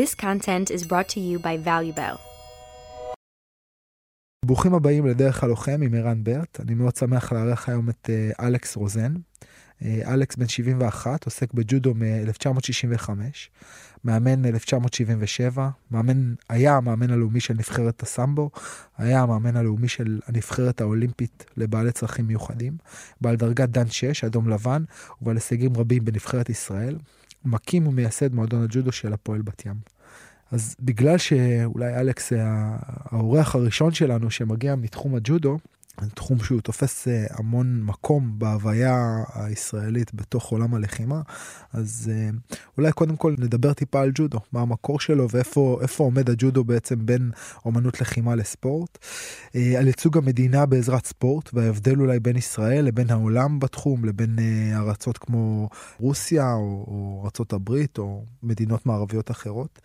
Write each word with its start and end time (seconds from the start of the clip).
This 0.00 0.14
content 0.14 0.66
is 0.70 0.82
brought 0.90 1.08
to 1.14 1.20
you 1.20 1.38
by 1.38 1.56
ValueBell. 1.66 2.16
ברוכים 4.44 4.74
הבאים 4.74 5.06
לדרך 5.06 5.44
הלוחם 5.44 5.80
עם 5.82 5.94
ערן 5.94 6.24
ברט. 6.24 6.60
אני 6.60 6.74
מאוד 6.74 6.96
שמח 6.96 7.32
לארח 7.32 7.68
היום 7.68 7.90
את 7.90 8.10
uh, 8.10 8.44
אלכס 8.44 8.76
רוזן. 8.76 9.14
Uh, 9.14 9.84
אלכס 10.06 10.36
בן 10.36 10.48
71, 10.48 11.24
עוסק 11.24 11.54
בג'ודו 11.54 11.94
מ-1965, 11.94 13.10
מאמן 14.04 14.44
1977, 14.44 15.68
מאמן, 15.90 16.34
היה 16.48 16.76
המאמן 16.76 17.10
הלאומי 17.10 17.40
של 17.40 17.54
נבחרת 17.54 18.02
הסמבו, 18.02 18.50
היה 18.98 19.22
המאמן 19.22 19.56
הלאומי 19.56 19.88
של 19.88 20.20
הנבחרת 20.26 20.80
האולימפית 20.80 21.44
לבעלי 21.56 21.92
צרכים 21.92 22.26
מיוחדים, 22.26 22.76
בעל 23.20 23.36
דרגת 23.36 23.68
דן 23.68 23.88
6, 23.88 24.24
אדום 24.24 24.48
לבן, 24.48 24.84
ובעל 25.22 25.36
הישגים 25.36 25.76
רבים 25.76 26.04
בנבחרת 26.04 26.48
ישראל. 26.48 26.96
מקים 27.44 27.86
ומייסד 27.86 28.34
מועדון 28.34 28.62
הג'ודו 28.62 28.92
של 28.92 29.12
הפועל 29.12 29.42
בת 29.42 29.66
ים. 29.66 29.74
אז 30.50 30.76
בגלל 30.80 31.18
שאולי 31.18 32.00
אלכס 32.00 32.32
האורח 33.04 33.54
הראשון 33.54 33.92
שלנו 33.92 34.30
שמגיע 34.30 34.74
מתחום 34.74 35.14
הג'ודו, 35.14 35.58
תחום 36.08 36.38
שהוא 36.44 36.60
תופס 36.60 37.08
אה, 37.08 37.24
המון 37.30 37.82
מקום 37.82 38.38
בהוויה 38.38 39.24
הישראלית 39.34 40.14
בתוך 40.14 40.50
עולם 40.50 40.74
הלחימה, 40.74 41.20
אז 41.72 42.10
אה, 42.12 42.30
אולי 42.78 42.92
קודם 42.92 43.16
כל 43.16 43.34
נדבר 43.38 43.72
טיפה 43.72 44.00
על 44.00 44.10
ג'ודו, 44.14 44.38
מה 44.52 44.60
המקור 44.60 45.00
שלו 45.00 45.28
ואיפה 45.30 46.04
עומד 46.04 46.30
הג'ודו 46.30 46.64
בעצם 46.64 47.06
בין 47.06 47.30
אומנות 47.64 48.00
לחימה 48.00 48.34
לספורט, 48.34 48.98
אה, 49.54 49.78
על 49.78 49.86
ייצוג 49.86 50.18
המדינה 50.18 50.66
בעזרת 50.66 51.06
ספורט 51.06 51.50
וההבדל 51.52 52.00
אולי 52.00 52.20
בין 52.20 52.36
ישראל 52.36 52.84
לבין 52.84 53.10
העולם 53.10 53.60
בתחום, 53.60 54.04
לבין 54.04 54.38
ארצות 54.74 55.18
כמו 55.18 55.68
רוסיה 55.98 56.52
או, 56.52 56.84
או 56.88 57.22
ארצות 57.24 57.52
הברית 57.52 57.98
או 57.98 58.24
מדינות 58.42 58.86
מערביות 58.86 59.30
אחרות, 59.30 59.80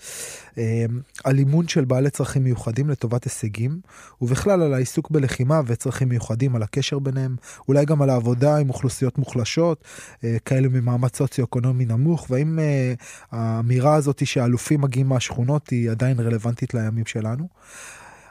על 1.24 1.38
אימון 1.38 1.68
של 1.68 1.86
בעלי 1.86 2.10
צרכים 2.10 2.44
מיוחדים 2.44 2.90
לטובת 2.90 3.24
הישגים, 3.24 3.80
ובכלל 4.22 4.62
על 4.62 4.74
העיסוק 4.74 5.12
בלחימה 5.12 5.62
וצרכים 5.66 6.05
צרכים 6.06 6.10
מיוחדים, 6.10 6.56
על 6.56 6.64
הקשר 6.64 7.00
ביניהם, 7.00 7.36
אולי 7.68 7.86
גם 7.86 8.02
על 8.02 8.10
העבודה 8.10 8.58
עם 8.58 8.70
אוכלוסיות 8.70 9.18
מוחלשות, 9.18 9.84
אה, 10.24 10.38
כאלה 10.46 10.68
ממעמד 10.68 11.16
סוציו-אקונומי 11.16 11.86
נמוך, 11.86 12.28
והאם 12.30 12.60
אה, 12.60 12.94
האמירה 13.32 13.96
הזאת 13.96 14.28
שהאלופים 14.28 14.82
מגיעים 14.82 15.10
מהשכונות 15.10 15.70
היא 15.70 15.92
עדיין 15.92 16.20
רלוונטית 16.20 16.74
לימים 16.74 17.06
שלנו. 17.06 17.48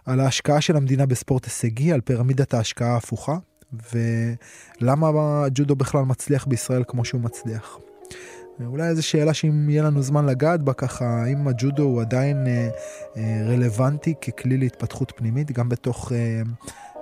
על 0.06 0.20
ההשקעה 0.20 0.60
של 0.60 0.76
המדינה 0.76 1.06
בספורט 1.06 1.44
הישגי, 1.44 1.92
על 1.92 2.00
פירמידת 2.00 2.54
ההשקעה 2.54 2.92
ההפוכה, 2.92 3.36
ולמה 3.92 5.08
הג'ודו 5.44 5.76
בכלל 5.76 6.04
מצליח 6.04 6.46
בישראל 6.46 6.84
כמו 6.86 7.04
שהוא 7.04 7.20
מצליח. 7.20 7.78
אולי 8.66 8.88
איזו 8.88 9.02
שאלה 9.02 9.34
שאם 9.34 9.70
יהיה 9.70 9.82
לנו 9.82 10.02
זמן 10.02 10.26
לגעת 10.26 10.62
בה 10.62 10.72
ככה, 10.72 11.04
האם 11.04 11.48
הג'ודו 11.48 11.82
הוא 11.82 12.00
עדיין 12.00 12.46
אה, 12.46 12.68
אה, 13.16 13.42
רלוונטי 13.48 14.14
ככלי 14.14 14.56
להתפתחות 14.56 15.12
פנימית, 15.16 15.52
גם 15.52 15.68
בתוך 15.68 16.12
אה, 16.12 16.18
אה, 16.18 16.42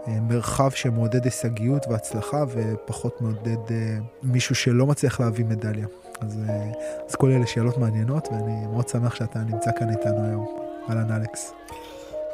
מרחב 0.07 0.71
שמעודד 0.71 1.25
הישגיות 1.25 1.87
והצלחה 1.89 2.45
ופחות 2.49 3.21
מעודד 3.21 3.71
אה, 3.71 3.99
מישהו 4.23 4.55
שלא 4.55 4.87
מצליח 4.87 5.21
להביא 5.21 5.45
מדליה. 5.45 5.87
אז, 6.21 6.41
אה, 6.49 6.73
אז 7.09 7.15
כל 7.15 7.31
אלה 7.31 7.47
שאלות 7.47 7.79
מעניינות 7.79 8.29
ואני 8.33 8.67
מאוד 8.67 8.89
שמח 8.89 9.15
שאתה 9.15 9.39
נמצא 9.39 9.71
כאן 9.79 9.91
איתנו 9.91 10.25
היום. 10.25 10.47
אהלן 10.89 11.13
אלכס. 11.13 11.53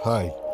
היי. 0.05 0.48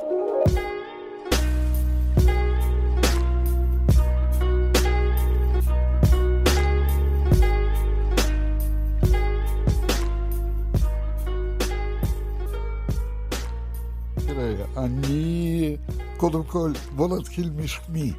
קודם 16.24 16.44
כל, 16.44 16.72
בוא 16.96 17.18
נתחיל 17.18 17.50
משמי. 17.50 18.12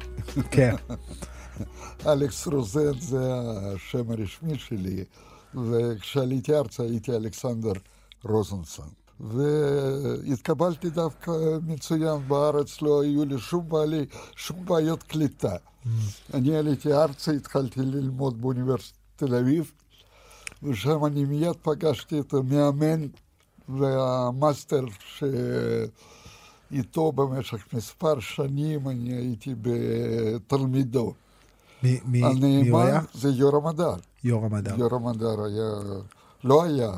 כן. 0.50 0.74
אלכס 2.12 2.46
רוזן 2.46 3.00
זה 3.00 3.34
השם 3.74 4.10
הרשמי 4.10 4.58
שלי, 4.58 5.04
וכשעליתי 5.54 6.54
ארצה 6.54 6.82
הייתי 6.82 7.12
אלכסנדר 7.12 7.72
רוזנסון. 8.24 8.88
והתקבלתי 9.20 10.90
דווקא 10.90 11.32
מצוין 11.62 12.28
בארץ, 12.28 12.82
לא 12.82 13.02
היו 13.02 13.24
לי 13.24 13.38
שום, 13.38 13.68
בעלי, 13.68 14.06
שום 14.36 14.64
בעיות 14.64 15.02
קליטה. 15.02 15.56
Mm. 15.56 15.88
אני 16.34 16.56
עליתי 16.56 16.92
ארצה, 16.92 17.32
התחלתי 17.32 17.80
ללמוד 17.80 18.40
באוניברסיטת 18.40 18.98
תל 19.16 19.34
אביב, 19.34 19.72
ושם 20.62 21.04
אני 21.04 21.24
מיד 21.24 21.56
פגשתי 21.62 22.20
את 22.20 22.34
המאמן 22.34 23.06
והמאסטר 23.68 24.84
ש... 25.00 25.24
איתו 26.72 27.12
במשך 27.12 27.74
מספר 27.74 28.20
שנים 28.20 28.88
אני 28.88 29.12
הייתי 29.12 29.54
בתלמידו. 29.62 31.14
מי, 31.82 32.00
מי, 32.04 32.22
מי 32.40 32.68
הוא 32.68 32.80
היה? 32.80 33.00
זה 33.14 33.28
יורם 33.28 33.66
הדר. 33.66 33.94
יורם 34.24 34.54
הדר. 34.54 34.74
יורם 34.78 35.06
הדר 35.06 35.44
היה, 35.44 35.98
לא 36.44 36.64
היה, 36.64 36.92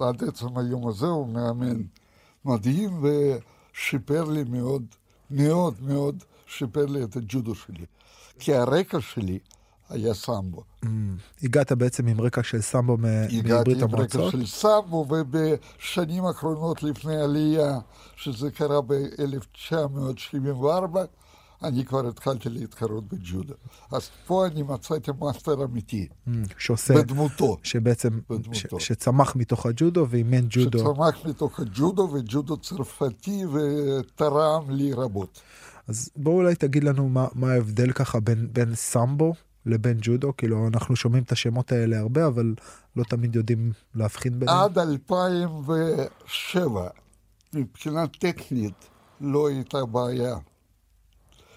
עד 0.00 0.24
עצם 0.24 0.58
היום 0.58 0.88
הזה 0.88 1.06
הוא 1.06 1.28
מאמן 1.28 1.82
מדהים 2.44 3.04
ושיפר 3.04 4.24
לי 4.24 4.44
מאוד, 4.44 4.82
מאוד 5.30 5.74
מאוד 5.80 6.24
שיפר 6.46 6.86
לי 6.86 7.04
את 7.04 7.16
הג'ודו 7.16 7.54
שלי. 7.54 7.84
כי 8.38 8.54
הרקע 8.54 9.00
שלי 9.00 9.38
היה 9.88 10.14
סמבו. 10.14 10.62
Mm. 10.84 10.88
הגעת 11.42 11.72
בעצם 11.72 12.06
עם 12.06 12.20
רקע 12.20 12.42
של 12.42 12.60
סמבו 12.60 12.96
מברית 12.98 13.34
המועצות? 13.34 13.44
הגעתי 13.44 13.82
עם 13.82 13.94
רקע 13.94 14.30
של 14.30 14.46
סמבו, 14.46 15.06
ובשנים 15.08 16.24
האחרונות 16.24 16.82
לפני 16.82 17.16
עלייה, 17.16 17.78
שזה 18.16 18.50
קרה 18.50 18.80
ב-1974, 18.80 20.98
אני 21.64 21.84
כבר 21.84 22.08
התחלתי 22.08 22.48
להתחרות 22.48 23.08
בג'ודו. 23.08 23.54
אז 23.92 24.10
פה 24.26 24.46
אני 24.46 24.62
מצאתי 24.62 25.10
מאסטר 25.20 25.64
אמיתי. 25.64 26.08
Mm, 26.28 26.30
שעושה... 26.58 26.94
בדמותו. 26.94 27.56
שבעצם, 27.62 28.20
בדמותו. 28.30 28.80
ש, 28.80 28.88
שצמח 28.88 29.36
מתוך 29.36 29.66
הג'ודו 29.66 30.06
ואימן 30.10 30.46
ג'ודו. 30.48 30.78
שצמח 30.78 31.26
מתוך 31.26 31.60
הג'ודו 31.60 32.08
וג'ודו 32.12 32.56
צרפתי 32.56 33.44
ותרם 33.46 34.70
לי 34.70 34.92
רבות. 34.92 35.40
אז 35.88 36.10
בואו 36.16 36.34
אולי 36.34 36.54
תגיד 36.54 36.84
לנו 36.84 37.08
מה, 37.08 37.26
מה 37.34 37.52
ההבדל 37.52 37.92
ככה 37.92 38.20
בין, 38.20 38.48
בין 38.52 38.74
סמבו 38.74 39.34
לבין 39.66 39.98
ג'ודו? 40.00 40.36
כאילו, 40.36 40.68
אנחנו 40.68 40.96
שומעים 40.96 41.22
את 41.22 41.32
השמות 41.32 41.72
האלה 41.72 41.98
הרבה, 41.98 42.26
אבל 42.26 42.54
לא 42.96 43.04
תמיד 43.04 43.36
יודעים 43.36 43.72
להבחין 43.94 44.38
ביניהם. 44.38 44.58
עד 44.58 44.78
2007, 44.78 46.88
מבחינה 47.52 48.06
טכנית, 48.06 48.88
לא 49.20 49.48
הייתה 49.48 49.84
בעיה. 49.84 50.36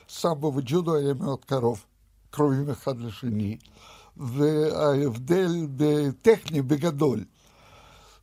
סמבו 0.10 0.54
וג'ודו 0.56 0.96
היה 0.96 1.14
מאוד 1.14 1.46
קרוב, 1.46 1.86
קרובים 2.30 2.70
אחד 2.70 3.00
לשני, 3.00 3.58
וההבדל 4.18 5.68
בטכני 5.76 6.62
בגדול. 6.62 7.24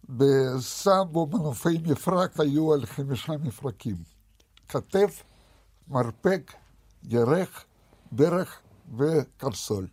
בסמבו 0.09 1.27
מנופי 1.27 1.79
מפרק 1.87 2.41
היו 2.41 2.73
על 2.73 2.87
חמישה 2.87 3.33
מפרקים. 3.33 3.97
כתף, 4.69 5.23
מרפק, 5.89 6.53
ירך, 7.09 7.65
ברך 8.13 8.62
וקרסול. 8.99 9.87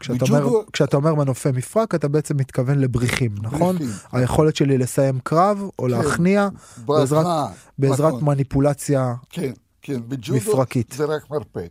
כשאתה, 0.00 0.24
אומר, 0.24 0.48
כשאתה 0.72 0.96
אומר 0.96 1.14
מנופי 1.14 1.48
מפרק, 1.54 1.94
אתה 1.94 2.08
בעצם 2.08 2.36
מתכוון 2.36 2.78
לבריחים, 2.78 3.34
נכון? 3.42 3.76
בריחים. 3.76 3.96
היכולת 4.12 4.56
שלי 4.56 4.78
לסיים 4.78 5.20
קרב 5.20 5.62
או 5.78 5.84
כן, 5.84 5.90
להכניע 5.90 6.48
בעזרת, 6.76 7.26
בעזרת 7.78 8.12
נכון. 8.12 8.24
מניפולציה 8.24 9.14
כן, 9.30 9.52
כן. 9.82 10.00
בג'ודו 10.08 10.36
מפרקית. 10.36 10.92
זה 10.92 11.04
רק 11.04 11.30
מרפק. 11.30 11.70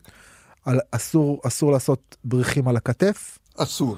על, 0.66 0.80
אסור, 0.92 1.42
אסור 1.48 1.72
לעשות 1.72 2.18
בריחים 2.24 2.68
על 2.68 2.78
הכתף? 2.78 3.38
אסור. 3.58 3.98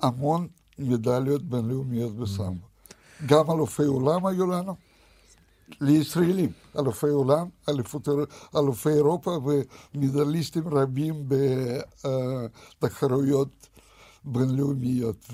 בהמון 0.00 0.48
מדליות 0.80 1.42
בינלאומיות 1.42 2.16
בסמבו. 2.16 2.66
גם 3.26 3.50
אלופי 3.50 3.84
עולם 3.84 4.26
היו 4.26 4.46
לנו, 4.46 4.74
לישראלים, 5.80 6.52
אלופי 6.78 7.08
עולם, 7.08 7.48
אלופי 8.56 8.88
אירופה 8.88 9.38
ומדליסטים 9.94 10.68
רבים 10.68 11.28
בתחרויות 12.80 13.68
בינלאומיות. 14.24 15.30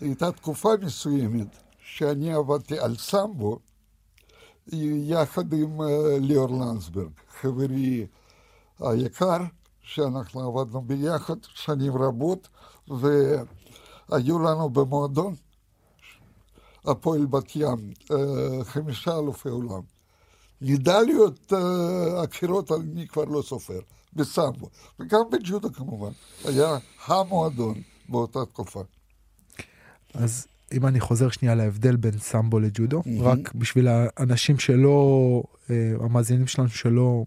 והייתה 0.00 0.32
תקופה 0.32 0.68
מסוימת 0.82 1.56
שאני 1.84 2.32
עבדתי 2.32 2.78
על 2.78 2.96
סמבו 2.96 3.58
יחד 4.72 5.52
עם 5.52 5.80
ליאור 6.20 6.48
לנסברג, 6.48 7.10
חברי 7.40 8.06
היקר, 8.80 9.38
שאנחנו 9.82 10.40
עבדנו 10.40 10.82
ביחד 10.82 11.36
שנים 11.42 11.96
רבות, 11.96 12.48
והיו 14.10 14.38
לנו 14.38 14.70
במועדון 14.70 15.34
הפועל 16.84 17.26
בת 17.26 17.56
ים 17.56 17.92
חמישה 18.62 19.18
אלופי 19.18 19.48
עולם. 19.48 19.80
מדליות 20.62 21.52
אחרות 22.24 22.72
אני 22.72 23.08
כבר 23.08 23.24
לא 23.24 23.42
סופר, 23.42 23.80
בסמבו, 24.12 24.68
וגם 25.00 25.20
בג'ודו 25.32 25.72
כמובן, 25.72 26.10
היה 26.44 26.78
המועדון 27.06 27.74
באותה 28.08 28.38
תקופה. 28.44 28.82
אז 30.14 30.46
אם 30.72 30.86
אני 30.86 31.00
חוזר 31.00 31.30
שנייה 31.30 31.54
להבדל 31.54 31.96
בין 31.96 32.18
סמבו 32.18 32.60
לג'ודו, 32.60 33.00
mm-hmm. 33.00 33.22
רק 33.22 33.54
בשביל 33.54 33.88
האנשים 33.88 34.58
שלא, 34.58 35.42
המאזינים 36.00 36.46
שלנו 36.46 36.68
שלא 36.68 37.24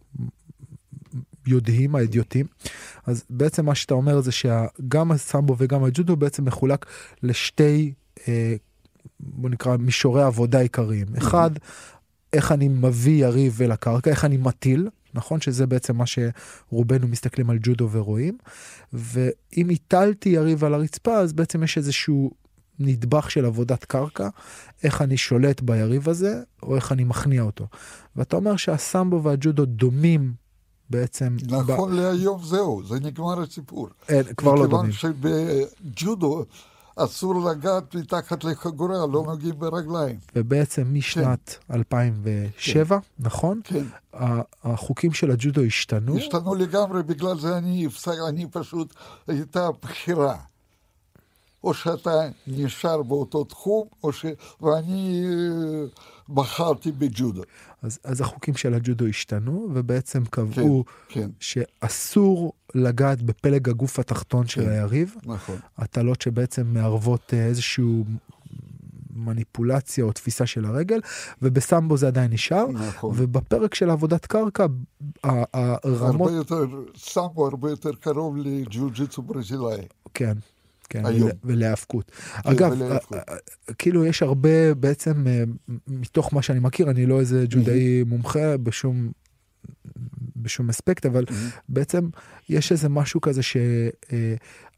יודעים, 1.48 1.96
האדיוטים. 1.96 2.46
אז 3.06 3.24
בעצם 3.30 3.66
מה 3.66 3.76
שאתה 3.76 3.94
אומר 3.94 4.22
זה 4.22 4.32
שגם 4.32 5.12
הסמבו 5.12 5.56
וגם 5.58 5.84
הג'ודו 5.84 6.16
בעצם 6.16 6.46
מחולק 6.46 6.86
לשתי, 7.24 7.94
אה, 8.28 8.56
בוא 9.20 9.50
נקרא, 9.50 9.78
מישורי 9.78 10.24
עבודה 10.24 10.60
עיקריים. 10.60 11.08
אחד, 11.18 11.52
איך 12.34 12.52
אני 12.52 12.68
מביא 12.68 13.26
יריב 13.26 13.62
אל 13.62 13.72
הקרקע, 13.72 14.10
איך 14.10 14.26
אני 14.26 14.38
מטיל, 14.38 14.90
נכון? 15.14 15.42
שזה 15.42 15.68
בעצם 15.68 15.98
מה 15.98 16.04
שרובנו 16.06 17.08
מסתכלים 17.08 17.50
על 17.50 17.58
ג'ודו 17.62 17.90
ורואים. 17.92 18.38
ואם 18.94 19.70
הטלתי 19.70 20.30
יריב 20.30 20.64
על 20.64 20.74
הרצפה, 20.74 21.18
אז 21.18 21.34
בעצם 21.34 21.64
יש 21.64 21.78
איזשהו 21.78 22.32
נדבך 22.80 23.32
של 23.32 23.46
עבודת 23.46 23.86
קרקע, 23.86 24.30
איך 24.84 25.02
אני 25.02 25.18
שולט 25.18 25.62
ביריב 25.62 26.10
הזה, 26.10 26.42
או 26.64 26.76
איך 26.76 26.92
אני 26.92 27.04
מכניע 27.04 27.42
אותו. 27.42 27.68
ואתה 28.16 28.36
אומר 28.36 28.56
שהסמבו 28.56 29.24
והג'ודו 29.24 29.66
דומים 29.66 30.34
בעצם... 30.90 31.38
נכון 31.44 31.92
ב... 31.92 31.94
להיום 31.94 32.44
זהו, 32.44 32.82
זה 32.88 33.00
נגמר 33.00 33.42
הסיפור. 33.42 33.88
אין, 34.10 34.24
כבר 34.38 34.56
לא 34.56 34.68
דומים. 34.68 34.90
מכיוון 34.90 35.14
שבג'ודו 35.82 36.46
אסור 36.96 37.52
לגעת 37.52 37.96
מתחת 37.96 38.44
לחגורה, 38.44 39.08
לא 39.08 39.24
נוגעים 39.24 39.60
ברגליים. 39.60 40.18
ובעצם 40.36 40.94
משנת 40.94 41.58
כן. 41.68 41.74
2007, 41.74 43.00
כן. 43.00 43.06
נכון? 43.20 43.62
כן. 43.64 43.84
החוקים 44.64 45.14
של 45.14 45.32
הג'ודו 45.32 45.62
השתנו? 45.62 46.18
השתנו 46.18 46.56
לגמרי, 46.56 47.04
בגלל 47.04 47.40
זה 47.40 47.58
אני, 47.58 47.88
אני 48.30 48.46
פשוט, 48.52 48.94
הייתה 49.28 49.70
בחירה. 49.82 50.38
או 51.64 51.74
שאתה 51.74 52.12
נשאר 52.48 53.04
באותו 53.04 53.44
תחום, 53.44 53.88
או 54.04 54.14
ש... 54.14 54.26
ואני 54.62 55.26
בחרתי 56.30 56.92
בג'ודו. 56.92 57.42
אז, 57.84 58.00
אז 58.04 58.22
החוקים 58.22 58.54
של 58.54 58.74
הג'ודו 58.74 59.06
השתנו, 59.06 59.70
ובעצם 59.74 60.26
קבעו 60.26 60.84
כן, 61.10 61.22
כן. 61.22 61.30
שאסור 61.40 62.54
לגעת 62.76 63.22
בפלג 63.22 63.70
הגוף 63.70 64.00
התחתון 64.00 64.44
כן, 64.44 64.50
של 64.50 64.70
היריב. 64.70 65.16
נכון. 65.26 65.56
הטלות 65.78 66.22
שבעצם 66.22 66.68
מערבות 66.68 67.34
אה, 67.34 67.46
איזושהי 67.46 68.04
מניפולציה 69.16 70.04
או 70.04 70.12
תפיסה 70.12 70.46
של 70.46 70.66
הרגל, 70.66 71.00
ובסמבו 71.42 71.98
זה 71.98 72.08
עדיין 72.08 72.32
נשאר. 72.32 72.68
נכון. 72.68 73.16
ובפרק 73.18 73.76
של 73.76 73.90
עבודת 73.90 74.26
קרקע, 74.26 74.66
הרמות... 75.24 76.30
הרבה 76.30 76.38
יותר, 76.38 76.66
סמבו 76.98 77.48
הרבה 77.48 77.70
יותר 77.70 77.92
קרוב 78.00 78.38
לג'ו-ג'יצו 78.38 79.22
ברזילאי. 79.22 79.82
כן. 80.14 80.34
כן, 80.94 81.06
היום. 81.06 81.30
ולהאבקות. 81.44 82.12
כן, 82.12 82.50
אגב, 82.50 82.72
ולהאבקות. 82.72 83.18
כאילו 83.78 84.06
יש 84.06 84.24
הרבה 84.24 84.74
בעצם, 84.74 85.28
אה, 85.28 85.44
מתוך 85.88 86.34
מה 86.34 86.42
שאני 86.42 86.60
מכיר, 86.60 86.90
אני 86.90 87.06
לא 87.06 87.20
איזה 87.20 87.46
ג'ודאי. 87.50 88.04
מומחה 88.04 88.58
בשום, 88.58 89.12
בשום 90.36 90.70
אספקט, 90.70 91.06
אבל. 91.06 91.26
בעצם 91.70 92.10
יש 92.50 92.72
איזה 92.72 92.90
משהו 92.90 93.22
כזה 93.22 93.42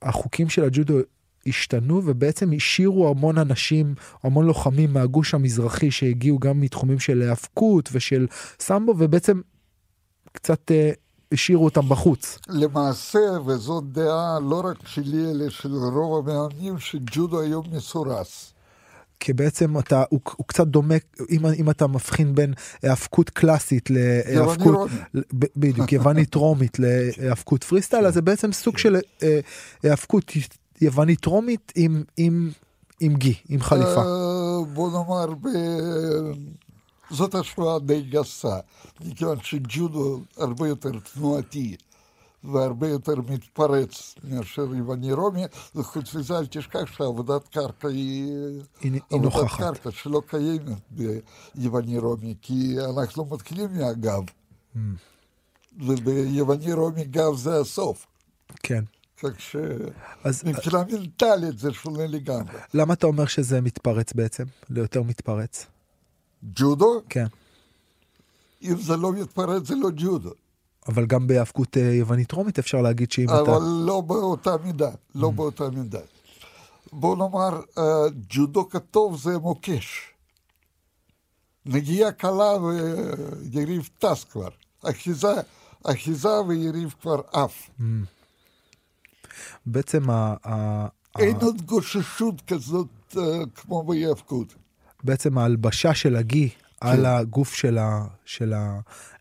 שהחוקים 0.01 0.49
של 0.49 0.63
הג'ודו 0.63 0.99
השתנו 1.47 2.01
ובעצם 2.05 2.51
השאירו 2.55 3.09
המון 3.09 3.37
אנשים, 3.37 3.95
המון 4.23 4.45
לוחמים 4.45 4.93
מהגוש 4.93 5.33
המזרחי 5.33 5.91
שהגיעו 5.91 6.39
גם 6.39 6.61
מתחומים 6.61 6.99
של 6.99 7.21
האבקות 7.21 7.89
ושל 7.93 8.27
סמבו, 8.59 8.95
ובעצם 8.97 9.41
קצת 10.31 10.71
אה, 10.71 10.91
השאירו 11.31 11.65
אותם 11.65 11.89
בחוץ. 11.89 12.39
למעשה, 12.49 13.19
וזאת 13.45 13.91
דעה 13.91 14.39
לא 14.39 14.61
רק 14.65 14.87
שלי, 14.87 15.31
אלא 15.31 15.49
של 15.49 15.73
רוב 15.73 16.29
המאמנים, 16.29 16.79
שג'ודו 16.79 17.41
היום 17.41 17.65
מסורס. 17.71 18.51
כי 19.19 19.33
בעצם 19.33 19.79
אתה, 19.79 20.03
הוא, 20.09 20.19
הוא 20.35 20.45
קצת 20.47 20.67
דומה, 20.67 20.95
אם, 21.29 21.45
אם 21.45 21.69
אתה 21.69 21.87
מבחין 21.87 22.35
בין 22.35 22.53
האבקות 22.83 23.29
קלאסית 23.29 23.89
להאבקות, 23.89 24.89
בדיוק, 25.33 25.91
יוונית 25.91 26.35
רומית 26.41 26.77
להאבקות 26.79 27.63
פריסטייל, 27.63 28.05
אז 28.05 28.13
זה 28.13 28.21
בעצם 28.21 28.51
סוג 28.51 28.77
של 28.77 28.97
האבקות 29.83 30.31
יוונית 30.81 31.25
רומית 31.25 31.71
עם, 31.75 32.03
עם, 32.17 32.51
עם 32.99 33.15
גי, 33.15 33.33
עם 33.49 33.61
חליפה. 33.61 34.01
אה, 34.01 34.65
בוא 34.73 34.91
נאמר, 34.91 35.33
זאת 37.09 37.35
השוואה 37.35 37.79
די 37.79 38.01
גסה, 38.01 38.59
מכיוון 39.01 39.37
שג'ודו 39.41 40.19
הרבה 40.37 40.67
יותר 40.67 40.91
תנועתי 41.13 41.75
והרבה 42.43 42.87
יותר 42.87 43.15
מתפרץ 43.29 44.15
מאשר 44.23 44.61
יווני 44.75 45.13
רומי, 45.13 45.43
וחוץ 45.75 46.15
מזה 46.15 46.37
אל 46.37 46.45
תשכח 46.45 46.85
שעבודת 46.97 47.47
קרקע 47.47 47.87
היא, 47.87 48.31
היא 48.81 49.01
עבודת 49.11 49.35
נוכחת. 49.35 49.59
קרקע 49.59 49.91
שלא 49.91 50.21
קיימת 50.27 50.77
ביווני 51.55 51.97
רומי, 51.97 52.35
כי 52.41 52.75
אנחנו 52.95 53.25
מתחילים 53.25 53.77
מהגב, 53.77 54.23
mm. 54.75 54.79
וביווני 55.79 56.73
רומי 56.73 57.03
גב 57.03 57.35
זה 57.35 57.59
הסוף. 57.59 58.05
כן. 58.63 58.83
כך 59.17 59.41
שמבחינה 59.41 60.83
מנטלית 60.91 61.59
זה 61.59 61.73
שונה 61.73 62.07
לגמרי. 62.07 62.59
למה 62.73 62.93
אתה 62.93 63.07
אומר 63.07 63.25
שזה 63.25 63.61
מתפרץ 63.61 64.13
בעצם? 64.13 64.43
ליותר 64.69 65.03
מתפרץ? 65.03 65.65
ג'ודו? 66.55 67.01
כן. 67.09 67.25
אם 68.61 68.75
זה 68.75 68.97
לא 68.97 69.11
מתפרץ 69.11 69.67
זה 69.67 69.75
לא 69.75 69.89
ג'ודו. 69.95 70.31
אבל 70.87 71.05
גם 71.05 71.27
בהאבקות 71.27 71.77
אה, 71.77 71.81
יוונית 71.81 72.31
רומית 72.31 72.59
אפשר 72.59 72.81
להגיד 72.81 73.11
שאם 73.11 73.29
אבל 73.29 73.43
אתה... 73.43 73.57
אבל 73.57 73.65
לא 73.85 74.01
באותה 74.01 74.57
מידה, 74.63 74.91
לא 75.15 75.27
mm. 75.27 75.31
באותה 75.31 75.69
מידה. 75.69 75.99
בוא 76.93 77.17
נאמר, 77.17 77.61
אה, 77.77 77.83
ג'ודו 78.29 78.69
כתוב 78.69 79.21
זה 79.21 79.37
מוקש. 79.37 80.11
נגיעה 81.65 82.11
קלה 82.11 82.51
ויריב 82.61 83.89
טס 83.99 84.23
כבר. 84.23 84.49
אחיזה, 84.83 85.33
אחיזה 85.83 86.41
ויריב 86.41 86.95
כבר 87.01 87.21
עף. 87.33 87.69
Mm. 87.79 87.83
בעצם 89.65 90.09
ה... 90.09 90.87
אין 91.19 91.35
עוד 91.41 91.61
גוששות 91.61 92.41
כזאת 92.47 92.87
uh, 93.11 93.17
כמו 93.55 93.83
בהיאבקות. 93.83 94.55
בעצם 95.05 95.37
ההלבשה 95.37 95.93
של 95.93 96.15
הגי 96.15 96.49
כן. 96.49 96.87
על 96.87 97.05
הגוף 97.05 97.53
של, 97.53 97.77
ה, 97.77 98.05
של 98.25 98.53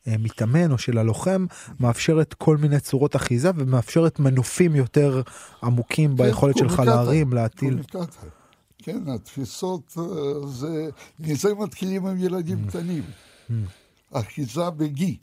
המתאמן 0.07 0.73
או 0.73 0.79
של 0.79 0.99
הלוחם 0.99 1.47
מאפשרת 1.81 2.35
כל 2.35 2.57
מיני 2.57 2.81
צורות 2.81 3.17
אחיזה 3.17 3.51
ומאפשרת 3.57 4.19
מנופים 4.19 4.77
יותר 4.77 5.23
עמוקים 5.63 6.11
כן, 6.11 6.17
ביכולת 6.17 6.59
שלך 6.59 6.79
להרים, 6.87 7.33
להטיל. 7.33 7.83
כן, 8.79 9.09
התפיסות 9.09 9.97
אה, 9.99 10.47
זה, 10.47 10.89
מזה 11.21 11.55
מתחילים 11.55 12.07
עם 12.07 12.19
ילדים 12.19 12.65
mm. 12.65 12.69
קטנים. 12.69 13.03
Mm. 13.51 13.53
אחיזה 14.13 14.71
בגי, 14.71 15.17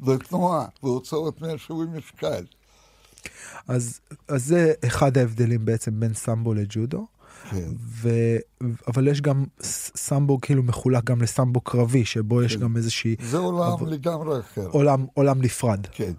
ותנועה, 0.00 0.66
והוצאות 0.82 1.40
מהשווי 1.40 1.86
משקל. 1.86 2.44
אז, 3.68 4.00
אז 4.28 4.44
זה 4.44 4.72
אחד 4.86 5.18
ההבדלים 5.18 5.64
בעצם 5.64 6.00
בין 6.00 6.14
סמבו 6.14 6.54
לג'ודו. 6.54 7.06
כן. 7.50 7.70
ו... 7.80 8.08
אבל 8.88 9.08
יש 9.08 9.20
גם 9.20 9.44
סמבו 9.96 10.40
כאילו 10.40 10.62
מחולק 10.62 11.04
גם 11.04 11.22
לסמבו 11.22 11.60
קרבי, 11.60 12.04
שבו 12.04 12.36
כן. 12.36 12.44
יש 12.44 12.56
גם 12.56 12.76
איזושהי... 12.76 13.16
זה 13.22 13.38
עולם 13.38 13.72
אבל... 13.72 13.90
לגמרי 13.90 14.40
אחר. 14.40 14.66
עולם, 14.66 15.06
עולם 15.14 15.42
נפרד. 15.42 15.86
כן. 15.92 16.12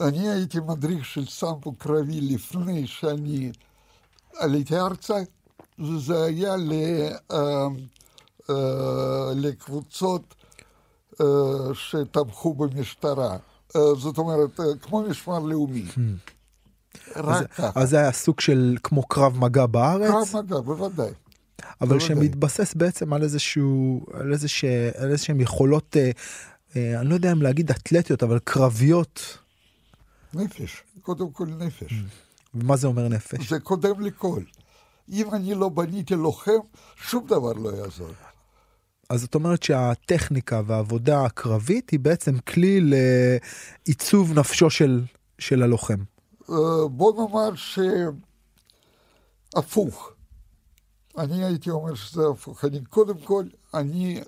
אני 0.00 0.28
הייתי 0.28 0.60
מדריך 0.60 1.04
של 1.04 1.26
סמבו 1.26 1.72
קרבי 1.72 2.20
לפני 2.20 2.86
שאני 2.86 3.52
עליתי 4.36 4.76
ארצה, 4.76 5.14
וזה 5.78 6.24
היה 6.24 6.54
אה, 7.32 7.66
לקבוצות 9.34 10.34
אה, 11.20 11.26
שתמכו 11.74 12.54
במשטרה. 12.54 13.36
אה, 13.76 13.94
זאת 13.94 14.18
אומרת, 14.18 14.60
אה, 14.60 14.64
כמו 14.82 15.02
משמר 15.02 15.38
לאומי. 15.38 15.84
רק 17.16 17.42
אז, 17.42 17.46
ככה. 17.56 17.80
אז 17.80 17.90
זה 17.90 17.98
היה 17.98 18.12
סוג 18.12 18.40
של 18.40 18.76
כמו 18.82 19.02
קרב 19.02 19.38
מגע 19.38 19.66
בארץ, 19.66 20.10
קרב 20.10 20.42
מגע, 20.42 20.60
בוודאי. 20.60 21.10
אבל 21.80 21.88
בוודאי. 21.88 22.06
שמתבסס 22.08 22.74
בעצם 22.74 23.12
על 23.12 23.22
איזשהו, 23.22 24.06
על 24.12 24.32
איזשה, 24.32 24.90
על 24.98 25.10
איזשהם 25.10 25.40
יכולות, 25.40 25.96
אה, 25.96 26.10
אה, 26.76 27.00
אני 27.00 27.08
לא 27.08 27.14
יודע 27.14 27.32
אם 27.32 27.42
להגיד 27.42 27.70
אתלטיות, 27.70 28.22
אבל 28.22 28.38
קרביות. 28.44 29.38
נפש, 30.34 30.82
קודם 31.02 31.30
כל 31.30 31.46
נפש. 31.46 31.94
ומה 32.54 32.76
זה 32.76 32.86
אומר 32.86 33.08
נפש? 33.08 33.48
זה 33.48 33.60
קודם 33.60 34.00
לכל. 34.00 34.40
אם 35.12 35.34
אני 35.34 35.54
לא 35.54 35.68
בניתי 35.68 36.14
לוחם, 36.14 36.52
שום 36.96 37.26
דבר 37.26 37.52
לא 37.52 37.70
יעזור. 37.76 38.10
אז 39.10 39.20
זאת 39.20 39.34
אומרת 39.34 39.62
שהטכניקה 39.62 40.62
והעבודה 40.66 41.24
הקרבית 41.24 41.90
היא 41.90 42.00
בעצם 42.00 42.38
כלי 42.38 42.80
לעיצוב 42.80 44.38
נפשו 44.38 44.70
של, 44.70 45.02
של 45.38 45.62
הלוחם. 45.62 45.98
אה, 46.50 46.88
בוא 46.88 47.12
נאמר 47.12 47.50
שהפוך. 49.54 50.12
אני 51.18 51.44
הייתי 51.44 51.70
אומר 51.70 51.94
שזה 51.94 52.22
הפוך. 52.32 52.64
אני 52.64 52.84
קודם 52.84 53.18
כל, 53.18 53.44
אני 53.74 54.20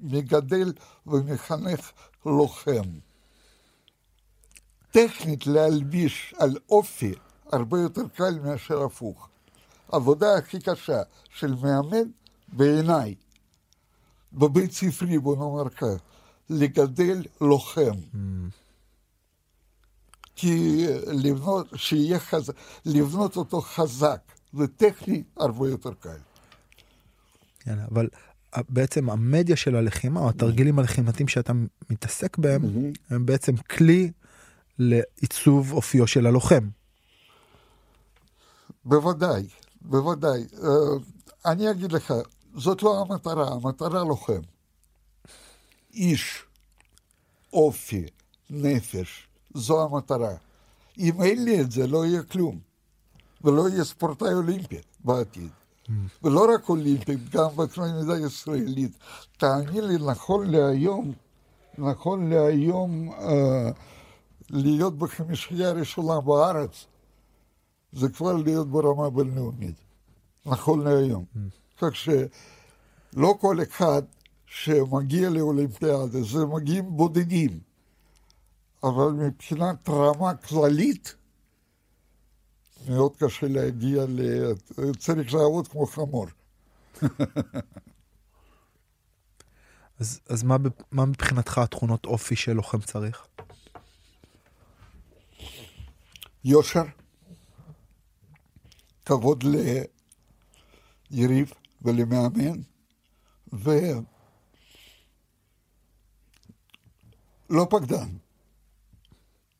מגדל 0.00 0.72
ומחנך 1.06 1.92
לוחם. 2.26 2.98
טכנית 4.90 5.46
להלביש 5.46 6.34
על 6.38 6.56
אופי 6.70 7.14
הרבה 7.52 7.80
יותר 7.80 8.08
קל 8.08 8.38
מאשר 8.44 8.82
הפוך. 8.82 9.28
עבודה 9.92 10.36
הכי 10.38 10.60
קשה 10.60 11.02
של 11.30 11.54
מאמן 11.54 12.10
בעיניי, 12.48 13.14
בבית 14.32 14.72
ספרי, 14.72 15.18
בוא 15.18 15.36
נאמר 15.36 15.68
כך, 15.68 16.02
לגדל 16.50 17.22
לוחם. 17.40 17.94
כי 20.42 20.86
לבנות, 21.06 21.66
שיהיה 21.76 22.18
חזק, 22.18 22.52
לבנות 22.84 23.36
אותו 23.36 23.60
חזק 23.60 24.20
וטכני 24.54 25.22
הרבה 25.36 25.68
יותר 25.68 25.94
קל. 25.94 26.18
כן, 27.60 27.78
אבל 27.90 28.08
בעצם 28.68 29.10
המדיה 29.10 29.56
של 29.56 29.76
הלחימה, 29.76 30.20
או 30.20 30.28
התרגילים 30.28 30.78
הלחימתיים 30.78 31.28
שאתה 31.28 31.52
מתעסק 31.90 32.38
בהם, 32.38 32.62
הם 33.10 33.26
בעצם 33.26 33.56
כלי 33.56 34.10
לעיצוב 34.78 35.72
אופיו 35.72 36.06
של 36.06 36.26
הלוחם. 36.26 36.68
בוודאי, 38.84 39.46
בוודאי. 39.80 40.46
אה, 40.62 40.68
אני 41.52 41.70
אגיד 41.70 41.92
לך, 41.92 42.14
זאת 42.54 42.82
לא 42.82 43.00
המטרה, 43.00 43.52
המטרה 43.52 44.04
לוחם. 44.04 44.40
איש, 45.94 46.44
אופי, 47.52 48.06
נפש, 48.50 49.28
זו 49.54 49.84
המטרה. 49.84 50.34
אם 50.98 51.22
אין 51.22 51.44
לי 51.44 51.60
את 51.60 51.70
זה, 51.72 51.86
לא 51.86 52.06
יהיה 52.06 52.22
כלום. 52.22 52.58
ולא 53.44 53.68
יהיה 53.68 53.84
ספורטאי 53.84 54.34
אולימפי 54.34 54.80
בעתיד. 55.04 55.50
ולא 56.22 56.54
רק 56.54 56.68
אולימפי, 56.68 57.16
גם 57.32 57.48
בקנה 57.56 58.18
ישראלית. 58.26 58.98
תאמין 59.36 59.84
לי, 59.84 59.96
נכון 60.06 60.50
להיום, 60.50 61.12
נכון 61.78 62.30
להיום, 62.30 63.12
אה, 63.12 63.70
להיות 64.50 64.98
בחמישייה 64.98 65.68
הראשונה 65.68 66.20
בארץ, 66.20 66.86
זה 67.92 68.08
כבר 68.08 68.32
להיות 68.32 68.68
ברמה 68.70 69.10
בינלאומית. 69.10 69.74
נכון 70.46 70.84
להיום. 70.84 71.24
כך 71.78 71.96
שלא 71.96 73.34
כל 73.40 73.62
אחד 73.62 74.02
שמגיע 74.46 75.30
לאולימפיאדה, 75.30 76.22
זה 76.22 76.46
מגיעים 76.46 76.96
בודדים. 76.96 77.71
אבל 78.84 79.10
מבחינת 79.12 79.88
רמה 79.88 80.34
כללית, 80.34 81.14
מאוד 82.88 83.16
קשה 83.16 83.48
להגיע 83.48 84.04
ל... 84.08 84.20
צריך 84.98 85.34
לעבוד 85.34 85.68
כמו 85.68 85.86
חמור. 85.86 86.26
אז, 90.00 90.20
אז 90.28 90.42
מה, 90.42 90.56
מה 90.90 91.06
מבחינתך 91.06 91.58
התכונות 91.58 92.06
אופי 92.06 92.36
של 92.36 92.52
לוחם 92.52 92.80
צריך? 92.80 93.26
יושר, 96.44 96.84
כבוד 99.04 99.44
ליריב 101.10 101.52
ולמאמן, 101.82 102.60
ולא 103.52 104.00
פקדן. 107.70 108.08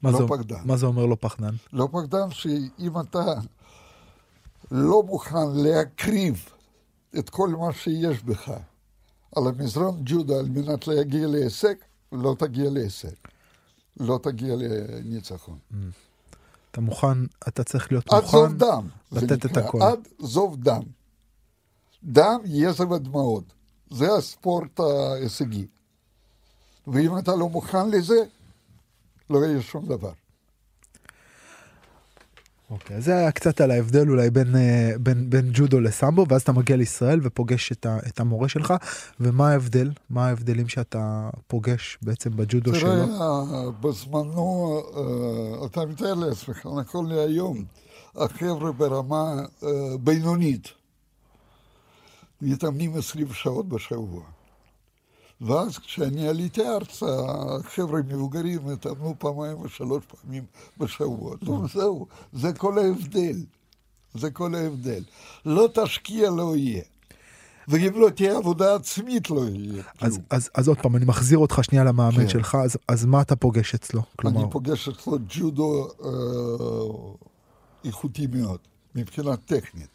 מה, 0.03 0.11
לא 0.11 0.19
זה, 0.19 0.25
פחדן. 0.29 0.63
מה 0.65 0.77
זה 0.77 0.87
אומר 0.87 1.07
לא 1.07 1.17
פחדן? 1.21 1.55
לא 1.73 1.89
פחדן 1.93 2.31
שאם 2.31 3.01
אתה 3.01 3.35
לא 4.71 5.03
מוכן 5.03 5.53
להקריב 5.55 6.49
את 7.19 7.31
כל 7.31 7.49
מה 7.49 7.73
שיש 7.73 8.23
בך 8.23 8.53
על 9.37 9.47
המזרון 9.47 10.01
ג'ודה 10.05 10.39
על 10.39 10.49
מנת 10.49 10.87
להגיע 10.87 11.27
להישג, 11.27 11.75
לא 12.13 12.37
תגיע 12.39 12.71
להישג. 12.71 13.15
לא 14.01 14.21
תגיע 14.23 14.55
לניצחון. 14.57 15.59
אתה 16.71 16.81
מוכן, 16.81 17.19
אתה 17.49 17.65
צריך 17.65 17.93
להיות 17.93 18.13
עד 18.13 18.25
זוב 18.25 18.43
מוכן 18.43 18.59
דם. 18.59 18.89
זה 19.11 19.21
לתת 19.21 19.47
את 19.47 19.57
הכל. 19.57 19.83
עד 19.83 20.09
זוב 20.19 20.57
דם. 20.57 20.83
דם, 22.05 22.41
יזע 22.45 22.89
ודמעות. 22.89 23.45
זה 23.91 24.15
הספורט 24.15 24.81
ההישגי. 24.81 25.67
ואם 26.87 27.19
אתה 27.19 27.37
לא 27.37 27.49
מוכן 27.49 27.91
לזה, 27.91 28.25
לא 29.33 29.39
יהיה 29.39 29.63
שום 29.63 29.87
דבר. 29.87 30.13
אוקיי, 32.73 32.97
אז 32.97 33.05
זה 33.05 33.17
היה 33.17 33.33
קצת 33.33 33.61
על 33.61 33.71
ההבדל 33.71 34.09
אולי 34.09 34.31
בין, 34.31 34.57
אה, 34.57 34.93
בין, 35.01 35.31
בין 35.31 35.51
ג'ודו 35.53 35.81
לסמבו, 35.81 36.27
ואז 36.29 36.43
אתה 36.43 36.53
מגיע 36.53 36.77
לישראל 36.77 37.21
ופוגש 37.23 37.73
את, 37.73 37.87
ה, 37.87 37.99
את 38.09 38.21
המורה 38.21 38.49
שלך, 38.49 38.75
ומה 39.21 39.51
ההבדל? 39.51 39.91
מה 40.11 40.27
ההבדלים 40.27 40.69
שאתה 40.69 41.31
פוגש 41.47 41.99
בעצם 42.03 42.31
בג'ודו 42.37 42.75
שלו? 42.75 43.07
תראה, 43.07 43.71
בזמנו, 43.81 44.81
אה, 44.97 45.67
אתה 45.67 45.87
מתאר 45.87 46.15
לעצמך, 46.15 46.69
נכון 46.81 47.07
להיום, 47.09 47.65
החבר'ה 48.17 48.73
ברמה 48.73 49.35
אה, 49.63 49.69
בינונית 50.01 50.69
מתאמנים 52.43 52.97
20 52.97 53.33
שעות 53.33 53.69
בשבוע. 53.69 54.23
ואז 55.43 55.79
כשאני 55.79 56.29
עליתי 56.29 56.69
ארצה, 56.69 57.07
החבר'ה 57.07 58.01
מבוגרים 58.03 58.69
התאמנו 58.69 59.15
פעמיים 59.19 59.57
או 59.57 59.69
שלוש 59.69 60.05
פעמים 60.07 60.45
בשבוע. 60.79 61.37
טוב, 61.45 61.73
זהו, 61.73 62.07
זה 62.33 62.53
כל 62.53 62.79
ההבדל. 62.79 63.37
זה 64.15 64.31
כל 64.31 64.55
ההבדל. 64.55 65.03
לא 65.47 65.69
תשקיע, 65.75 66.31
לא 66.31 66.57
יהיה. 66.57 66.83
ואם 67.69 67.93
לא 68.01 68.09
תהיה 68.11 68.37
עבודה 68.37 68.75
עצמית, 68.75 69.31
לא 69.31 69.45
יהיה 69.49 69.83
אז. 70.01 70.19
אז, 70.31 70.51
אז 70.55 70.69
עוד 70.69 70.79
פעם, 70.79 70.97
אני 70.97 71.05
מחזיר 71.05 71.39
אותך 71.39 71.59
שנייה 71.63 71.85
למאמן 71.85 72.23
כן. 72.23 72.29
שלך, 72.29 72.55
אז, 72.55 72.77
אז 72.89 73.05
מה 73.05 73.23
אתה 73.23 73.37
פוגש 73.37 73.75
אצלו? 73.75 74.03
כלומר, 74.17 74.43
אני 74.43 74.51
פוגש 74.51 74.89
אצלו 74.89 75.19
ג'ודו 75.29 75.89
אה, 76.05 76.11
איכותי 77.85 78.27
מאוד, 78.27 78.59
מבחינה 78.95 79.37
טכנית. 79.37 79.89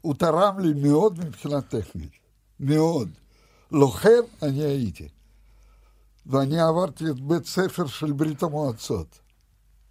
הוא 0.00 0.14
תרם 0.14 0.58
לי 0.58 0.90
מאוד 0.90 1.18
מבחינה 1.24 1.60
טכנית, 1.60 2.12
מאוד. 2.60 3.08
לוחם 3.72 4.22
אני 4.42 4.62
הייתי. 4.62 5.08
ואני 6.26 6.60
עברתי 6.60 7.10
את 7.10 7.20
בית 7.20 7.46
ספר 7.46 7.86
של 7.86 8.12
ברית 8.12 8.42
המועצות. 8.42 9.18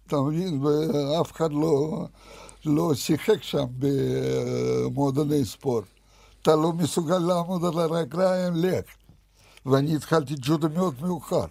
אתה 0.06 0.16
מבין? 0.20 0.64
ואף 0.64 1.32
אחד 1.32 1.52
לא, 1.52 2.06
לא 2.64 2.94
שיחק 2.94 3.42
שם 3.42 3.64
במועדוני 3.78 5.44
ספורט. 5.44 5.84
אתה 6.42 6.56
לא 6.56 6.72
מסוגל 6.72 7.18
לעמוד 7.18 7.64
על 7.64 7.78
הרגליים, 7.78 8.54
לך. 8.56 8.84
ואני 9.66 9.96
התחלתי 9.96 10.34
ג'ודו 10.40 10.68
מאוד 10.68 10.94
מאוחר, 11.00 11.46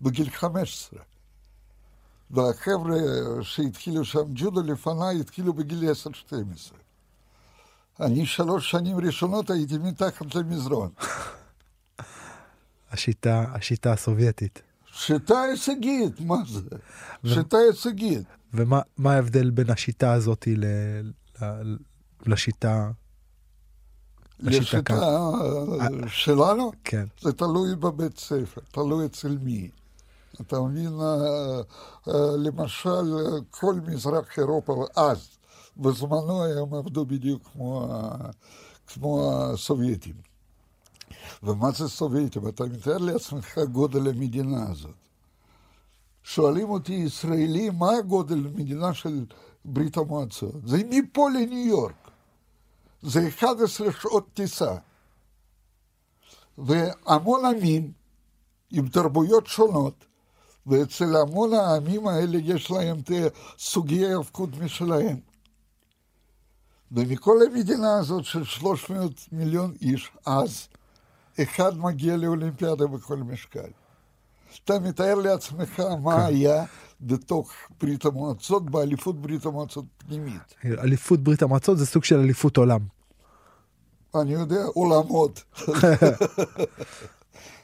בגיל 0.00 0.30
15. 0.30 1.00
והחבר'ה 2.30 2.98
שהתחילו 3.42 4.04
שם 4.04 4.24
ג'ודו 4.34 4.62
לפניי 4.62 5.20
התחילו 5.20 5.52
בגיל 5.52 5.90
10-12. 6.30 6.32
אני 8.00 8.26
שלוש 8.26 8.70
שנים 8.70 8.98
ראשונות 8.98 9.50
הייתי 9.50 9.78
מתחת 9.78 10.34
למזרון. 10.34 10.90
השיטה, 12.90 13.44
השיטה 13.54 13.92
הסובייטית. 13.92 14.62
שיטה 14.92 15.40
הישגית, 15.42 16.20
מה 16.20 16.36
זה? 16.48 16.60
שיטה 17.34 17.56
הישגית. 17.56 18.26
ומה 18.54 18.80
מה 18.96 19.14
ההבדל 19.14 19.50
בין 19.50 19.70
השיטה 19.70 20.12
הזאת 20.12 20.48
ל, 20.56 20.64
ל, 21.42 21.76
לשיטה, 22.26 22.90
לשיטה 24.40 24.82
כאן? 24.82 26.08
שלנו, 26.08 26.72
כן. 26.84 27.06
זה 27.20 27.32
תלוי 27.32 27.76
בבית 27.76 28.18
ספר, 28.18 28.60
תלוי 28.70 29.06
אצל 29.06 29.38
מי. 29.42 29.70
אתה 30.40 30.60
מבין, 30.60 31.00
אה, 31.00 31.60
אה, 32.08 32.36
למשל, 32.36 33.14
כל 33.50 33.74
מזרח 33.86 34.38
אירופה 34.38 34.86
אז, 34.96 35.28
בזמנו 35.76 36.44
הם 36.44 36.74
עבדו 36.74 37.06
בדיוק 37.06 37.48
כמו, 37.52 37.88
כמו 38.86 39.32
הסובייטים. 39.34 40.29
ומה 41.42 41.70
זה 41.70 41.88
סובייטים? 41.88 42.48
אתה 42.48 42.64
מתאר 42.64 42.98
לעצמך 42.98 43.58
גודל 43.58 44.08
המדינה 44.08 44.70
הזאת. 44.70 44.94
שואלים 46.22 46.70
אותי 46.70 46.92
ישראלים, 46.92 47.78
מה 47.78 47.90
הגודל 47.90 48.46
המדינה 48.46 48.94
של 48.94 49.24
ברית 49.64 49.96
המועצות? 49.96 50.54
זה 50.64 50.82
מפה 50.90 51.30
לניו 51.30 51.66
יורק. 51.66 52.10
זה 53.02 53.28
11 53.28 53.92
שעות 53.92 54.26
טיסה. 54.34 54.76
והמון 56.58 57.44
עמים 57.44 57.92
עם 58.72 58.88
תרבויות 58.88 59.46
שונות, 59.46 60.04
ואצל 60.66 61.16
המון 61.16 61.54
העמים 61.54 62.08
האלה 62.08 62.38
יש 62.38 62.70
להם 62.70 62.96
סוגי 63.58 64.06
האבקות 64.06 64.50
משלהם. 64.58 65.20
ומכל 66.92 67.36
המדינה 67.46 67.98
הזאת 67.98 68.24
של 68.24 68.44
300 68.44 69.12
מיליון 69.32 69.74
איש, 69.82 70.10
אז 70.26 70.68
אחד 71.42 71.78
מגיע 71.78 72.16
לאולימפיאדה 72.16 72.86
בכל 72.86 73.16
משקל. 73.16 73.70
אתה 74.64 74.78
מתאר 74.78 75.14
לעצמך 75.14 75.82
מה 76.02 76.16
כן. 76.16 76.22
היה 76.22 76.64
בתוך 77.00 77.52
ברית 77.80 78.04
המועצות, 78.04 78.70
באליפות 78.70 79.20
ברית 79.20 79.46
המועצות 79.46 79.84
פנימית. 79.98 80.54
אליפות 80.64 81.20
ברית 81.20 81.42
המועצות 81.42 81.78
זה 81.78 81.86
סוג 81.86 82.04
של 82.04 82.18
אליפות 82.18 82.56
עולם. 82.56 82.80
אני 84.14 84.32
יודע, 84.32 84.62
עולמות. 84.74 85.42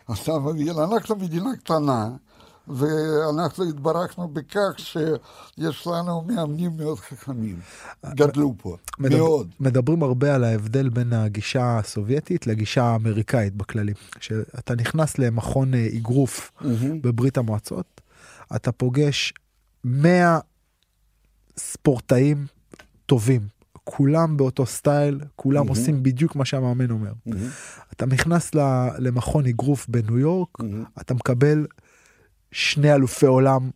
אתה 0.12 0.38
מבין, 0.38 0.78
אנחנו 0.78 1.16
מדינה 1.16 1.56
קטנה, 1.56 2.09
ואנחנו 2.69 3.65
התברכנו 3.69 4.29
בכך 4.29 4.73
שיש 4.77 5.87
לנו 5.87 6.23
מאמנים 6.27 6.77
מאוד 6.77 6.99
חכמים. 6.99 7.61
גדלו 8.07 8.55
פה, 8.59 8.77
מדבר, 8.99 9.17
מאוד. 9.17 9.49
מדברים 9.61 10.03
הרבה 10.03 10.35
על 10.35 10.45
ההבדל 10.45 10.89
בין 10.89 11.13
הגישה 11.13 11.79
הסובייטית 11.79 12.47
לגישה 12.47 12.85
האמריקאית 12.85 13.55
בכללי. 13.55 13.93
כשאתה 14.15 14.75
נכנס 14.75 15.19
למכון 15.19 15.75
אה, 15.75 15.89
אגרוף 15.97 16.53
mm-hmm. 16.61 16.65
בברית 17.01 17.39
המועצות, 17.39 18.01
אתה 18.57 18.73
פוגש 18.73 19.35
100 19.85 20.39
ספורטאים 21.59 22.47
טובים. 23.07 23.41
כולם 23.85 24.37
באותו 24.37 24.67
סטייל, 24.67 25.21
כולם 25.37 25.67
mm-hmm. 25.67 25.69
עושים 25.69 26.03
בדיוק 26.03 26.37
מה 26.37 26.45
שהמאמן 26.45 26.91
אומר. 26.91 27.13
Mm-hmm. 27.13 27.33
אתה 27.93 28.07
נכנס 28.07 28.51
למכון 28.99 29.47
אגרוף 29.47 29.87
בניו 29.89 30.19
יורק, 30.19 30.49
mm-hmm. 30.61 31.01
אתה 31.01 31.15
מקבל 31.15 31.67
שני 32.57 32.95
אלופי 32.95 33.27
עולם 33.27 33.71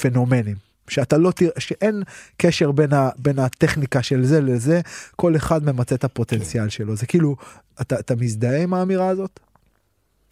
פנומנים. 0.00 0.56
שאתה 0.88 1.18
לא 1.18 1.30
תראה, 1.30 1.60
שאין 1.60 2.02
קשר 2.36 2.72
בין, 2.72 2.92
ה, 2.92 3.10
בין 3.18 3.38
הטכניקה 3.38 4.02
של 4.02 4.24
זה 4.24 4.40
לזה, 4.40 4.80
כל 5.16 5.36
אחד 5.36 5.64
ממצה 5.64 5.94
את 5.94 6.04
הפוטנציאל 6.04 6.64
כן. 6.64 6.70
שלו. 6.70 6.96
זה 6.96 7.06
כאילו, 7.06 7.36
אתה, 7.80 7.98
אתה 7.98 8.14
מזדהה 8.14 8.62
עם 8.62 8.74
האמירה 8.74 9.08
הזאת? 9.08 9.40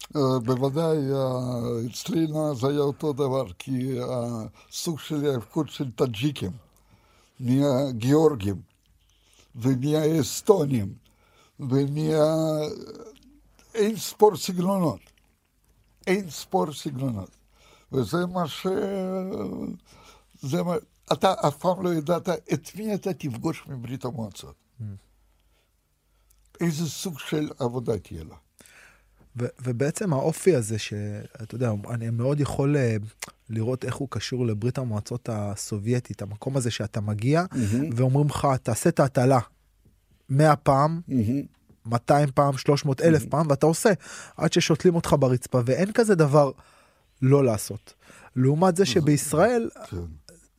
Uh, 0.03 0.19
בוודאי, 0.45 0.97
uh, 1.11 1.91
אצלנו 1.91 2.55
זה 2.55 2.67
היה 2.67 2.79
אותו 2.79 3.13
דבר, 3.13 3.45
כי 3.59 3.97
הסוג 4.69 4.99
של 4.99 5.25
ההאבקות 5.25 5.69
של 5.69 5.91
טאג'יקים, 5.91 6.51
מהגיאורגים 7.39 8.55
ומהאסטונים 9.55 10.93
ומה... 11.59 12.13
אין 13.75 13.95
ספור 13.95 14.35
סגנונות. 14.35 14.99
אין 16.07 16.29
ספור 16.29 16.73
סגנונות. 16.73 17.44
וזה 17.91 18.25
מה 18.25 18.47
ש... 18.47 18.67
זה 20.41 20.63
מה... 20.63 20.75
אתה 21.13 21.33
אף 21.47 21.57
פעם 21.57 21.83
לא 21.83 21.93
ידעת 21.93 22.29
את 22.29 22.75
מי 22.75 22.95
אתה 22.95 23.13
תפגוש 23.13 23.63
מברית 23.67 24.05
המועצות. 24.05 24.55
Mm. 24.81 24.83
איזה 26.61 26.89
סוג 26.89 27.19
של 27.19 27.49
עבודה 27.59 27.97
תהיה 27.97 28.23
לה. 28.23 28.35
ו- 29.37 29.47
ובעצם 29.63 30.13
האופי 30.13 30.55
הזה, 30.55 30.79
שאתה 30.79 31.55
יודע, 31.55 31.71
אני 31.89 32.09
מאוד 32.09 32.39
יכול 32.39 32.77
אה, 32.77 32.95
לראות 33.49 33.85
איך 33.85 33.95
הוא 33.95 34.07
קשור 34.11 34.45
לברית 34.45 34.77
המועצות 34.77 35.29
הסובייטית, 35.31 36.21
המקום 36.21 36.57
הזה 36.57 36.71
שאתה 36.71 37.01
מגיע 37.01 37.43
mm-hmm. 37.43 37.93
ואומרים 37.95 38.27
לך, 38.27 38.47
תעשה 38.63 38.89
את 38.89 38.99
ההטלה 38.99 39.39
100 40.29 40.55
פעם, 40.55 41.01
mm-hmm. 41.09 41.55
200 41.85 42.29
פעם, 42.35 42.57
300 42.57 43.01
אלף 43.01 43.23
mm-hmm. 43.23 43.29
פעם, 43.29 43.47
ואתה 43.49 43.65
עושה, 43.65 43.89
עד 44.37 44.53
ששותלים 44.53 44.95
אותך 44.95 45.15
ברצפה, 45.19 45.61
ואין 45.65 45.91
כזה 45.91 46.15
דבר 46.15 46.51
לא 47.25 47.43
לעשות. 47.43 47.93
לעומת 48.35 48.75
זה 48.75 48.85
שבישראל, 48.85 49.69
כן. 49.89 49.97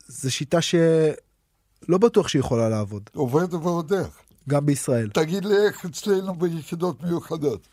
זו 0.07 0.31
שיטה 0.31 0.61
שלא 0.61 1.97
בטוח 1.97 2.27
שהיא 2.27 2.39
יכולה 2.39 2.69
לעבוד. 2.69 3.09
עובד 3.13 3.53
ועוד 3.53 3.93
איך. 3.93 4.07
גם 4.49 4.65
בישראל. 4.65 5.09
תגיד 5.13 5.45
לי 5.45 5.55
איך 5.67 5.85
אצלנו 5.85 6.35
ביחידות 6.35 7.03
מיוחדות. 7.03 7.67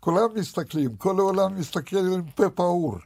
כולם 0.00 0.28
מסתכלים, 0.34 0.96
כל 0.96 1.18
העולם 1.18 1.58
מסתכל 1.58 1.96
עם 1.96 2.22
פה 2.34 2.50
פעור. 2.50 2.98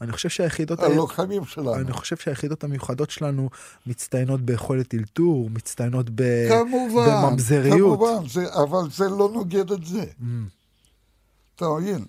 אני 0.00 0.12
חושב 0.12 0.28
שהיחידות... 0.28 0.80
הלוחמים 0.80 1.44
שלנו. 1.44 1.74
אני 1.74 1.92
חושב 1.92 2.16
שהיחידות 2.16 2.64
המיוחדות 2.64 3.10
שלנו 3.10 3.50
מצטיינות 3.86 4.40
ביכולת 4.40 4.94
אלתור, 4.94 5.50
מצטיינות 5.50 6.06
ב... 6.14 6.48
כמובן, 6.48 7.06
בממזריות. 7.06 7.98
כמובן, 7.98 8.28
זה, 8.28 8.54
אבל 8.54 8.90
זה 8.90 9.08
לא 9.08 9.30
נוגד 9.32 9.72
את 9.72 9.84
זה. 9.84 10.02
Mm. 10.02 10.24
אתה 11.56 11.64
מבין? 11.78 12.04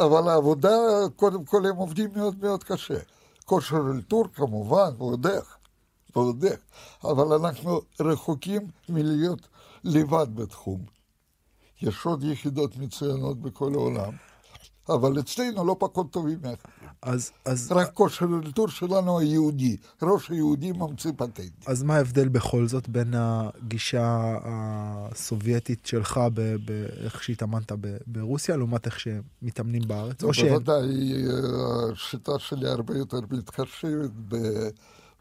אבל 0.00 0.28
העבודה, 0.28 0.68
קודם 1.16 1.44
כל 1.44 1.66
הם 1.66 1.76
עובדים 1.76 2.10
מאוד 2.16 2.36
מאוד 2.42 2.64
קשה. 2.64 2.98
כושר 3.44 3.82
אלתור 3.94 4.24
כמובן, 4.34 4.90
ועוד 4.98 5.26
איך, 5.26 5.56
ועוד 6.16 6.44
איך. 6.44 6.60
אבל 7.04 7.32
אנחנו 7.32 7.80
רחוקים 8.00 8.68
מלהיות 8.88 9.48
לבד 9.84 10.26
בתחום. 10.34 10.84
יש 11.82 12.06
עוד 12.06 12.24
יחידות 12.24 12.76
מצוינות 12.76 13.40
בכל 13.40 13.74
העולם. 13.74 14.12
אבל 14.88 15.20
אצלנו 15.20 15.64
לא 15.64 15.76
פחות 15.78 16.10
טובים 16.10 16.38
מאחרים. 16.42 16.88
אז, 17.02 17.30
אז... 17.44 17.72
רק 17.72 17.92
כושר 17.94 18.26
אלתור 18.44 18.68
שלנו 18.68 19.18
היהודי, 19.18 19.76
ראש 20.02 20.30
היהודי 20.30 20.72
ממציא 20.72 21.12
פטנטים. 21.16 21.50
אז 21.66 21.82
מה 21.82 21.96
ההבדל 21.96 22.28
בכל 22.28 22.68
זאת 22.68 22.88
בין 22.88 23.14
הגישה 23.16 24.36
הסובייטית 24.44 25.86
שלך, 25.86 26.20
באיך 26.64 27.22
שהתאמנת 27.22 27.72
ברוסיה, 28.06 28.56
לעומת 28.56 28.86
איך 28.86 29.00
שמתאמנים 29.00 29.82
בארץ? 29.88 30.24
או 30.24 30.30
בוודאי, 30.32 31.14
השיטה 31.92 32.38
שלי 32.38 32.68
הרבה 32.68 32.98
יותר 32.98 33.20
מתחשבת 33.30 34.10
ב... 34.28 34.36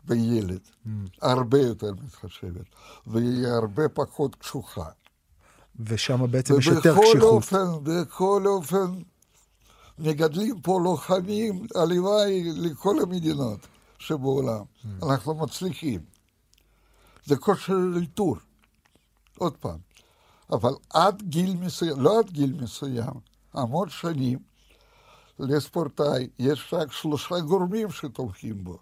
בילד, 0.06 0.60
mm. 0.86 0.90
הרבה 1.22 1.60
יותר 1.60 1.92
מתחשבת, 2.06 2.66
והיא 3.08 3.48
הרבה 3.48 3.90
פחות 3.90 4.36
קשוחה. 4.36 4.86
ושם 5.80 6.32
בעצם 6.32 6.60
יש 6.60 6.68
יותר 6.68 6.96
קשיחות. 7.02 7.22
אופן, 7.22 7.66
בכל 7.84 8.44
אופן, 8.46 8.92
מגדלים 10.00 10.62
פה 10.62 10.80
לוחמים, 10.84 11.68
הלוואי 11.76 12.44
לכל 12.56 12.96
המדינות 13.02 13.60
שבעולם. 14.00 14.64
Mm. 14.64 14.88
אנחנו 15.06 15.36
מצליחים. 15.36 16.02
זה 17.26 17.38
כושר 17.38 17.74
אלתור. 17.96 18.36
עוד 19.38 19.58
פעם. 19.58 19.80
אבל 20.52 20.74
עד 20.90 21.22
גיל 21.22 21.56
מסוים, 21.56 22.00
לא 22.00 22.20
עד 22.20 22.30
גיל 22.30 22.54
מסוים, 22.62 23.14
המון 23.54 23.90
שנים, 23.90 24.40
לספורטאי 25.40 26.30
יש 26.40 26.74
רק 26.74 26.92
שלושה 26.92 27.40
גורמים 27.40 27.92
שתומכים 27.92 28.64
בו. 28.64 28.78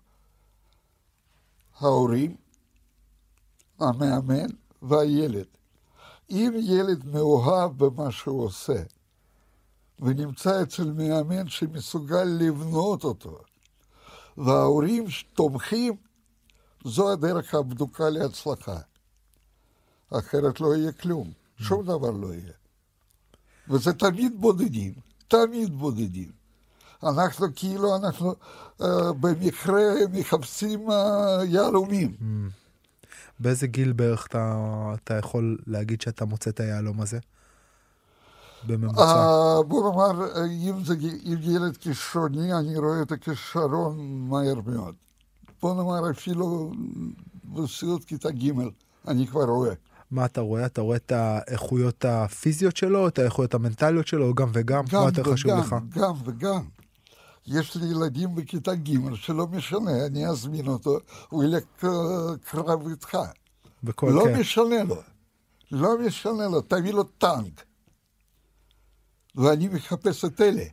ההורים, 1.79 2.35
המאמן 3.79 4.47
והילד. 4.81 5.45
אם 6.29 6.51
ילד 6.59 7.05
מאוהב 7.05 7.83
במה 7.83 8.11
שהוא 8.11 8.45
עושה, 8.45 8.83
ונמצא 10.01 10.63
אצל 10.63 10.91
מאמן 10.91 11.49
שמסוגל 11.49 12.23
לבנות 12.23 13.03
אותו, 13.03 13.39
וההורים 14.37 15.05
תומכים, 15.33 15.93
זו 16.85 17.11
הדרך 17.11 17.53
הבדוקה 17.53 18.09
להצלחה. 18.09 18.77
אחרת 20.09 20.59
לא 20.61 20.75
יהיה 20.75 20.91
כלום, 20.91 21.31
שום 21.57 21.83
דבר 21.85 22.11
לא 22.11 22.33
יהיה. 22.33 22.53
וזה 23.69 23.93
תמיד 23.93 24.41
בודדים, 24.41 24.93
תמיד 25.27 25.73
בודדים. 25.73 26.31
אנחנו 27.03 27.47
כאילו, 27.55 27.95
אנחנו 27.95 28.35
uh, 28.79 28.83
במקרה 29.19 29.81
מחפשים 30.11 30.89
uh, 30.89 30.93
יהלומים. 31.45 32.15
באיזה 33.39 33.67
גיל 33.67 33.91
בערך 33.93 34.27
אתה, 34.27 34.93
אתה 34.93 35.13
יכול 35.13 35.57
להגיד 35.67 36.01
שאתה 36.01 36.25
מוצא 36.25 36.49
את 36.49 36.59
היהלום 36.59 37.01
הזה? 37.01 37.19
בממוצע? 38.67 39.59
Uh, 39.59 39.63
בוא 39.63 39.91
נאמר, 39.91 40.25
אם 40.49 40.83
זה 40.83 40.95
ילד 41.25 41.77
כישרוני, 41.77 42.53
אני 42.53 42.77
רואה 42.77 43.01
את 43.01 43.11
הכישרון 43.11 44.27
מהר 44.29 44.61
מאוד. 44.65 44.95
בוא 45.61 45.75
נאמר, 45.75 46.11
אפילו 46.11 46.71
בסיעות 47.45 48.03
כיתה 48.03 48.31
ג', 48.31 48.51
אני 49.07 49.27
כבר 49.27 49.43
רואה. 49.43 49.73
מה 50.11 50.25
אתה 50.25 50.41
רואה? 50.41 50.65
אתה 50.65 50.81
רואה 50.81 50.97
את 50.97 51.11
האיכויות 51.11 52.05
הפיזיות 52.05 52.77
שלו, 52.77 53.07
את 53.07 53.19
האיכויות 53.19 53.53
המנטליות 53.53 54.07
שלו, 54.07 54.33
גם 54.33 54.49
וגם? 54.53 54.83
גם 54.89 55.01
מה 55.01 55.07
יותר 55.07 55.33
חשוב 55.33 55.51
לך? 55.51 55.75
גם 55.89 56.13
וגם. 56.25 56.61
יש 57.47 57.75
לי 57.75 57.87
ילדים 57.87 58.35
בכיתה 58.35 58.75
ג' 58.75 59.15
שלא 59.15 59.47
משנה, 59.47 60.05
אני 60.05 60.27
אזמין 60.27 60.67
אותו, 60.67 60.97
הוא 61.29 61.43
ילך 61.43 61.63
קרב 62.43 62.87
איתך. 62.87 63.17
בכל 63.83 64.11
לא 64.13 64.23
כן. 64.25 64.39
משנה 64.39 64.83
לו. 64.83 64.95
לא 65.71 65.89
משנה 66.05 66.47
לו, 66.47 66.61
תביא 66.61 66.93
לו 66.93 67.03
טנק. 67.03 67.63
ואני 69.35 69.67
מחפש 69.67 70.25
את 70.25 70.41
אלה. 70.41 70.65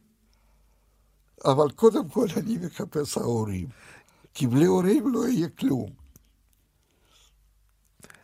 אבל 1.45 1.71
קודם 1.71 2.09
כל 2.09 2.27
אני 2.37 2.59
מחפש 2.59 3.19
ההורים. 3.19 3.69
כי 4.35 4.47
בלי 4.47 4.65
הורים 4.65 5.13
לא 5.13 5.29
יהיה 5.29 5.49
כלום. 5.49 5.91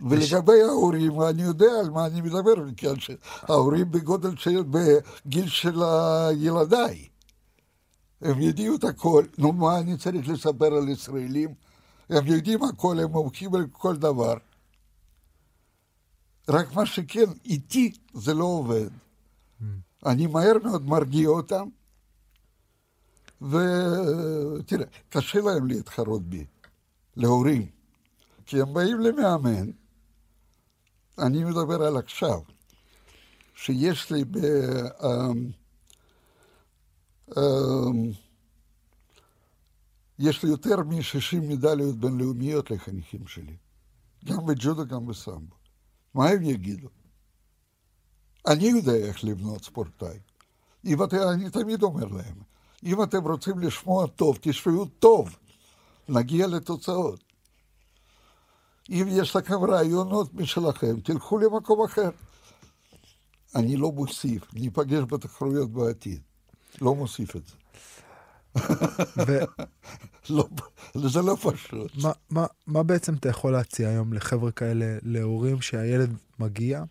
ולגבי 0.01 0.63
ההורים, 0.63 1.21
אני 1.23 1.43
יודע 1.43 1.73
על 1.81 1.91
מה 1.91 2.07
אני 2.07 2.21
מדבר, 2.21 2.55
מכיוון 2.67 3.01
שההורים 3.01 3.91
בגודל 3.91 4.37
של, 4.37 4.63
בגיל 4.63 5.49
של 5.49 5.83
ילדיי. 6.37 7.09
הם 8.21 8.41
ידעו 8.41 8.75
את 8.77 8.85
הכל. 8.85 9.25
נו, 9.39 9.53
מה 9.53 9.79
אני 9.79 9.97
צריך 9.97 10.29
לספר 10.29 10.75
על 10.75 10.89
ישראלים? 10.89 11.55
הם 12.11 12.27
יודעים 12.27 12.63
הכל, 12.63 12.99
הם 13.01 13.11
מומחים 13.11 13.55
על 13.55 13.67
כל 13.73 13.97
דבר. 13.97 14.35
רק 16.49 16.75
מה 16.75 16.87
שכן, 16.87 17.31
איתי 17.45 17.93
זה 18.15 18.35
לא 18.35 18.45
עובד. 18.45 19.04
אני 20.07 20.27
מהר 20.27 20.53
מאוד 20.63 20.87
מרגיע 20.87 21.29
אותם, 21.29 21.69
ותראה, 23.43 24.87
קשה 25.09 25.41
להם 25.41 25.67
להתחרות 25.67 26.23
בי, 26.23 26.45
להורים. 27.17 27.67
כי 28.47 28.61
הם 28.61 28.75
באים 28.75 29.01
למאמן, 29.01 29.71
אני 31.19 31.45
מדבר 31.45 31.83
על 31.83 31.97
עכשיו, 31.97 32.41
שיש 33.55 34.11
לי 34.11 34.25
ב... 34.25 34.37
אמ, 35.05 35.51
אמ, 37.37 38.11
יש 40.19 40.43
לי 40.43 40.51
יותר 40.51 40.77
מ-60 40.83 41.41
מדליות 41.41 41.97
בינלאומיות 41.97 42.71
לחניכים 42.71 43.27
שלי, 43.27 43.57
גם 44.25 44.47
בג'ודו, 44.47 44.87
גם 44.87 45.07
בסמבו. 45.07 45.57
מה 46.15 46.29
הם 46.29 46.43
יגידו? 46.43 46.89
אני 48.47 48.65
יודע 48.65 48.95
איך 48.95 49.25
לבנות 49.25 49.65
ספורטאי. 49.65 50.19
אם 50.85 51.05
אתם, 51.05 51.17
אני 51.33 51.51
תמיד 51.51 51.83
אומר 51.83 52.05
להם, 52.05 52.37
אם 52.85 53.03
אתם 53.03 53.23
רוצים 53.23 53.59
לשמוע 53.59 54.07
טוב, 54.07 54.39
תשמעו 54.41 54.85
טוב, 54.85 55.37
נגיע 56.09 56.47
לתוצאות. 56.47 57.25
אם 58.91 59.07
יש 59.11 59.37
לכם 59.37 59.65
רעיונות 59.65 60.35
משלכם, 60.35 61.01
תלכו 61.01 61.39
למקום 61.39 61.85
אחר. 61.85 62.11
אני 63.55 63.77
לא 63.77 63.93
מוסיף, 63.93 64.55
ניפגש 64.55 65.03
בתחרויות 65.09 65.71
בעתיד. 65.71 66.21
לא 66.81 66.95
מוסיף 66.95 67.37
את 67.37 67.43
זה. 67.47 67.55
ו... 69.27 69.39
לא, 70.31 70.49
זה 70.95 71.23
לא 71.23 71.37
פשוט. 71.41 71.93
מה, 72.03 72.13
מה, 72.31 72.47
מה 72.67 72.83
בעצם 72.83 73.15
אתה 73.15 73.29
יכול 73.29 73.53
להציע 73.53 73.89
היום 73.89 74.13
לחבר'ה 74.13 74.51
כאלה, 74.51 74.99
להורים 75.03 75.61
שהילד 75.61 76.17
מגיע, 76.39 76.85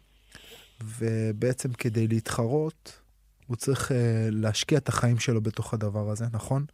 ובעצם 0.99 1.73
כדי 1.73 2.07
להתחרות, 2.07 2.99
הוא 3.47 3.57
צריך 3.57 3.91
uh, 3.91 3.93
להשקיע 4.31 4.77
את 4.77 4.89
החיים 4.89 5.19
שלו 5.19 5.41
בתוך 5.41 5.73
הדבר 5.73 6.09
הזה, 6.09 6.25
נכון? 6.33 6.65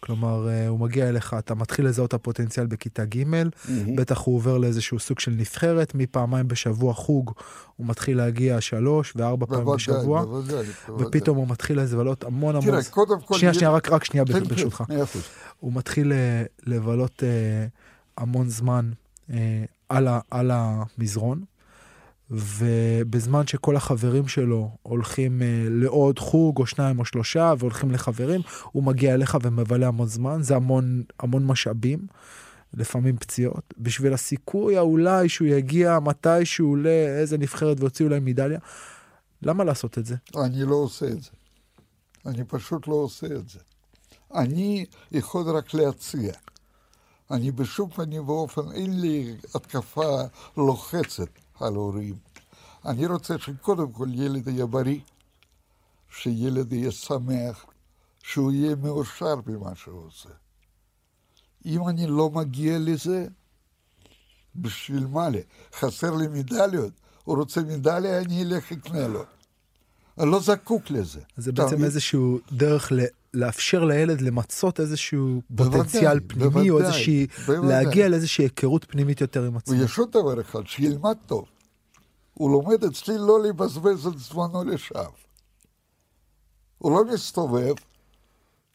כלומר, 0.00 0.48
אה, 0.48 0.68
הוא 0.68 0.78
מגיע 0.78 1.08
אליך, 1.08 1.34
אתה 1.38 1.54
מתחיל 1.54 1.86
לזהות 1.86 2.08
את 2.08 2.14
הפוטנציאל 2.14 2.66
בכיתה 2.66 3.04
ג', 3.04 3.22
mm-hmm. 3.22 3.68
בטח 3.96 4.18
הוא 4.18 4.36
עובר 4.36 4.58
לאיזשהו 4.58 4.98
סוג 4.98 5.20
של 5.20 5.30
נבחרת, 5.30 5.94
מפעמיים 5.94 6.48
בשבוע 6.48 6.94
חוג, 6.94 7.32
הוא 7.76 7.86
מתחיל 7.86 8.16
להגיע 8.16 8.60
שלוש 8.60 9.12
וארבע 9.16 9.46
פעמים 9.46 9.74
בשבוע, 9.74 10.24
בוודאי. 10.24 10.66
ופתאום 10.98 11.36
הוא 11.36 11.48
מתחיל 11.48 11.80
לבלות 11.80 12.24
המון 12.24 12.56
המון... 12.56 12.70
תראה, 12.70 12.84
קודם 12.90 13.20
כל... 13.20 13.38
שנייה, 13.38 13.54
שנייה, 13.54 13.70
רק, 13.70 13.92
רק 13.92 14.04
שנייה 14.04 14.26
כן, 14.26 14.32
כן, 14.32 14.44
ברשותך. 14.44 14.84
הוא 15.60 15.72
מתחיל 15.72 16.12
אה, 16.12 16.42
לבלות 16.66 17.22
אה, 17.22 17.66
המון 18.18 18.48
זמן 18.48 18.90
על, 19.88 20.08
ה, 20.08 20.20
על 20.30 20.50
המזרון. 20.54 21.44
ובזמן 22.30 23.46
שכל 23.46 23.76
החברים 23.76 24.28
שלו 24.28 24.70
הולכים 24.82 25.42
אה, 25.42 25.64
לעוד 25.70 26.18
חוג 26.18 26.58
או 26.58 26.66
שניים 26.66 26.98
או 26.98 27.04
שלושה 27.04 27.54
והולכים 27.58 27.90
לחברים, 27.90 28.40
הוא 28.72 28.82
מגיע 28.82 29.14
אליך 29.14 29.38
ומבלה 29.42 29.86
המון 29.88 30.08
זמן, 30.08 30.42
זה 30.42 30.56
המון, 30.56 31.02
המון 31.18 31.46
משאבים, 31.46 32.06
לפעמים 32.74 33.16
פציעות, 33.16 33.74
בשביל 33.78 34.12
הסיכוי 34.12 34.76
האולי 34.76 35.28
שהוא 35.28 35.48
יגיע 35.48 35.98
מתישהו 35.98 36.76
לאיזה 36.76 37.38
נבחרת 37.38 37.80
ויוציאו 37.80 38.08
להם 38.08 38.24
מדליה. 38.24 38.58
למה 39.42 39.64
לעשות 39.64 39.98
את 39.98 40.06
זה? 40.06 40.16
אני 40.36 40.62
לא 40.62 40.74
עושה 40.74 41.06
את 41.06 41.22
זה. 41.22 41.30
אני 42.26 42.44
פשוט 42.44 42.88
לא 42.88 42.94
עושה 42.94 43.26
את 43.26 43.48
זה. 43.48 43.58
אני 44.34 44.86
יכול 45.12 45.56
רק 45.56 45.74
להציע. 45.74 46.32
אני 47.30 47.50
בשום 47.50 47.90
פנים 47.90 48.28
ואופן, 48.28 48.72
אין 48.72 49.00
לי 49.00 49.36
התקפה 49.54 50.22
לוחצת 50.56 51.39
על 51.62 51.74
הורים. 51.74 52.14
אני 52.86 53.06
רוצה 53.06 53.38
שקודם 53.38 53.92
כל 53.92 54.08
ילד 54.12 54.48
יהיה 54.48 54.66
בריא, 54.66 55.00
שילד 56.10 56.72
יהיה 56.72 56.90
שמח, 56.90 57.64
שהוא 58.22 58.52
יהיה 58.52 58.76
מאושר 58.76 59.36
במה 59.36 59.74
שהוא 59.74 60.06
עושה. 60.06 60.28
אם 61.66 61.88
אני 61.88 62.06
לא 62.06 62.30
מגיע 62.30 62.78
לזה, 62.78 63.26
בשביל 64.56 65.06
מה 65.06 65.28
לי? 65.28 65.42
חסר 65.74 66.14
לי 66.14 66.28
מדליות? 66.28 66.92
הוא 67.24 67.36
רוצה 67.36 67.60
מדליה, 67.60 68.20
אני 68.20 68.42
אלך 68.42 68.72
אקנה 68.72 69.08
לו. 69.08 69.22
אני 70.18 70.30
לא 70.30 70.40
זקוק 70.40 70.90
לזה. 70.90 71.20
זה 71.36 71.52
בעצם. 71.52 71.84
איזשהו 71.84 72.38
דרך. 72.52 72.92
לאפשר 73.34 73.84
לילד 73.84 74.20
למצות 74.20 74.80
איזשהו 74.80 75.42
בוודאי, 75.50 75.78
פוטנציאל 75.78 76.20
פנימי, 76.26 76.50
בוודאי, 76.50 76.70
או 76.70 76.80
איזושהי, 76.80 77.26
בוודאי. 77.46 77.68
להגיע 77.68 78.08
לאיזושהי 78.08 78.44
היכרות 78.44 78.84
פנימית 78.84 79.20
יותר 79.20 79.44
עם 79.44 79.56
עצמו. 79.56 79.78
ויש 79.78 79.98
עוד 79.98 80.10
דבר 80.10 80.40
אחד, 80.40 80.66
שילמד 80.66 81.16
טוב. 81.26 81.44
הוא 82.34 82.50
לומד 82.50 82.84
אצלי 82.84 83.14
לא 83.18 83.42
לבזבז 83.42 84.06
את 84.06 84.18
זמנו 84.18 84.64
לשווא. 84.64 85.04
הוא 86.78 86.92
לא 86.92 87.14
מסתובב, 87.14 87.74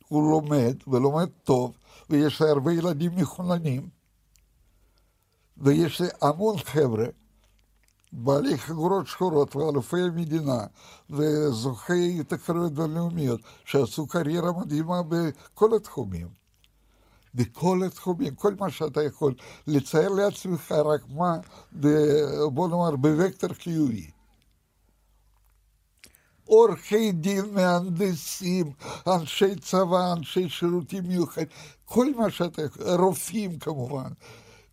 הוא 0.08 0.32
לומד, 0.32 0.76
ולומד 0.88 1.30
טוב, 1.44 1.74
ויש 2.10 2.42
לי 2.42 2.50
הרבה 2.50 2.74
ילדים 2.74 3.12
מחוננים, 3.16 3.90
ויש 5.58 6.02
לי 6.02 6.08
המון 6.22 6.58
חבר'ה, 6.58 7.06
בעלי 8.18 8.58
חגורות 8.58 9.08
שחורות 9.08 9.56
ואלופי 9.56 10.02
המדינה 10.02 10.64
וזוכי 11.10 12.24
תחרויות 12.24 12.74
בינלאומיות 12.74 13.40
שעשו 13.66 14.08
קריירה 14.08 14.52
מדהימה 14.60 15.02
בכל 15.04 15.76
התחומים. 15.76 16.28
בכל 17.36 17.82
התחומים, 17.86 18.36
כל 18.36 18.56
מה 18.60 18.72
שאתה 18.72 19.04
יכול 19.04 19.34
לצייר 19.68 20.10
לעצמך, 20.10 20.72
רק 20.72 21.02
מה, 21.10 21.38
בוא 22.54 22.68
נאמר, 22.68 22.96
בווקטור 22.96 23.54
חיובי. 23.54 24.10
עורכי 26.46 27.12
דין, 27.12 27.46
מהנדסים, 27.54 28.72
אנשי 29.08 29.56
צבא, 29.56 30.14
אנשי 30.14 30.50
שירותים 30.50 31.04
מיוחדים, 31.08 31.48
כל 31.86 32.08
מה 32.18 32.30
שאתה 32.30 32.62
יכול, 32.62 32.84
רופאים 32.88 33.60
כמובן, 33.60 34.10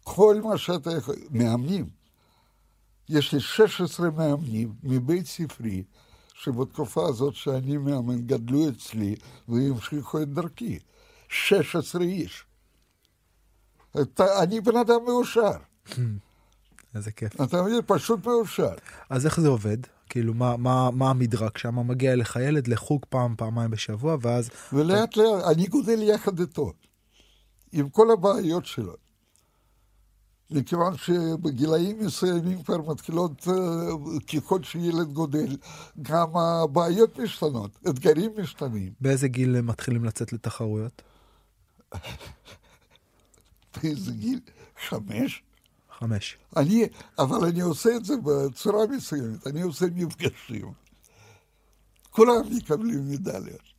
כל 0.04 0.40
מה 0.44 0.58
שאתה 0.58 0.90
יכול, 0.90 1.14
מאמנים. 1.30 2.01
יש 3.12 3.34
לי 3.34 3.40
16 3.40 4.10
מאמנים 4.10 4.72
מבית 4.82 5.26
ספרי, 5.26 5.82
שבתקופה 6.34 7.08
הזאת 7.08 7.34
שאני 7.34 7.76
מאמן 7.76 8.20
גדלו 8.20 8.68
אצלי 8.68 9.16
והמשיכו 9.48 10.22
את 10.22 10.28
דרכי. 10.28 10.78
16 11.28 12.02
איש. 12.02 12.44
אני 14.18 14.60
בן 14.60 14.76
אדם 14.76 15.04
מאושר. 15.06 15.52
איזה 16.94 17.12
כיף. 17.12 17.40
אתה 17.40 17.62
מבין? 17.62 17.80
פשוט 17.86 18.26
מאושר. 18.26 18.74
אז 19.10 19.26
איך 19.26 19.40
זה 19.40 19.48
עובד? 19.48 19.78
כאילו, 20.08 20.34
מה, 20.34 20.56
מה, 20.56 20.90
מה 20.90 21.10
המדרג 21.10 21.56
שם? 21.56 21.88
מגיע 21.88 22.12
אליך 22.12 22.36
ילד 22.36 22.68
לחוג 22.68 23.00
פעם, 23.08 23.34
פעמיים 23.36 23.70
בשבוע, 23.70 24.16
ואז... 24.20 24.50
ולאט 24.72 25.16
לאט, 25.16 25.44
אני 25.50 25.66
גודל 25.66 26.02
יחד 26.02 26.40
איתו, 26.40 26.72
עם 27.72 27.88
כל 27.88 28.10
הבעיות 28.10 28.66
שלו. 28.66 28.94
מכיוון 30.52 30.96
שבגילאים 30.96 32.06
מסוימים 32.06 32.62
כבר 32.62 32.90
מתחילות, 32.90 33.46
ככל 34.34 34.62
שילד 34.62 35.12
גודל, 35.12 35.56
גם 36.02 36.36
הבעיות 36.36 37.18
משתנות, 37.18 37.70
אתגרים 37.88 38.30
משתנים. 38.38 38.92
באיזה 39.00 39.28
גיל 39.28 39.60
מתחילים 39.60 40.04
לצאת 40.04 40.32
לתחרויות? 40.32 41.02
באיזה 43.82 44.12
גיל? 44.12 44.40
חמש? 44.88 45.42
חמש. 45.98 46.36
אני, 46.56 46.86
אבל 47.18 47.44
אני 47.48 47.60
עושה 47.60 47.96
את 47.96 48.04
זה 48.04 48.14
בצורה 48.24 48.86
מסוימת, 48.86 49.46
אני 49.46 49.62
עושה 49.62 49.86
מפגשים. 49.94 50.72
כולם 52.10 52.56
מקבלים 52.56 53.08
מדליות. 53.08 53.72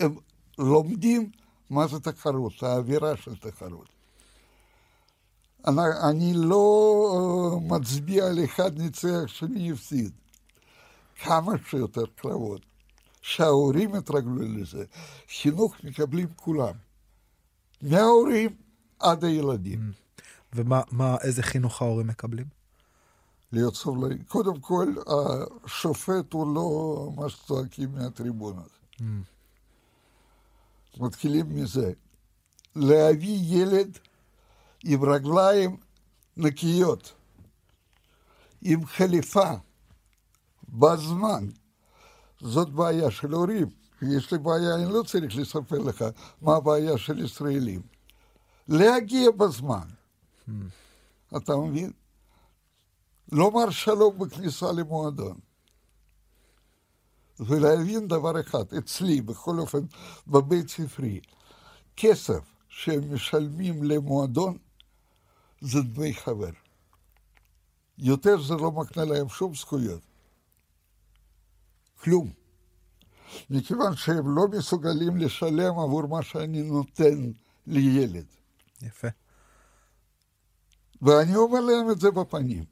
הם 0.00 0.16
לומדים 0.58 1.30
מה 1.70 1.86
זה 1.86 2.00
תחרות, 2.00 2.62
האווירה 2.62 3.16
של 3.16 3.36
תחרות. 3.36 3.97
אני, 6.08 6.32
לא 6.34 7.54
אה, 7.54 7.78
מצביע 7.78 8.26
על 8.26 8.44
אחד 8.44 8.78
ניצח, 8.78 9.26
שני 9.26 9.72
הפסיד. 9.72 10.12
כמה 11.22 11.52
שיותר 11.70 12.04
קרבות. 12.16 12.60
שההורים 13.22 13.94
יתרגלו 13.94 14.42
לזה. 14.42 14.84
חינוך 15.28 15.74
מקבלים 15.84 16.28
כולם. 16.36 16.74
מההורים 17.82 18.50
עד 18.98 19.24
הילדים. 19.24 19.92
ומה, 20.52 20.80
מה, 20.90 21.16
איזה 21.22 21.42
חינוך 21.42 21.82
ההורים 21.82 22.06
מקבלים? 22.06 22.46
להיות 23.52 23.74
סובלני. 23.74 24.24
קודם 24.24 24.60
כל, 24.60 24.94
השופט 25.64 26.32
הוא 26.32 26.54
לא 26.54 27.10
מה 27.16 27.28
שצועקים 27.28 27.92
מהטריבונות. 27.92 28.70
Mm. 29.00 29.02
מתחילים 31.00 31.54
מזה. 31.54 31.92
להביא 32.76 33.38
ילד 33.42 33.98
עם 34.84 35.04
רגליים 35.04 35.76
נקיות, 36.36 37.14
עם 38.62 38.86
חליפה, 38.86 39.50
בזמן. 40.68 41.48
זאת 42.40 42.70
בעיה 42.70 43.10
של 43.10 43.32
הורים. 43.32 43.68
יש 44.02 44.32
לי 44.32 44.38
בעיה, 44.38 44.74
אני 44.74 44.92
לא 44.92 45.02
צריך 45.02 45.36
לספר 45.36 45.78
לך 45.78 46.04
מה 46.40 46.56
הבעיה 46.56 46.98
של 46.98 47.24
ישראלים. 47.24 47.82
להגיע 48.68 49.30
בזמן. 49.30 49.88
אתה 51.36 51.56
מבין? 51.56 51.92
לומר 53.32 53.70
שלום 53.70 54.18
בכניסה 54.18 54.72
למועדון. 54.72 55.38
ולהבין 57.40 58.08
דבר 58.08 58.40
אחד, 58.40 58.72
אצלי, 58.78 59.20
בכל 59.20 59.58
אופן, 59.58 59.80
בבית 60.26 60.68
ספרי, 60.68 61.20
כסף 61.96 62.40
שהם 62.68 63.82
למועדון 63.82 64.58
זה 65.60 65.80
דמי 65.82 66.14
חבר. 66.14 66.50
יותר 67.98 68.42
זה 68.42 68.54
לא 68.54 68.72
מקנה 68.72 69.04
להם 69.04 69.28
שום 69.28 69.54
זכויות. 69.54 70.02
כלום. 72.00 72.32
מכיוון 73.50 73.96
שהם 73.96 74.36
לא 74.36 74.48
מסוגלים 74.48 75.16
לשלם 75.16 75.78
עבור 75.78 76.06
מה 76.06 76.22
שאני 76.22 76.62
נותן 76.62 77.32
לילד. 77.66 78.26
יפה. 78.82 79.08
ואני 81.02 81.36
אומר 81.36 81.60
להם 81.60 81.90
את 81.90 82.00
זה 82.00 82.10
בפנים. 82.10 82.64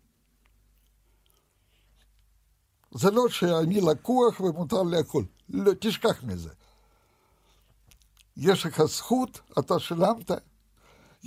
זה 2.90 3.10
לא 3.10 3.28
שאני 3.28 3.80
לקוח 3.80 4.40
ומותר 4.40 4.82
לי 4.82 4.98
הכול. 4.98 5.24
לא, 5.48 5.72
תשכח 5.80 6.22
מזה. 6.22 6.50
יש 8.36 8.66
לך 8.66 8.82
זכות, 8.84 9.40
אתה 9.58 9.78
שילמת, 9.78 10.30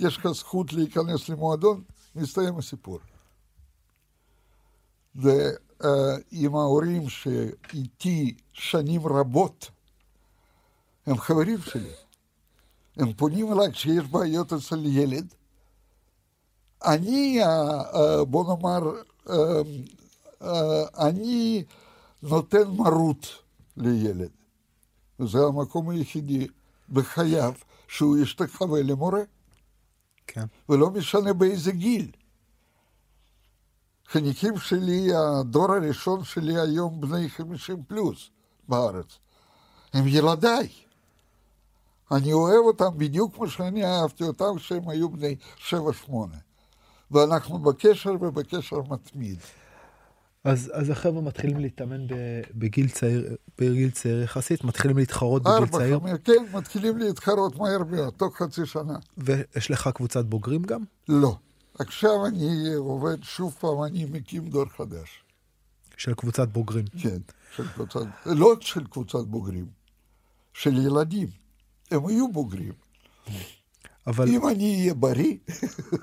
יש 0.00 0.16
לך 0.16 0.28
זכות 0.28 0.72
להיכנס 0.72 1.28
למועדון, 1.28 1.82
מסתיים 2.14 2.58
הסיפור. 2.58 2.98
ועם 5.14 6.54
ההורים 6.54 7.08
שאיתי 7.08 8.34
שנים 8.52 9.06
רבות, 9.06 9.70
הם 11.06 11.18
חברים 11.18 11.58
שלי. 11.60 11.92
הם 12.96 13.12
פונים 13.12 13.52
אליי 13.52 13.72
כשיש 13.72 14.04
בעיות 14.10 14.52
אצל 14.52 14.86
ילד. 14.86 15.34
אני, 16.84 17.40
בוא 18.28 18.44
נאמר, 18.56 18.80
אני 20.98 21.64
נותן 22.22 22.68
מרות 22.68 23.26
לילד. 23.76 24.30
זה 25.18 25.38
המקום 25.38 25.90
היחידי 25.90 26.46
בחייו 26.92 27.52
שהוא 27.88 28.18
ישתחווה 28.18 28.82
למורה. 28.82 29.20
כן. 30.32 30.44
ולא 30.68 30.90
משנה 30.90 31.32
באיזה 31.32 31.72
גיל. 31.72 32.10
חניכים 34.08 34.58
שלי, 34.58 35.08
הדור 35.14 35.72
הראשון 35.72 36.24
שלי 36.24 36.60
היום 36.60 37.00
בני 37.00 37.28
50 37.28 37.82
פלוס 37.82 38.30
בארץ. 38.68 39.18
הם 39.92 40.06
ילדיי. 40.06 40.68
אני 42.12 42.32
אוהב 42.32 42.64
אותם 42.64 42.98
בדיוק 42.98 43.34
כמו 43.34 43.48
שאני 43.48 43.84
אהבתי 43.84 44.24
אותם 44.24 44.56
כשהם 44.56 44.88
היו 44.88 45.08
בני 45.08 45.36
7-8. 45.68 45.72
ואנחנו 47.10 47.58
בקשר 47.58 48.12
ובקשר 48.20 48.82
מתמיד. 48.88 49.38
אז, 50.44 50.70
אז 50.74 50.90
החבר'ה 50.90 51.22
מתחילים 51.22 51.58
להתאמן 51.58 52.06
בגיל 52.54 52.88
צעיר, 52.88 53.36
בגיל 53.58 53.90
צעיר 53.90 54.22
יחסית, 54.22 54.64
מתחילים 54.64 54.98
להתחרות 54.98 55.42
בגיל 55.42 55.54
ארבע, 55.54 55.78
צעיר. 55.78 56.00
חמי, 56.00 56.10
כן, 56.24 56.44
מתחילים 56.52 56.98
להתחרות 56.98 57.56
מהר 57.56 57.84
מאוד, 57.84 58.14
תוך 58.16 58.36
חצי 58.36 58.66
שנה. 58.66 58.98
ויש 59.18 59.70
לך 59.70 59.90
קבוצת 59.94 60.24
בוגרים 60.24 60.62
גם? 60.62 60.80
לא. 61.08 61.36
עכשיו 61.78 62.26
אני 62.26 62.74
עובד 62.74 63.22
שוב 63.22 63.56
פעם, 63.60 63.82
אני 63.82 64.04
מקים 64.04 64.48
דור 64.48 64.64
חדש. 64.76 65.24
של 65.96 66.14
קבוצת 66.14 66.48
בוגרים. 66.48 66.84
כן, 67.02 67.18
של 67.56 67.68
קבוצת, 67.68 68.00
לא 68.26 68.54
של 68.60 68.86
קבוצת 68.86 69.24
בוגרים, 69.26 69.66
של 70.52 70.86
ילדים. 70.86 71.28
הם 71.90 72.10
יהיו 72.10 72.32
בוגרים. 72.32 72.72
אבל... 74.06 74.28
אם 74.28 74.48
אני 74.48 74.80
אהיה 74.80 74.94
בריא, 74.94 75.36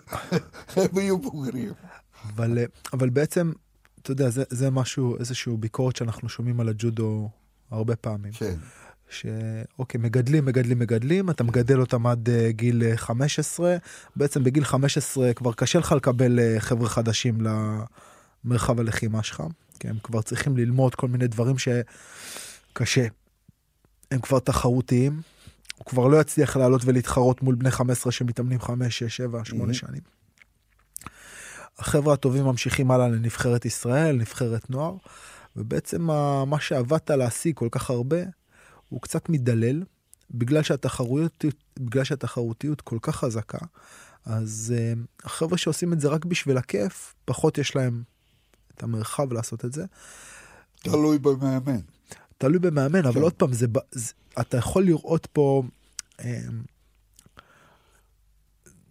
הם 0.75 0.97
יהיו 0.97 1.17
בוגרים. 1.17 1.73
אבל, 2.23 2.57
אבל 2.93 3.09
בעצם 3.09 3.51
אתה 4.07 4.13
יודע, 4.13 4.29
זה, 4.29 4.43
זה 4.49 4.69
משהו, 4.69 5.17
איזשהו 5.19 5.57
ביקורת 5.57 5.95
שאנחנו 5.95 6.29
שומעים 6.29 6.59
על 6.59 6.69
הג'ודו 6.69 7.29
הרבה 7.71 7.95
פעמים. 7.95 8.31
כן. 8.31 8.55
שאוקיי, 9.09 10.01
מגדלים, 10.01 10.45
מגדלים, 10.45 10.79
מגדלים, 10.79 11.29
אתה 11.29 11.43
מגדל 11.43 11.79
אותם 11.79 12.07
עד 12.07 12.29
uh, 12.29 12.51
גיל 12.51 12.95
15, 12.95 13.71
אה, 13.71 13.77
בעצם 14.15 14.43
בגיל 14.43 14.63
15 14.63 15.33
כבר 15.33 15.53
קשה 15.53 15.79
לך 15.79 15.91
לקבל 15.91 16.39
uh, 16.39 16.59
חבר'ה 16.59 16.89
חדשים 16.89 17.37
למרחב 18.45 18.79
הלחימה 18.79 19.23
שלך, 19.23 19.43
כי 19.79 19.87
הם 19.87 19.97
כבר 20.03 20.21
צריכים 20.21 20.57
ללמוד 20.57 20.95
כל 20.95 21.07
מיני 21.07 21.27
דברים 21.27 21.55
שקשה. 21.57 23.07
הם 24.11 24.19
כבר 24.19 24.39
תחרותיים, 24.39 25.21
הוא 25.77 25.85
כבר 25.85 26.07
לא 26.07 26.21
יצליח 26.21 26.57
לעלות 26.57 26.81
ולהתחרות 26.85 27.41
מול 27.41 27.55
בני 27.55 27.71
15 27.71 28.11
שמתאמנים 28.11 28.59
5, 28.59 28.99
6, 28.99 29.17
7, 29.17 29.45
8 29.45 29.73
שנים. 29.73 30.16
החבר'ה 31.79 32.13
הטובים 32.13 32.43
ממשיכים 32.43 32.91
הלאה 32.91 33.07
לנבחרת 33.07 33.65
ישראל, 33.65 34.15
נבחרת 34.15 34.69
נוער, 34.69 34.95
ובעצם 35.55 36.01
מה 36.47 36.59
שעבדת 36.59 37.11
להשיג 37.11 37.55
כל 37.55 37.67
כך 37.71 37.89
הרבה, 37.89 38.17
הוא 38.89 39.01
קצת 39.01 39.29
מדלל, 39.29 39.83
בגלל 40.31 40.63
שהתחרותיות, 40.63 41.45
בגלל 41.79 42.03
שהתחרותיות 42.03 42.81
כל 42.81 42.97
כך 43.01 43.15
חזקה, 43.15 43.57
אז 44.25 44.73
uh, 44.75 45.25
החבר'ה 45.25 45.57
שעושים 45.57 45.93
את 45.93 45.99
זה 45.99 46.07
רק 46.07 46.25
בשביל 46.25 46.57
הכיף, 46.57 47.15
פחות 47.25 47.57
יש 47.57 47.75
להם 47.75 48.03
את 48.75 48.83
המרחב 48.83 49.33
לעשות 49.33 49.65
את 49.65 49.73
זה. 49.73 49.85
תלוי 50.83 51.19
במאמן. 51.19 51.79
תלוי 52.37 52.59
במאמן, 52.59 53.01
כן. 53.01 53.07
אבל 53.07 53.21
עוד 53.21 53.33
פעם, 53.33 53.53
זה, 53.53 53.67
זה, 53.91 54.13
אתה 54.39 54.57
יכול 54.57 54.83
לראות 54.83 55.27
פה... 55.33 55.63
Uh, 56.17 56.23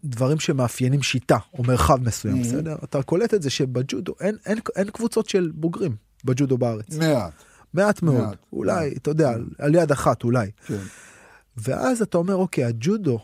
דברים 0.07 0.41
שמאפיינים 0.41 1.03
שיטה 1.03 1.39
או 1.59 1.63
מרחב 1.63 2.03
מסוים, 2.03 2.37
mm-hmm. 2.37 2.47
בסדר? 2.47 2.77
אתה 2.85 3.03
קולט 3.03 3.35
את 3.35 3.43
זה 3.43 3.51
שבג'ודו 3.51 4.15
אין, 4.21 4.37
אין, 4.47 4.59
אין 4.77 4.91
קבוצות 4.91 5.29
של 5.29 5.51
בוגרים 5.55 5.97
בג'ודו 6.25 6.59
בארץ. 6.59 6.97
מעט. 6.99 7.33
מעט 7.75 8.03
מאוד, 8.03 8.21
מעט, 8.21 8.37
אולי, 8.53 8.89
מעט. 8.89 8.97
אתה 8.97 9.11
יודע, 9.11 9.31
על, 9.31 9.47
על 9.59 9.75
יד 9.75 9.93
אחת 9.93 10.25
אולי. 10.25 10.51
כן. 10.67 10.83
ואז 11.57 12.03
אתה 12.03 12.19
אומר, 12.19 12.35
אוקיי, 12.35 12.65
הג'ודו, 12.65 13.19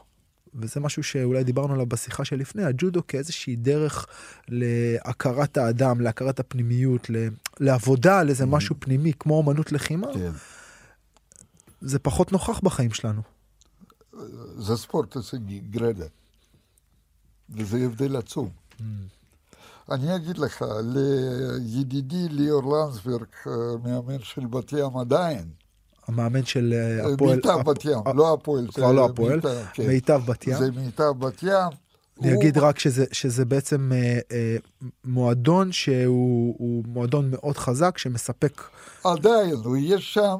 וזה 0.54 0.80
משהו 0.80 1.02
שאולי 1.02 1.44
דיברנו 1.44 1.74
עליו 1.74 1.86
בשיחה 1.86 2.24
שלפני, 2.24 2.64
הג'ודו 2.64 3.06
כאיזושהי 3.06 3.56
דרך 3.56 4.06
להכרת 4.48 5.56
האדם, 5.56 6.00
להכרת 6.00 6.40
הפנימיות, 6.40 7.10
לעבודה 7.60 8.18
על 8.18 8.28
איזה 8.28 8.44
mm-hmm. 8.44 8.46
משהו 8.46 8.76
פנימי, 8.78 9.12
כמו 9.18 9.42
אמנות 9.42 9.72
לחימה, 9.72 10.06
כן. 10.14 10.30
זה 11.80 11.98
פחות 11.98 12.32
נוכח 12.32 12.60
בחיים 12.60 12.90
שלנו. 12.90 13.22
זה 14.56 14.76
ספורט 14.76 15.16
הישגי, 15.16 15.60
גרדה. 15.60 16.06
וזה 17.56 17.76
הבדל 17.76 18.16
עצום. 18.16 18.48
Mm. 18.78 18.82
אני 19.90 20.16
אגיד 20.16 20.38
לך, 20.38 20.64
לידידי 21.58 22.28
ליאור 22.28 22.76
לנסברג, 22.76 23.26
מאמן 23.84 24.18
של 24.22 24.46
בת 24.46 24.72
ים 24.72 24.96
עדיין, 24.96 25.44
המאמן 26.08 26.44
של 26.44 26.74
אה, 26.76 27.14
הפועל... 27.14 27.36
מיטב 27.36 27.58
בת 27.66 27.84
ים, 27.84 27.98
לא 28.14 28.34
הפועל. 28.34 28.66
כבר 28.74 28.92
לא 28.92 29.04
הפועל, 29.04 29.40
כן. 29.74 29.86
מיטב 29.86 30.20
בת 30.26 30.46
ים. 30.46 30.58
זה 30.58 30.70
מיטב 30.70 31.12
בת 31.18 31.42
ים. 31.42 31.70
אני 32.22 32.34
אגיד 32.34 32.58
רק 32.58 32.78
שזה, 33.12 33.44
בעצם 33.44 33.92
אה, 33.92 34.18
אה, 34.32 34.56
מועדון 35.04 35.72
שהוא 35.72 36.84
מועדון 36.86 37.30
מאוד 37.30 37.56
חזק, 37.56 37.98
שמספק... 37.98 38.62
עדיין, 39.04 39.54
יש 39.78 40.14
שם 40.14 40.36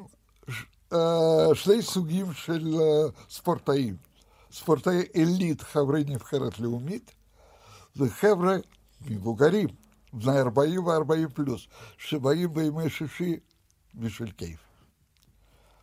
אה, 0.93 1.55
שני 1.55 1.83
סוגים 1.83 2.27
של 2.33 2.75
אה, 2.81 3.09
ספורטאים. 3.31 3.97
ספורטאי 4.53 5.03
עילית, 5.13 5.61
חברי 5.61 6.05
נבחרת 6.07 6.61
לאומית, 6.61 7.15
וחבר'ה 7.97 8.57
מבוגרים, 9.01 9.69
בני 10.13 10.39
40 10.39 10.87
ו-40 10.87 11.29
פלוס, 11.35 11.67
שבאים 11.99 12.55
בימי 12.55 12.91
שישי 12.91 13.37
בשביל 13.95 14.31
כיף. 14.31 14.59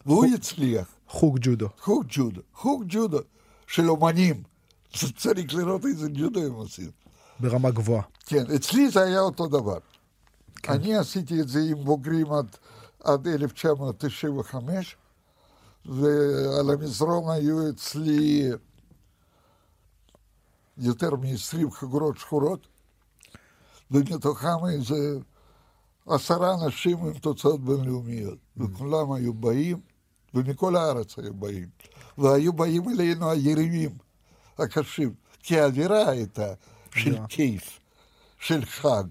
והוא 0.05 0.25
יצליח. 0.25 0.87
חוג 1.07 1.37
ג'ודו. 1.41 1.69
חוג 1.79 2.05
ג'ודו. 2.09 2.41
חוג 2.53 2.83
ג'ודו 2.87 3.19
של 3.67 3.89
אומנים. 3.89 4.43
צריך 5.17 5.53
לראות 5.53 5.85
איזה 5.85 6.07
ג'ודו 6.13 6.39
הם 6.39 6.53
עושים. 6.53 6.91
ברמה 7.39 7.71
גבוהה. 7.71 8.01
כן, 8.25 8.43
אצלי 8.55 8.89
זה 8.89 9.03
היה 9.03 9.19
אותו 9.19 9.47
דבר. 9.47 9.77
כן. 10.55 10.73
אני 10.73 10.95
עשיתי 10.95 11.41
את 11.41 11.47
זה 11.47 11.59
עם 11.59 11.83
בוגרים 11.83 12.31
עד, 12.31 12.55
עד 13.03 13.27
1995, 13.27 14.95
ועל 15.85 16.69
המזרון 16.69 17.31
היו 17.31 17.69
אצלי 17.69 18.49
יותר 20.77 21.15
מ-20 21.15 21.71
חגורות 21.71 22.17
שחורות, 22.17 22.67
ומתוכם 23.91 24.65
איזה 24.73 25.17
עשרה 26.07 26.53
אנשים 26.53 26.97
עם 26.97 27.13
תוצאות 27.13 27.61
בינלאומיות, 27.61 28.37
וכולם 28.57 29.11
היו 29.11 29.33
באים, 29.33 29.81
ומכל 30.33 30.75
הארץ 30.75 31.19
היו 31.19 31.33
באים, 31.33 31.67
והיו 32.17 32.53
באים 32.53 32.89
אלינו 32.89 33.31
היריבים 33.31 33.97
הקשים, 34.57 35.13
כי 35.43 35.59
האווירה 35.59 36.09
הייתה 36.09 36.53
של. 36.95 37.17
כיף, 37.29 37.79
של 38.39 38.65
חג. 38.65 39.03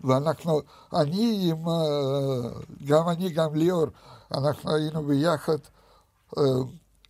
ואנחנו, 0.00 0.60
אני 0.92 1.50
עם, 1.50 1.68
אה, 1.68 2.50
גם 2.84 3.08
אני, 3.08 3.30
גם 3.30 3.54
ליאור, 3.54 3.86
אנחנו 4.34 4.74
היינו 4.74 5.02
ביחד 5.02 5.58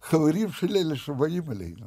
חברים 0.02 0.52
של 0.52 0.76
אלה 0.76 0.96
שבאים 0.96 1.42
אלינו. 1.50 1.86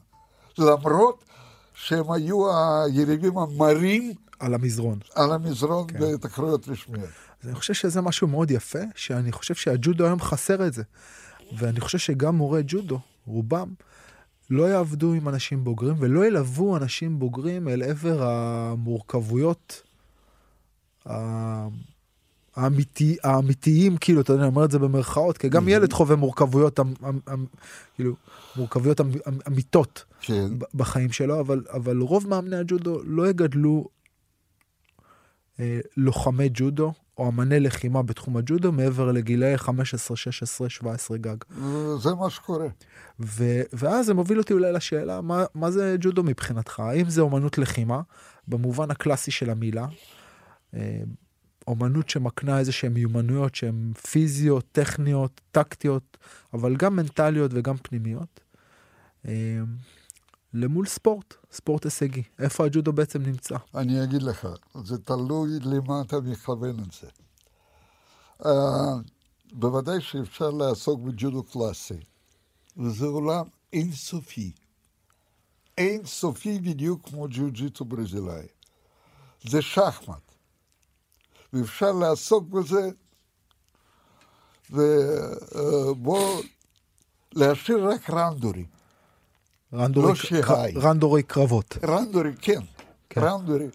למרות 0.57 1.25
שהם 1.73 2.11
היו 2.11 2.49
היריבים 2.55 3.37
המרים 3.37 4.13
על 4.39 4.53
המזרון. 4.53 4.99
על 5.15 5.31
המזרון 5.31 5.87
בתחרויות 5.87 6.67
רשמיות. 6.67 7.09
אז 7.41 7.47
אני 7.47 7.55
חושב 7.55 7.73
שזה 7.73 8.01
משהו 8.01 8.27
מאוד 8.27 8.51
יפה, 8.51 8.79
שאני 8.95 9.31
חושב 9.31 9.55
שהג'ודו 9.55 10.05
היום 10.05 10.19
חסר 10.19 10.67
את 10.67 10.73
זה. 10.73 10.83
ואני 11.57 11.79
חושב 11.79 11.97
שגם 11.97 12.35
מורי 12.35 12.63
ג'ודו, 12.67 12.99
רובם, 13.25 13.73
לא 14.49 14.63
יעבדו 14.63 15.13
עם 15.13 15.29
אנשים 15.29 15.63
בוגרים 15.63 15.95
ולא 15.99 16.25
ילוו 16.25 16.77
אנשים 16.77 17.19
בוגרים 17.19 17.67
אל 17.67 17.83
עבר 17.83 18.23
המורכבויות 18.23 19.81
האמיתי, 22.55 23.17
האמיתיים, 23.23 23.97
כאילו, 23.97 24.21
אתה 24.21 24.33
יודע, 24.33 24.43
אני 24.43 24.49
אומר 24.49 24.65
את 24.65 24.71
זה 24.71 24.79
במרכאות, 24.79 25.37
כי 25.37 25.49
גם 25.49 25.67
ילד 25.67 25.93
חווה 25.93 26.15
מורכבויות, 26.15 26.79
אמ- 26.79 26.93
אמ- 27.09 27.19
אמ- 27.33 27.45
כאילו, 27.95 28.15
מורכבויות 28.55 29.01
אמ- 29.01 29.11
אמ- 29.27 29.39
אמיתות 29.47 30.03
כן. 30.21 30.47
בחיים 30.73 31.11
שלו, 31.11 31.39
אבל, 31.39 31.63
אבל 31.73 31.97
רוב 31.97 32.27
מאמני 32.27 32.55
הג'ודו 32.55 33.01
לא 33.03 33.29
יגדלו 33.29 33.87
אה, 35.59 35.79
לוחמי 35.97 36.49
ג'ודו 36.53 36.93
או 37.17 37.27
אמני 37.29 37.59
לחימה 37.59 38.03
בתחום 38.03 38.37
הג'ודו 38.37 38.71
מעבר 38.71 39.11
לגילאי 39.11 39.57
15, 39.57 40.17
16, 40.17 40.69
17 40.69 41.17
גג. 41.17 41.35
זה 41.99 42.15
מה 42.15 42.29
שקורה. 42.29 42.67
ו, 43.19 43.61
ואז 43.73 44.05
זה 44.05 44.13
מוביל 44.13 44.37
אותי 44.37 44.53
אולי 44.53 44.73
לשאלה, 44.73 45.21
מה, 45.21 45.43
מה 45.55 45.71
זה 45.71 45.95
ג'ודו 45.99 46.23
מבחינתך? 46.23 46.79
האם 46.79 47.09
זה 47.09 47.21
אומנות 47.21 47.57
לחימה, 47.57 48.01
במובן 48.47 48.91
הקלאסי 48.91 49.31
של 49.31 49.49
המילה? 49.49 49.85
אה, 50.75 51.01
אומנות 51.67 52.09
שמקנה 52.09 52.59
איזה 52.59 52.71
שהן 52.71 52.93
מיומנויות 52.93 53.55
שהן 53.55 53.93
פיזיות, 54.11 54.65
טכניות, 54.71 55.41
טקטיות, 55.51 56.17
אבל 56.53 56.75
גם 56.75 56.95
מנטליות 56.95 57.51
וגם 57.53 57.77
פנימיות. 57.77 58.39
אה, 59.27 59.59
למול 60.53 60.85
ספורט, 60.85 61.33
ספורט 61.51 61.85
הישגי. 61.85 62.23
איפה 62.39 62.65
הג'ודו 62.65 62.93
בעצם 62.93 63.21
נמצא? 63.21 63.55
אני 63.75 64.03
אגיד 64.03 64.23
לך, 64.23 64.47
זה 64.83 64.97
תלוי 64.97 65.49
למה 65.61 66.01
אתה 66.01 66.19
מכוון 66.19 66.79
את 66.79 66.91
זה. 67.01 67.07
Uh, 68.41 68.47
בוודאי 69.53 70.01
שאפשר 70.01 70.49
לעסוק 70.49 71.01
בג'ודו 71.01 71.43
קלאסי, 71.43 71.99
וזה 72.77 73.05
עולם 73.05 73.45
אינסופי. 73.73 74.51
אינסופי 75.77 76.59
בדיוק 76.59 77.09
כמו 77.09 77.27
ג'יו-ג'יטו 77.27 77.85
ברזילאי. 77.85 78.47
זה 79.43 79.61
שחמט. 79.61 80.30
ואפשר 81.53 81.91
לעסוק 81.91 82.47
בזה, 82.47 82.89
ובוא, 84.71 86.41
להשאיר 87.33 87.89
רק 87.89 88.09
רנדורי. 88.09 88.65
רנדורי, 89.73 90.07
לא 90.07 90.15
שהי. 90.15 90.73
רנדורי 90.75 91.23
קרבות. 91.23 91.77
רנדורי, 91.83 92.31
כן, 92.41 92.61
כן. 93.09 93.21
רנדורי, 93.21 93.67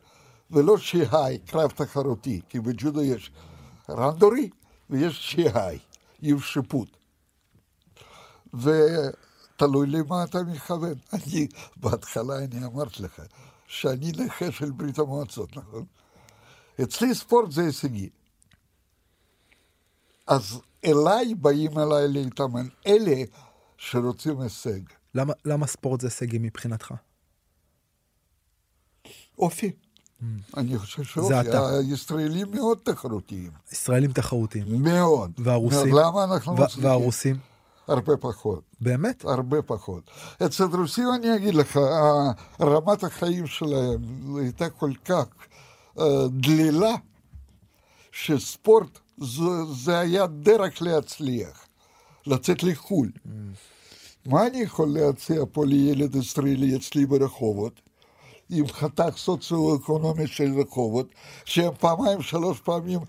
ולא 0.50 0.78
שהי, 0.78 1.38
קרב 1.38 1.70
תחרותי, 1.70 2.40
כי 2.48 2.60
בג'ודו 2.60 3.02
יש 3.02 3.30
רנדורי 3.90 4.50
ויש 4.90 5.32
שהי, 5.32 5.78
עם 6.22 6.40
שיפוט. 6.40 6.96
ותלוי 8.54 9.86
למה 9.86 10.24
אתה 10.24 10.42
מכוון. 10.42 10.94
אני, 11.14 11.46
בהתחלה 11.76 12.38
אני 12.38 12.64
אמרתי 12.64 13.02
לך, 13.02 13.22
שאני 13.66 14.12
נכה 14.12 14.52
של 14.52 14.70
ברית 14.70 14.98
המועצות, 14.98 15.56
נכון? 15.56 15.84
אצלי 16.82 17.14
ספורט 17.14 17.50
זה 17.50 17.62
הישגי. 17.62 18.08
אז 20.26 20.60
אליי 20.84 21.34
באים 21.34 21.78
אליי 21.78 22.08
להתאמן 22.08 22.66
אלה 22.86 23.22
שרוצים 23.78 24.40
הישג. 24.40 24.80
למה, 25.14 25.32
למה 25.44 25.66
ספורט 25.66 26.00
זה 26.00 26.06
הישגי 26.06 26.38
מבחינתך? 26.38 26.94
אופי. 29.38 29.72
אני 30.56 30.78
חושב 30.78 31.02
שאופי. 31.04 31.34
Mm. 31.34 31.56
הישראלים 31.56 32.50
מאוד 32.50 32.78
תחרותיים. 32.82 33.50
ישראלים 33.72 34.12
תחרותיים. 34.12 34.82
מאוד. 34.82 35.32
והרוסים? 35.38 35.94
למה 35.94 36.24
אנחנו 36.24 36.52
ו- 36.52 36.62
מצליחים? 36.62 36.84
והרוסים? 36.84 37.36
הרבה 37.88 38.16
פחות. 38.16 38.62
באמת? 38.80 39.24
הרבה 39.24 39.62
פחות. 39.62 40.10
אצל 40.46 40.64
רוסים 40.64 41.04
אני 41.14 41.36
אגיד 41.36 41.54
לך, 41.54 41.80
רמת 42.60 43.04
החיים 43.04 43.46
שלהם 43.46 44.36
הייתה 44.36 44.70
כל 44.70 44.92
כך 45.04 45.26
דלילה, 46.28 46.94
שספורט 48.12 48.98
זה, 49.18 49.64
זה 49.72 49.98
היה 49.98 50.26
דרך 50.26 50.82
להצליח, 50.82 51.66
לצאת 52.26 52.62
לחו"ל. 52.62 53.11
מה 54.26 54.46
אני 54.46 54.59
יכול 54.59 54.88
להציע 54.88 55.42
פה 55.52 55.66
לילד 55.66 56.14
ישראלי 56.16 56.76
אצלי 56.76 57.06
ברחובות, 57.06 57.80
עם 58.50 58.66
חתך 58.68 59.16
סוציו-אקונומי 59.16 60.26
של 60.26 60.61
רחובות, 60.61 61.09
שהם 61.44 61.72
פעמיים, 61.80 62.22
שלוש 62.22 62.61
פעמים 62.61 63.00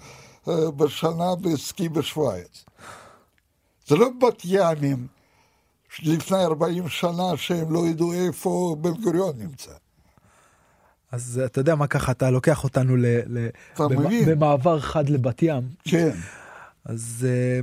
בשנה 0.47 1.35
בסקי 1.35 1.89
בשוויץ. 1.89 2.65
זה 3.87 3.95
לא 3.95 4.09
בת 4.21 4.41
ימים 4.43 5.07
לפני 6.03 6.43
40 6.43 6.89
שנה 6.89 7.37
שהם 7.37 7.73
לא 7.73 7.87
ידעו 7.87 8.13
איפה 8.13 8.75
בן 8.81 8.93
גוריון 8.93 9.37
נמצא. 9.37 9.71
אז 11.11 11.41
אתה 11.45 11.61
יודע 11.61 11.75
מה 11.75 11.87
ככה, 11.87 12.11
אתה 12.11 12.29
לוקח 12.29 12.63
אותנו 12.63 12.95
ל... 12.95 13.05
ל? 13.27 13.47
במעבר 14.27 14.79
חד 14.79 15.09
לבת 15.09 15.43
ים. 15.43 15.69
כן. 15.83 16.11
אז, 16.85 17.27
אה, 17.29 17.59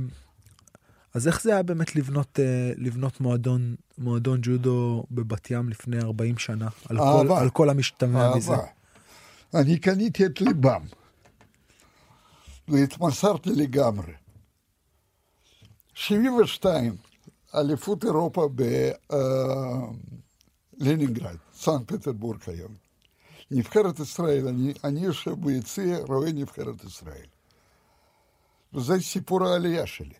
אז 1.13 1.27
איך 1.27 1.41
זה 1.41 1.53
היה 1.53 1.63
באמת 1.63 1.95
לבנות, 1.95 2.39
אה, 2.39 2.71
לבנות 2.77 3.21
מועדון, 3.21 3.75
מועדון 3.97 4.39
ג'ודו 4.41 5.03
בבת 5.11 5.51
ים 5.51 5.69
לפני 5.69 5.99
40 5.99 6.37
שנה? 6.37 6.67
על, 6.89 6.97
כל, 6.97 7.03
אהבה. 7.03 7.41
על 7.41 7.49
כל 7.49 7.69
המשתמע 7.69 8.35
מזה. 8.35 8.53
אני 9.53 9.79
קניתי 9.79 10.25
את 10.25 10.41
ליבם, 10.41 10.81
והתמסרתי 12.67 13.49
לגמרי. 13.49 14.13
72, 15.93 16.95
אליפות 17.55 18.03
אירופה 18.03 18.49
בלנינגרד, 20.79 21.37
סן 21.53 21.83
פטרבורג 21.85 22.39
היום. 22.47 22.84
נבחרת 23.51 23.99
ישראל, 23.99 24.47
אני, 24.47 24.73
אני 24.83 24.99
יושב 24.99 25.33
ביציע, 25.45 25.97
רואה 26.07 26.31
נבחרת 26.31 26.83
ישראל. 26.83 27.27
וזה 28.73 28.99
סיפור 28.99 29.47
העלייה 29.47 29.87
שלי. 29.87 30.15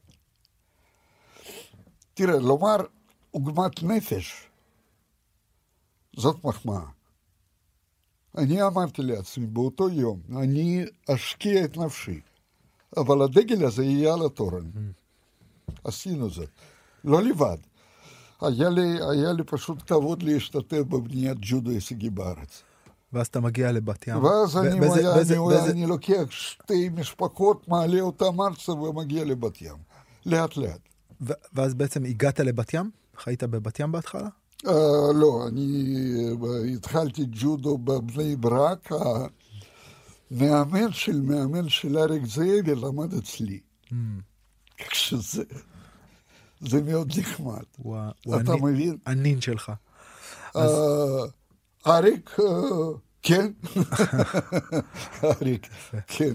תראה, 2.13 2.39
לומר 2.39 2.75
עוגמת 3.31 3.83
נפש, 3.83 4.47
זאת 6.17 6.43
מחמאה. 6.43 6.85
אני 8.38 8.63
אמרתי 8.63 9.01
לעצמי 9.01 9.45
באותו 9.45 9.89
יום, 9.89 10.19
אני 10.41 10.85
אשקיע 11.09 11.65
את 11.65 11.77
נפשי, 11.77 12.21
אבל 12.97 13.21
הדגל 13.21 13.65
הזה 13.65 13.83
יהיה 13.83 14.13
על 14.13 14.25
התורן. 14.25 14.71
עשינו 15.83 16.29
זאת. 16.29 16.49
לא 17.03 17.21
לבד. 17.21 17.57
היה 18.41 18.69
לי, 18.69 18.97
היה 19.11 19.33
לי 19.33 19.43
פשוט 19.43 19.77
כבוד 19.88 20.23
להשתתף 20.23 20.81
בבניית 20.89 21.38
ג'ודו 21.41 21.71
הישגי 21.71 22.09
בארץ. 22.09 22.63
ואז 23.15 23.28
אתה 23.28 23.39
מגיע 23.39 23.71
לבת 23.71 24.08
ים. 24.08 24.23
ואז 24.23 24.58
אני, 24.58 24.80
באיזה- 24.80 24.99
היה, 24.99 25.13
באיזה- 25.16 25.38
אני, 25.38 25.45
באיזה- 25.47 25.72
אני 25.72 25.86
לוקח 25.86 26.24
שתי 26.30 26.89
משפחות, 26.89 27.68
מעלה 27.68 27.99
אותם 28.01 28.41
ארצה 28.41 28.72
ומגיע 28.72 29.24
לבת 29.26 29.61
ים. 29.61 29.76
לאט 30.26 30.57
לאט. 30.57 30.80
ו- 31.22 31.34
ואז 31.53 31.74
בעצם 31.74 32.05
הגעת 32.05 32.39
לבת 32.39 32.74
ים? 32.74 32.91
חיית 33.18 33.43
בבת 33.43 33.80
ים 33.80 33.91
בהתחלה? 33.91 34.28
Uh, 34.66 34.70
לא, 35.16 35.45
אני 35.47 35.95
uh, 36.41 36.45
התחלתי 36.76 37.26
ג'ודו 37.32 37.78
בבני 37.78 38.36
ברק, 38.36 38.89
המאמן 40.32 40.91
של 40.91 41.22
מאמן 41.22 41.70
של 41.70 41.97
אריק 41.97 42.26
זאבי 42.26 42.76
למד 42.76 43.13
אצלי. 43.13 43.59
כך 44.80 44.95
שזה 44.95 45.43
זה 46.61 46.82
מאוד 46.82 47.11
נחמד. 47.20 47.63
אתה 48.41 48.55
מבין? 48.55 48.97
הנין 49.05 49.41
שלך. 49.41 49.72
Uh, 50.55 50.59
אריק, 51.88 52.30
uh, 52.39 52.43
כן. 53.26 53.51
כן. 56.07 56.34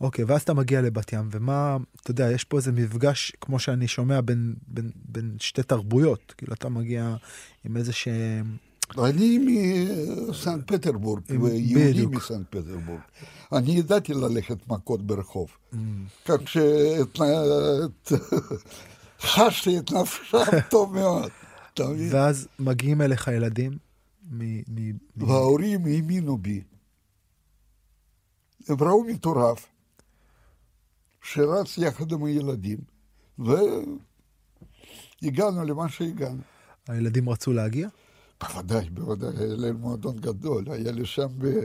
אוקיי, 0.00 0.24
ואז 0.24 0.42
אתה 0.42 0.54
מגיע 0.54 0.82
לבת 0.82 1.12
ים, 1.12 1.28
ומה, 1.30 1.76
אתה 2.02 2.10
יודע, 2.10 2.30
יש 2.30 2.44
פה 2.44 2.56
איזה 2.56 2.72
מפגש, 2.72 3.32
כמו 3.40 3.58
שאני 3.58 3.88
שומע, 3.88 4.20
בין, 4.20 4.54
בין, 4.68 4.90
בין 4.94 5.36
שתי 5.40 5.62
תרבויות. 5.62 6.34
כאילו, 6.38 6.54
אתה 6.54 6.68
מגיע 6.68 7.16
עם 7.64 7.76
איזה 7.76 7.92
שהם 7.92 8.56
אני 8.98 9.38
מסנט 10.28 10.72
פטרבורג, 10.72 11.22
בדיוק. 11.28 12.14
מסנט 12.14 12.46
פטרבורג. 12.50 13.00
אני 13.52 13.72
ידעתי 13.72 14.14
ללכת 14.14 14.68
מכות 14.68 15.06
ברחוב. 15.06 15.48
Mm. 15.72 15.76
כך 16.24 16.40
שחשתי 19.20 19.78
את 19.78 19.92
נפשם 19.92 20.38
טוב 20.70 20.94
מאוד. 20.94 21.30
ואז 22.10 22.48
מגיעים 22.58 23.00
אליך 23.00 23.28
ילדים 23.28 23.91
מ... 24.30 24.62
מ- 24.68 24.98
וההורים 25.16 25.84
האמינו 25.84 26.38
בי. 26.38 26.62
הם 28.68 28.76
ראו 28.80 29.04
מטורף 29.04 29.66
שרץ 31.22 31.78
יחד 31.78 32.12
עם 32.12 32.24
הילדים, 32.24 32.78
והגענו 33.38 33.94
למה 35.64 35.88
שהגענו. 35.88 36.40
הילדים 36.88 37.28
רצו 37.28 37.52
להגיע? 37.52 37.88
בוודאי, 38.40 38.90
בוודאי, 38.90 39.30
היה 39.38 39.56
להם 39.56 39.76
מועדון 39.76 40.16
גדול. 40.16 40.64
היה 40.70 40.92
לי 40.92 41.06
שם 41.06 41.28
ב, 41.38 41.64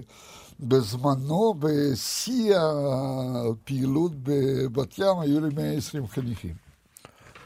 בזמנו, 0.60 1.54
בשיא 1.60 2.56
הפעילות 2.58 4.12
בבת 4.24 4.98
ים, 4.98 5.20
היו 5.20 5.40
לי 5.40 5.56
120 5.56 6.08
חניכים. 6.08 6.56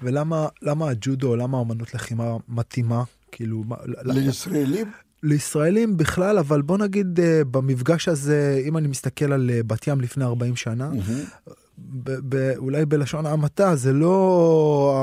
ולמה 0.02 0.48
למה 0.62 0.90
הג'ודו, 0.90 1.36
למה 1.36 1.58
האמנות 1.58 1.94
לחימה 1.94 2.38
מתאימה? 2.48 3.04
כאילו, 3.32 3.64
לישראלים, 4.04 4.92
לישראלים 5.24 5.98
בכלל, 5.98 6.38
אבל 6.38 6.62
בוא 6.62 6.78
נגיד 6.78 7.20
אה, 7.20 7.44
במפגש 7.52 8.08
הזה, 8.08 8.62
אם 8.66 8.78
אני 8.78 8.88
מסתכל 8.88 9.34
על 9.34 9.50
אה, 9.54 9.64
בת 9.64 9.88
ים 9.88 10.02
לפני 10.02 10.24
40 10.24 10.56
שנה, 10.56 10.92
ב- 11.78 12.36
ב- 12.36 12.54
אולי 12.58 12.86
בלשון 12.86 13.26
המעטה, 13.26 13.76
זה 13.76 13.94
לא 13.94 14.94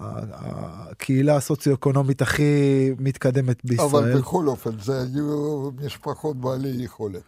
הקהילה 0.00 1.36
הסוציו-אקונומית 1.36 2.22
הכי 2.22 2.90
מתקדמת 2.98 3.64
בישראל. 3.64 3.88
אבל 3.88 4.18
בכל 4.18 4.48
אופן, 4.48 4.70
זה 4.82 5.02
היו 5.02 5.70
משפחות 5.84 6.36
בעלי 6.36 6.68
יכולת. 6.68 7.22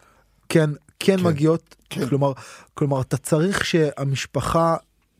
כן, 0.49 0.70
כן, 0.99 1.16
כן, 1.16 1.24
מגיעות, 1.24 1.76
כן. 1.91 2.09
כלומר, 2.09 2.32
כלומר, 2.74 3.01
אתה 3.01 3.16
צריך 3.16 3.64
שהמשפחה 3.64 4.76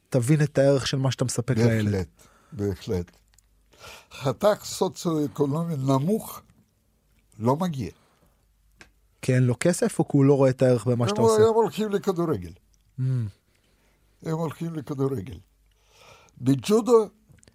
תבין 0.09 0.43
את 0.43 0.59
הערך 0.59 0.87
של 0.87 0.99
מה 0.99 1.11
שאתה 1.11 1.25
מספק 1.25 1.57
לילד. 1.57 1.85
בהחלט, 1.93 2.09
בהחלט. 2.53 3.11
חתך 4.13 4.65
סוציו-אקונומי 4.65 5.77
נמוך 5.77 6.41
לא 7.39 7.57
מגיע. 7.57 7.91
כי 9.23 9.35
אין 9.35 9.43
לו 9.43 9.55
כסף, 9.61 9.99
או 9.99 10.09
כי 10.09 10.17
הוא 10.17 10.25
לא 10.25 10.37
רואה 10.37 10.51
את 10.51 10.63
הערך 10.63 10.87
במה 10.87 11.09
שאתה 11.09 11.21
עושה? 11.21 11.43
הם 11.43 11.55
הולכים 11.55 11.91
לכדורגל. 11.91 12.53
Mm, 12.99 13.03
הם 14.23 14.39
הולכים 14.39 14.75
לכדורגל. 14.75 15.39
בג'ודו, 16.41 17.09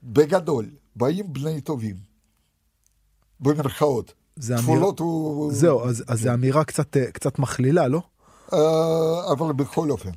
בגדול, 0.04 0.70
באים 0.96 1.34
בני 1.34 1.62
טובים. 1.62 1.96
במרכאות. 3.40 4.14
זה 4.36 4.54
אמירה, 4.54 4.64
כפולות 4.68 5.00
הוא... 5.00 5.54
זהו, 5.54 5.86
אז, 5.86 6.04
אז 6.08 6.22
זו 6.22 6.34
אמירה 6.34 6.64
קצת, 6.64 6.98
אה, 6.98 7.12
קצת 7.12 7.40
מכלילה, 7.40 7.88
לא? 7.88 8.02
אה, 8.54 9.32
אבל 9.32 9.54
בכל 9.54 9.92
אופן, 9.92 10.12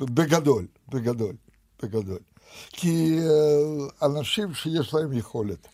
בגדול, 0.00 0.66
בגדול, 0.88 1.34
בגדול. 1.82 2.18
כי 2.72 3.18
אה, 3.18 4.06
אנשים 4.06 4.54
שיש 4.54 4.94
להם 4.94 5.12
יכולת, 5.12 5.68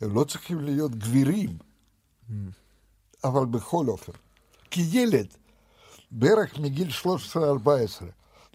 הם 0.00 0.14
לא 0.14 0.24
צריכים 0.24 0.60
להיות 0.60 0.94
גבירים, 0.94 1.58
אבל 3.24 3.46
בכל 3.46 3.88
אופן. 3.88 4.12
כי 4.70 4.80
ילד, 4.90 5.26
בערך 6.10 6.58
מגיל 6.58 6.88
13-14, 7.02 7.06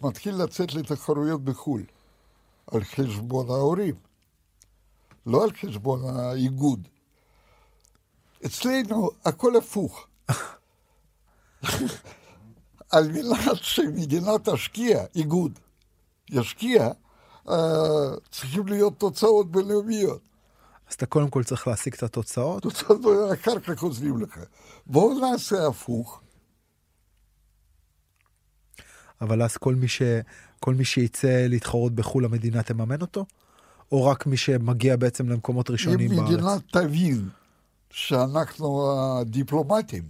מתחיל 0.02 0.34
לצאת 0.34 0.74
לתחרויות 0.74 1.44
בחו"ל, 1.44 1.82
על 2.66 2.84
חשבון 2.84 3.50
ההורים, 3.50 3.94
לא 5.26 5.44
על 5.44 5.50
חשבון 5.52 6.04
האיגוד. 6.04 6.88
אצלנו 8.46 9.10
הכל 9.24 9.56
הפוך. 9.56 10.06
על 12.90 13.08
מנת 13.12 13.62
שמדינה 13.62 14.32
תשקיע, 14.44 15.04
איגוד 15.14 15.58
ישקיע, 16.30 16.90
אה, 17.48 17.54
צריכים 18.30 18.66
להיות 18.66 18.98
תוצאות 18.98 19.50
בינלאומיות. 19.50 20.20
אז 20.88 20.94
אתה 20.94 21.06
קודם 21.06 21.30
כל 21.30 21.44
צריך 21.44 21.68
להשיג 21.68 21.94
את 21.94 22.02
התוצאות, 22.02 22.62
תוצאות 22.62 23.00
אחר 23.34 23.60
כך 23.60 23.82
עוזרים 23.82 24.20
לך. 24.20 24.38
בואו 24.86 25.30
נעשה 25.30 25.66
הפוך. 25.66 26.20
אבל 29.20 29.42
אז 29.42 29.56
כל 29.56 29.74
מי, 29.74 29.88
ש, 29.88 30.02
כל 30.60 30.74
מי 30.74 30.84
שיצא 30.84 31.46
להתחרות 31.48 31.92
בחו"ל, 31.94 32.24
המדינה 32.24 32.62
תממן 32.62 33.00
אותו? 33.00 33.24
או 33.92 34.06
רק 34.06 34.26
מי 34.26 34.36
שמגיע 34.36 34.96
בעצם 34.96 35.28
למקומות 35.28 35.70
ראשונים 35.70 36.10
אם 36.12 36.16
בארץ? 36.16 36.30
מדינה 36.30 36.56
תבין 36.72 37.28
שאנחנו 37.90 38.96
הדיפלומטים 39.00 40.02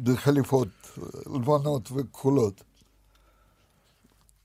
בחליפות 0.00 0.68
לבנות 1.26 1.92
וכחולות, 1.92 2.62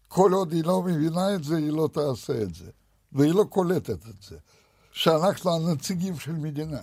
כל 0.07 0.33
עוד 0.33 0.53
היא 0.53 0.63
לא 0.63 0.81
מבינה 0.81 1.35
את 1.35 1.43
זה, 1.43 1.57
היא 1.57 1.71
לא 1.71 1.89
תעשה 1.93 2.41
את 2.41 2.55
זה. 2.55 2.71
והיא 3.11 3.33
לא 3.33 3.45
קולטת 3.49 4.07
את 4.07 4.21
זה. 4.21 4.37
שאנחנו 4.91 5.55
הנציגים 5.55 6.19
של 6.19 6.31
מדינה. 6.31 6.81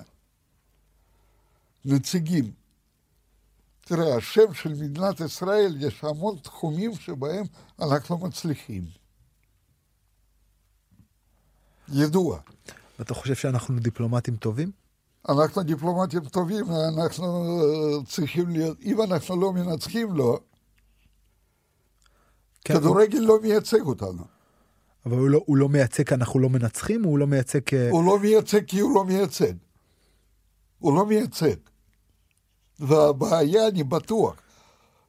נציגים. 1.84 2.52
תראה, 3.80 4.16
השם 4.16 4.54
של 4.54 4.68
מדינת 4.68 5.20
ישראל, 5.20 5.76
יש 5.80 6.04
המון 6.04 6.36
תחומים 6.42 6.94
שבהם 6.94 7.44
אנחנו 7.80 8.18
מצליחים. 8.18 8.84
ידוע. 11.88 12.38
אתה 13.00 13.14
חושב 13.14 13.34
שאנחנו 13.34 13.78
דיפלומטים 13.78 14.36
טובים? 14.36 14.70
אנחנו 15.28 15.62
דיפלומטים 15.62 16.20
טובים, 16.20 16.64
אנחנו 16.70 17.60
אה, 17.60 18.04
צריכים 18.06 18.48
להיות, 18.48 18.80
אם 18.82 19.02
אנחנו 19.02 19.40
לא 19.40 19.52
מנצחים 19.52 20.12
לו, 20.12 20.38
כן, 22.64 22.74
כדורגל 22.74 23.18
לא 23.18 23.40
מייצג 23.42 23.80
אותנו. 23.80 24.24
אבל 25.06 25.18
הוא 25.18 25.30
לא, 25.30 25.40
הוא 25.46 25.56
לא 25.56 25.68
מייצג 25.68 26.08
כי 26.08 26.14
אנחנו 26.14 26.40
לא 26.40 26.48
מנצחים, 26.48 27.04
או 27.04 27.10
הוא 27.10 27.18
לא 27.18 27.26
מייצג 27.26 27.60
כ... 27.66 27.74
הוא 27.90 28.04
לא 28.04 28.18
מייצג 28.18 28.64
כי 28.64 28.80
הוא 28.80 28.94
לא 28.94 29.04
מייצג. 29.04 29.52
הוא 30.78 30.96
לא 30.96 31.06
מייצג. 31.06 31.56
והבעיה, 32.78 33.68
אני 33.68 33.82
בטוח, 33.82 34.34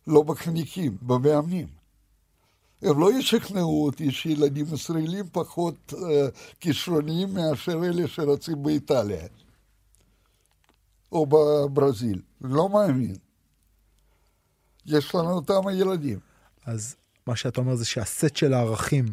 לא 0.07 0.21
בחניכים, 0.21 0.97
במאמנים. 1.01 1.67
הם 2.81 2.99
לא 2.99 3.19
ישכנעו 3.19 3.85
אותי 3.85 4.11
שילדים 4.11 4.65
ישראלים 4.73 5.25
פחות 5.31 5.93
אה, 5.93 6.27
כישרוניים 6.59 7.33
מאשר 7.33 7.83
אלה 7.83 8.07
שרצים 8.07 8.63
באיטליה 8.63 9.27
או 11.11 11.25
בברזיל. 11.25 12.21
לא 12.41 12.69
מאמין. 12.69 13.15
יש 14.85 15.15
לנו 15.15 15.31
אותם 15.31 15.67
הילדים. 15.67 16.19
אז 16.65 16.95
מה 17.27 17.35
שאתה 17.35 17.61
אומר 17.61 17.75
זה 17.75 17.85
שהסט 17.85 18.35
של 18.35 18.53
הערכים 18.53 19.05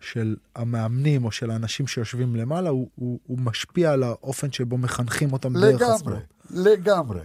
של 0.00 0.36
המאמנים 0.54 1.24
או 1.24 1.32
של 1.32 1.50
האנשים 1.50 1.86
שיושבים 1.86 2.36
למעלה, 2.36 2.70
הוא, 2.70 2.88
הוא, 2.94 3.18
הוא 3.26 3.38
משפיע 3.38 3.92
על 3.92 4.02
האופן 4.02 4.52
שבו 4.52 4.78
מחנכים 4.78 5.32
אותם 5.32 5.52
דרך 5.52 5.74
לגמרי, 5.74 5.94
הספורט. 5.94 6.22
לגמרי. 6.50 7.20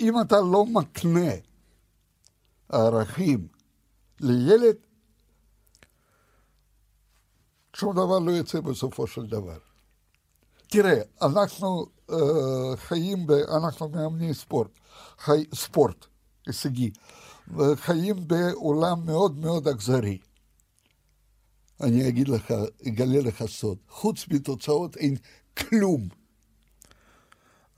אם 0.00 0.20
אתה 0.20 0.40
לא 0.40 0.66
מקנה 0.66 1.30
ערכים 2.68 3.48
לילד, 4.20 4.76
שום 7.76 7.92
דבר 7.92 8.18
לא 8.18 8.30
יוצא 8.30 8.60
בסופו 8.60 9.06
של 9.06 9.26
דבר. 9.26 9.58
תראה, 10.68 11.00
אנחנו 11.22 11.86
uh, 12.10 12.14
חיים, 12.76 13.26
ב, 13.26 13.30
אנחנו 13.30 13.88
מאמני 13.88 14.34
ספורט, 14.34 14.70
חי, 15.18 15.44
ספורט 15.54 16.06
הישגי, 16.46 16.90
חיים 17.76 18.16
בעולם 18.28 19.06
מאוד 19.06 19.38
מאוד 19.38 19.68
אכזרי. 19.68 20.18
אני 21.80 22.08
אגיד 22.08 22.28
לך, 22.28 22.54
אגלה 22.88 23.20
לך 23.20 23.44
סוד, 23.46 23.78
חוץ 23.88 24.24
מתוצאות 24.30 24.96
אין 24.96 25.16
כלום. 25.58 26.08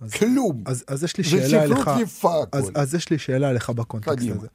אז- 0.00 0.10
כלום. 0.12 0.62
אז, 0.66 0.84
אז 0.88 1.04
יש 1.04 1.16
לי 1.16 1.24
שאלה 1.24 1.64
אליך, 1.64 1.78
ספרות 1.80 2.00
יפה 2.00 2.42
הכל. 2.42 2.58
אז, 2.58 2.70
אז 2.74 2.94
יש 2.94 3.10
לי 3.10 3.18
שאלה 3.18 3.50
אליך 3.50 3.70
בקונטקסט 3.70 4.16
קדימה. 4.16 4.34
הזה. 4.34 4.46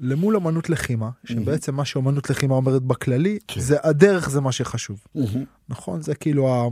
למול 0.00 0.36
אמנות 0.36 0.70
לחימה, 0.70 1.10
שבעצם 1.24 1.74
מה 1.74 1.84
שאמנות 1.84 2.30
לחימה 2.30 2.54
אומרת 2.54 2.82
בכללי, 2.82 3.38
כן. 3.48 3.60
זה 3.60 3.76
הדרך 3.82 4.30
זה 4.30 4.40
מה 4.40 4.52
שחשוב. 4.52 5.04
מהמם. 5.14 5.44
נכון? 5.68 6.02
זה 6.02 6.14
כאילו, 6.14 6.54
ה... 6.54 6.68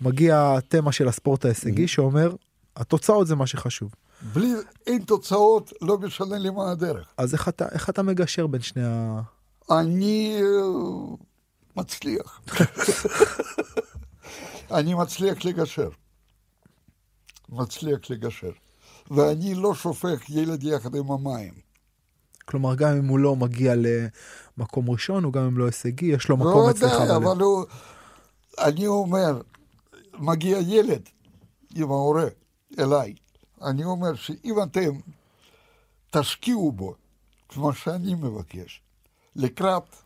מגיע 0.00 0.54
התמה 0.56 0.92
של 0.92 1.08
הספורט 1.08 1.44
ההישגי 1.44 1.88
שאומר, 1.88 2.34
התוצאות 2.76 3.26
זה 3.26 3.36
מה 3.36 3.46
שחשוב. 3.46 3.94
בלי, 4.22 4.52
אין 4.86 5.02
תוצאות, 5.02 5.72
לא 5.82 5.98
משנה 5.98 6.38
לי 6.38 6.50
מה 6.50 6.70
הדרך. 6.70 7.06
אז 7.16 7.34
איך 7.34 7.48
אתה, 7.48 7.68
איך 7.68 7.90
אתה 7.90 8.02
מגשר 8.02 8.46
בין 8.46 8.60
שני 8.60 8.82
ה... 8.84 9.20
אני 9.70 10.38
אה, 10.42 11.16
מצליח. 11.76 12.40
אני 14.78 14.94
מצליח 14.94 15.44
לגשר. 15.44 15.88
מצליח 17.48 18.10
לגשר. 18.10 18.50
ואני 19.10 19.54
לא 19.54 19.74
שופך 19.74 20.30
ילד 20.30 20.64
יחד 20.64 20.94
עם 20.94 21.10
המים. 21.10 21.52
כלומר, 22.44 22.74
גם 22.74 22.96
אם 22.96 23.08
הוא 23.08 23.18
לא 23.18 23.36
מגיע 23.36 23.74
למקום 23.76 24.90
ראשון, 24.90 25.24
או 25.24 25.32
גם 25.32 25.44
אם 25.44 25.58
לא 25.58 25.66
הישגי, 25.66 26.06
יש 26.06 26.28
לו 26.28 26.36
מקום 26.36 26.70
אצלך. 26.70 26.92
ודאי, 26.92 27.08
בלב. 27.08 27.10
אבל 27.10 27.40
הוא... 27.40 27.64
אני 28.58 28.86
אומר, 28.86 29.40
מגיע 30.18 30.58
ילד 30.58 31.08
עם 31.74 31.90
ההורה 31.90 32.26
אליי, 32.78 33.14
אני 33.66 33.84
אומר 33.84 34.14
שאם 34.14 34.54
אתם 34.62 35.00
תשקיעו 36.10 36.72
בו, 36.72 36.94
כמו 37.48 37.72
שאני 37.72 38.14
מבקש, 38.14 38.82
לקראת 39.36 39.96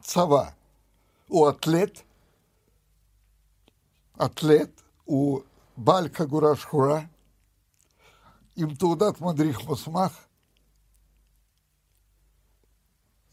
צבא, 0.00 0.50
הוא 1.28 1.50
אתלט, 1.50 2.00
אתלט, 4.24 4.82
הוא 5.04 5.40
בעל 5.76 6.08
חגורה 6.14 6.56
שחורה, 6.56 7.00
עם 8.56 8.74
תעודת 8.74 9.20
מדריך 9.20 9.60
מוסמך, 9.64 10.24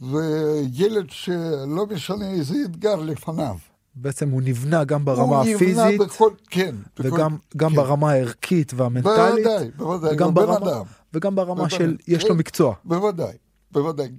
וילד 0.02 1.10
שלא 1.10 1.86
משנה 1.86 2.32
איזה 2.32 2.56
אתגר 2.66 2.96
לפניו. 2.96 3.58
בעצם 3.96 4.30
הוא 4.30 4.42
נבנה 4.42 4.84
גם 4.84 5.06
ברמה 5.06 5.42
הוא 5.42 5.56
הפיזית, 5.56 6.00
בכל, 6.00 6.32
כן. 6.50 6.76
וגם 7.00 7.36
בכל, 7.36 7.58
גם 7.58 7.70
כן. 7.70 7.76
ברמה 7.76 8.12
הערכית 8.12 8.74
והמנטלית, 8.74 9.46
בוודאי, 9.46 9.72
בוודאי, 9.78 10.16
וגם 10.16 10.34
ברמה, 10.34 10.58
אדם. 10.58 10.86
וגם 11.14 11.36
ברמה 11.36 11.56
בוודאי. 11.56 11.78
של 11.78 11.98
יש 12.08 12.26
לו. 12.26 12.36
מקצוע. 12.36 12.76
בוודאי, 12.86 13.34
בוודאי. 13.72 14.10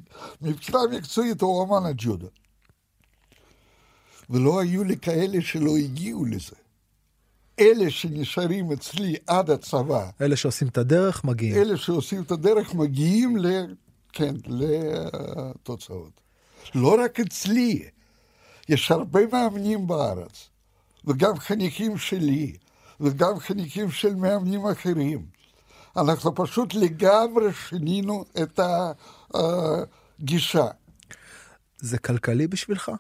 מבחינה 0.43 0.79
מקצועית 0.93 1.41
הוא 1.41 1.65
אמן 1.65 1.87
הג'ודו. 1.87 2.27
ולא 4.31 4.61
היו 4.61 4.85
לי 4.85 4.97
כאלה 4.97 5.41
שלא 5.41 5.77
הגיעו 5.77 6.25
לזה. 6.25 6.57
אלה 7.61 7.91
שנשארים 7.91 8.73
אצלי 8.73 9.17
עד 9.27 9.51
הצבא, 9.51 10.11
אלה 10.21 10.37
שעושים 10.37 10.69
את 10.69 10.79
הדרך 10.79 11.25
מגיעים. 11.25 11.55
אלה 11.57 11.77
שעושים 11.77 12.23
את 12.23 12.31
הדרך 12.31 12.75
מגיעים 12.75 13.37
ל... 13.37 13.47
כן, 14.13 14.35
לתוצאות. 14.47 16.21
לא 16.75 16.97
רק 17.05 17.21
אצלי, 17.21 17.83
יש 18.69 18.91
הרבה 18.91 19.21
מאמנים 19.33 19.87
בארץ, 19.87 20.49
וגם 21.05 21.39
חניכים 21.39 21.99
שלי, 21.99 22.57
וגם 23.01 23.39
חניכים 23.39 23.91
של 23.91 24.15
מאמנים 24.15 24.67
אחרים. 24.67 25.27
אנחנו 25.97 26.35
פשוט 26.35 26.75
לגמרי 26.75 27.53
שינינו 27.53 28.25
את 28.43 28.61
הגישה. 29.35 30.67
זה 31.79 31.99
כלכלי 31.99 32.47
בשבילך? 32.47 32.91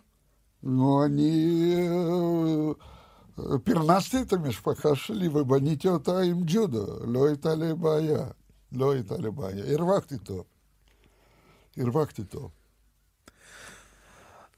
נו, 0.62 1.04
אני 1.04 1.74
אה, 3.38 3.58
פרנסתי 3.64 4.22
את 4.22 4.32
המשפחה 4.32 4.94
שלי 4.94 5.28
ובניתי 5.28 5.88
אותה 5.88 6.20
עם 6.20 6.42
ג'ודו. 6.46 6.86
לא 7.06 7.26
הייתה 7.26 7.54
לי 7.54 7.74
בעיה. 7.74 8.24
לא 8.72 8.92
הייתה 8.92 9.16
לי 9.16 9.30
בעיה. 9.30 9.74
הרווחתי 9.74 10.18
טוב. 10.18 10.44
הרווחתי 11.76 12.24
טוב. 12.24 12.50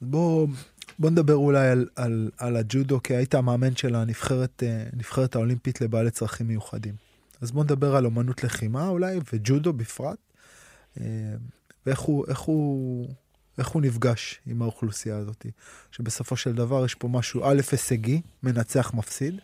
בוא, 0.01 0.47
בוא 0.99 1.11
נדבר 1.11 1.35
אולי 1.35 1.69
על, 1.69 1.89
על, 1.97 2.31
על 2.37 2.57
הג'ודו, 2.57 3.03
כי 3.03 3.17
היית 3.17 3.35
המאמן 3.35 3.77
של 3.77 3.95
הנבחרת 3.95 4.63
אה, 4.63 4.85
נבחרת 4.93 5.35
האולימפית 5.35 5.81
לבעלי 5.81 6.11
צרכים 6.11 6.49
מיוחדים. 6.49 6.95
אז 7.41 7.51
בוא 7.51 7.65
נדבר 7.65 7.97
על 7.97 8.05
אומנות 8.05 8.45
לחימה 8.45 8.89
אולי, 8.89 9.21
וג'ודו 9.33 9.73
בפרט, 9.73 10.19
אה, 11.01 11.05
ואיך 11.87 12.01
הוא, 12.01 12.25
איך 12.29 12.39
הוא, 12.39 13.09
איך 13.59 13.69
הוא 13.69 13.83
נפגש 13.83 14.41
עם 14.47 14.63
האוכלוסייה 14.63 15.17
הזאת. 15.17 15.47
שבסופו 15.91 16.37
של 16.37 16.55
דבר 16.55 16.85
יש 16.85 16.95
פה 16.95 17.09
משהו, 17.09 17.45
א', 17.45 17.61
הישגי, 17.73 18.21
מנצח 18.43 18.95
מפסיד, 18.95 19.35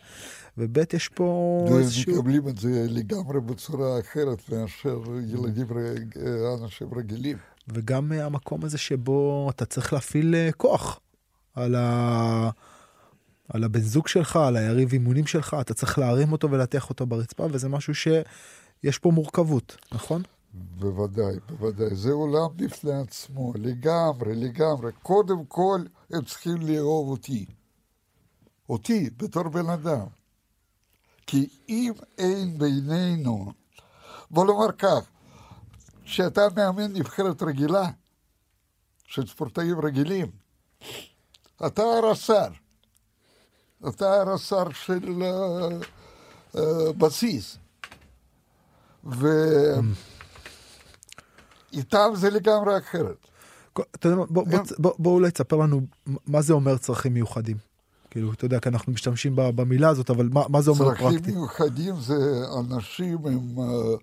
וב', 0.57 0.77
יש 0.93 1.07
פה 1.07 1.65
איזשהו... 1.79 2.15
מקבלים 2.15 2.47
את 2.47 2.57
זה 2.57 2.85
לגמרי 2.89 3.41
בצורה 3.41 3.99
אחרת 3.99 4.49
מאשר 4.49 5.01
ילדים, 5.27 5.67
אה, 5.77 6.63
אנשים 6.63 6.87
רגילים. 6.95 7.37
וגם 7.67 8.11
המקום 8.11 8.65
הזה 8.65 8.77
שבו 8.77 9.49
אתה 9.55 9.65
צריך 9.65 9.93
להפעיל 9.93 10.35
כוח 10.57 10.99
על, 11.55 11.75
ה... 11.75 12.49
על 13.49 13.63
הבן 13.63 13.79
זוג 13.79 14.07
שלך, 14.07 14.35
על 14.35 14.55
היריב 14.55 14.91
אימונים 14.91 15.27
שלך, 15.27 15.57
אתה 15.61 15.73
צריך 15.73 15.99
להרים 15.99 16.31
אותו 16.31 16.51
ולהטיח 16.51 16.89
אותו 16.89 17.05
ברצפה, 17.05 17.47
וזה 17.51 17.69
משהו 17.69 17.95
שיש 17.95 18.99
פה 18.99 19.11
מורכבות, 19.11 19.77
נכון? 19.91 20.21
בוודאי, 20.53 21.35
בוודאי. 21.49 21.95
זה 21.95 22.11
עולם 22.11 22.47
בפני 22.55 22.93
עצמו, 22.93 23.53
לגמרי, 23.55 24.35
לגמרי. 24.35 24.91
קודם 25.03 25.45
כל, 25.45 25.81
הם 26.11 26.21
צריכים 26.25 26.57
לאהוב 26.61 27.09
אותי. 27.09 27.45
אותי, 28.69 29.09
בתור 29.17 29.43
בן 29.43 29.69
אדם. 29.69 30.05
כי 31.27 31.49
אם 31.69 31.93
אין 32.17 32.57
בינינו, 32.57 33.51
בוא 34.31 34.45
נאמר 34.45 34.71
כך, 34.71 35.09
כשאתה 36.03 36.41
מאמן 36.55 36.93
נבחרת 36.93 37.43
רגילה, 37.43 37.89
של 39.07 39.27
ספורטאים 39.27 39.79
רגילים, 39.79 40.27
אתה 41.65 41.83
הרס"ר. 41.83 42.47
אתה 43.89 44.21
הרס"ר 44.21 44.71
של 44.71 45.23
אה, 45.23 45.67
אה, 46.57 46.93
בסיס. 46.97 47.57
ואיתם 49.03 49.91
זה 52.13 52.29
לגמרי 52.29 52.77
אחרת. 52.77 53.27
אתה 53.73 54.07
יודע, 54.07 54.17
מה, 54.17 54.25
בוא, 54.25 54.45
בוא, 54.45 54.59
בוא, 54.79 54.93
בוא 54.99 55.13
אולי 55.13 55.31
תספר 55.31 55.55
לנו 55.55 55.81
מה 56.27 56.41
זה 56.41 56.53
אומר 56.53 56.77
צרכים 56.77 57.13
מיוחדים. 57.13 57.57
כאילו, 58.09 58.33
אתה 58.33 58.45
יודע, 58.45 58.59
כי 58.59 58.69
אנחנו 58.69 58.93
משתמשים 58.93 59.33
במילה 59.35 59.89
הזאת, 59.89 60.09
אבל 60.09 60.29
מה, 60.31 60.43
מה 60.49 60.61
זה 60.61 60.71
אומר 60.71 60.89
צרכים 60.89 61.09
פרקטית? 61.09 61.35
מיוחדים 61.35 61.95
זה 61.95 62.45
אנשים 62.59 63.27
עם 63.27 63.59
אה, 63.59 63.95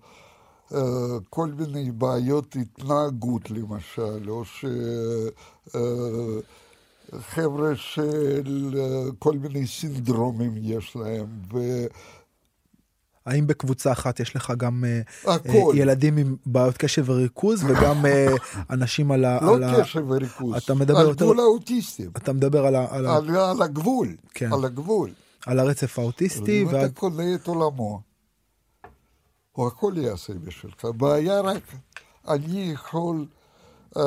אה, 0.77 1.17
כל 1.29 1.47
מיני 1.47 1.91
בעיות 1.91 2.55
התנהגות 2.55 3.51
למשל, 3.51 4.29
או 4.29 4.45
ש... 4.45 4.65
אה, 5.75 6.39
חבר'ה 7.19 7.75
של 7.75 8.73
אה, 8.77 9.11
כל 9.19 9.37
מיני 9.37 9.67
סינדרומים 9.67 10.53
יש 10.57 10.95
להם, 10.95 11.27
האם 13.25 13.47
בקבוצה 13.47 13.91
אחת 13.91 14.19
יש 14.19 14.35
לך 14.35 14.53
גם 14.57 14.83
אה. 14.85 15.01
אה, 15.27 15.61
ילדים 15.73 16.17
עם 16.17 16.35
בעיות 16.45 16.77
קשב 16.77 17.09
וריכוז, 17.09 17.63
וגם 17.63 18.05
אנשים 18.69 19.11
על 19.11 19.25
ה... 19.25 19.39
לא 19.41 19.55
על 19.55 19.81
קשב 19.81 20.05
וריכוז, 20.07 20.55
אתה 20.63 20.73
מדבר 20.73 20.97
על 20.97 21.07
יותר- 21.07 21.25
גבול 21.25 21.39
האוטיסטים, 21.39 22.11
אתה 22.17 22.33
מדבר 22.33 22.65
על, 22.65 22.75
ה, 22.75 22.87
על, 22.89 23.05
ה, 23.05 23.15
על, 23.15 23.35
על 23.35 23.61
הגבול, 23.61 24.15
כן. 24.33 24.53
על 24.53 24.65
הגבול. 24.65 25.09
על 25.45 25.59
הרצף 25.59 25.99
האוטיסטי, 25.99 26.61
אם 26.61 26.67
ועד... 26.67 26.75
אתה 26.75 26.99
קונה 26.99 27.35
את 27.35 27.47
עולמו, 27.47 28.01
הוא 29.51 29.67
הכל 29.67 29.93
יעשה 29.97 30.33
בשבילך. 30.33 30.85
הבעיה 30.85 31.41
רק, 31.41 31.63
אני 32.27 32.71
יכול, 32.73 33.25
uh, 33.95 33.99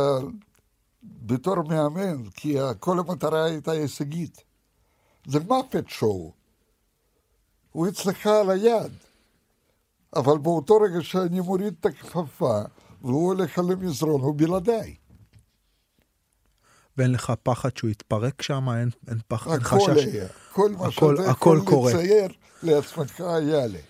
בתור 1.22 1.62
מאמן, 1.68 2.28
כי 2.30 2.56
כל 2.80 2.98
המטרה 2.98 3.44
הייתה 3.44 3.70
הישגית. 3.72 4.44
זה 5.26 5.38
מפת 5.40 5.84
שואו. 5.88 6.32
הוא 7.72 7.88
אצלך 7.88 8.26
על 8.26 8.50
היד. 8.50 8.92
אבל 10.16 10.38
באותו 10.38 10.76
רגע 10.76 11.02
שאני 11.02 11.40
מוריד 11.40 11.74
את 11.80 11.86
הכפפה, 11.86 12.60
והוא 13.02 13.26
הולך 13.26 13.58
על 13.58 13.72
המזרון, 13.72 14.20
הוא 14.20 14.34
בלעדיי. 14.36 14.94
ואין 16.96 17.12
לך 17.12 17.32
פחד 17.42 17.76
שהוא 17.76 17.90
יתפרק 17.90 18.42
שם, 18.42 18.68
אין, 18.68 18.88
אין 19.08 19.18
פחד, 19.28 19.50
אין 19.50 19.60
הכל 19.60 19.76
חשש. 19.80 20.04
היה. 20.04 20.28
כל 20.52 20.70
מה 20.70 20.86
הכל- 20.86 21.16
שאתה 21.16 21.30
הכל 21.30 21.58
יכול 21.62 21.70
קורה. 21.74 21.92
לצייר 21.92 22.32
לעצמך 22.62 23.20
היה 23.20 23.66
לי. 23.66 23.80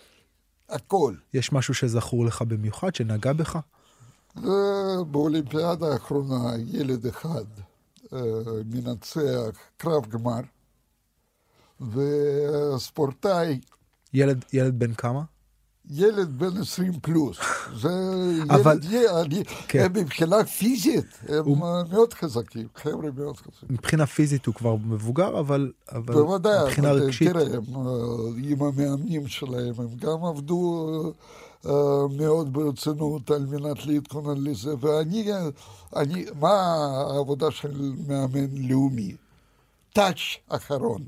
הכל. 0.69 1.15
יש 1.35 1.53
משהו 1.53 1.75
שזכור 1.75 2.25
לך 2.27 2.43
במיוחד, 2.43 2.95
שנגע 2.95 3.33
בך? 3.33 3.59
זה 4.43 4.51
באולימפיאדה 5.11 5.93
האחרונה 5.93 6.53
ילד 6.67 7.07
אחד 7.07 7.45
אה, 8.13 8.19
מנצח 8.65 9.21
קרב 9.77 10.07
גמר, 10.07 10.41
וספורטאי, 12.75 13.61
ילד, 14.15 14.45
ילד 14.53 14.79
בן 14.79 14.95
כמה? 14.95 15.23
ילד 15.91 16.39
בן 16.39 16.57
20 16.61 16.93
פלוס. 17.03 17.37
זה 17.77 17.89
אבל- 18.55 18.79
ילד, 18.91 19.11
אני- 19.27 19.45
כן. 19.69 19.85
הם 19.85 19.93
מבחינה 19.93 20.45
פיזית, 20.45 21.05
הם 21.29 21.45
הוא- 21.45 21.57
מאוד 21.91 22.13
חזקים, 22.15 22.67
חבר'ה 22.77 23.11
מאוד 23.17 23.37
חזקים. 23.37 23.69
מבחינה 23.71 24.07
פיזית 24.07 24.47
הוא 24.47 24.55
כבר 24.55 24.77
מבוגר, 24.77 25.41
אבל, 25.41 25.73
אבל 25.93 26.15
בוודאי, 26.15 26.65
מבחינה 26.65 26.93
רגשית, 26.93 27.29
תראה, 27.33 27.43
הם, 27.43 27.63
אה, 27.77 27.93
עם 28.51 28.63
המאמנים 28.63 29.29
שלהם, 29.29 29.73
הם 29.79 29.89
גם 29.97 30.25
עבדו 30.25 30.89
אה, 31.07 31.11
מאוד 32.11 32.53
ברצינות 32.53 33.31
על 33.31 33.47
מנת 33.47 33.87
להתכונן 33.87 34.45
לזה, 34.45 34.75
ואני, 34.81 35.33
אה, 35.33 35.49
אני, 35.97 36.25
מה 36.41 36.51
העבודה 37.11 37.51
של 37.51 37.93
מאמן 38.09 38.57
לאומי? 38.69 39.15
טאץ' 39.93 40.17
אחרון. 40.49 41.05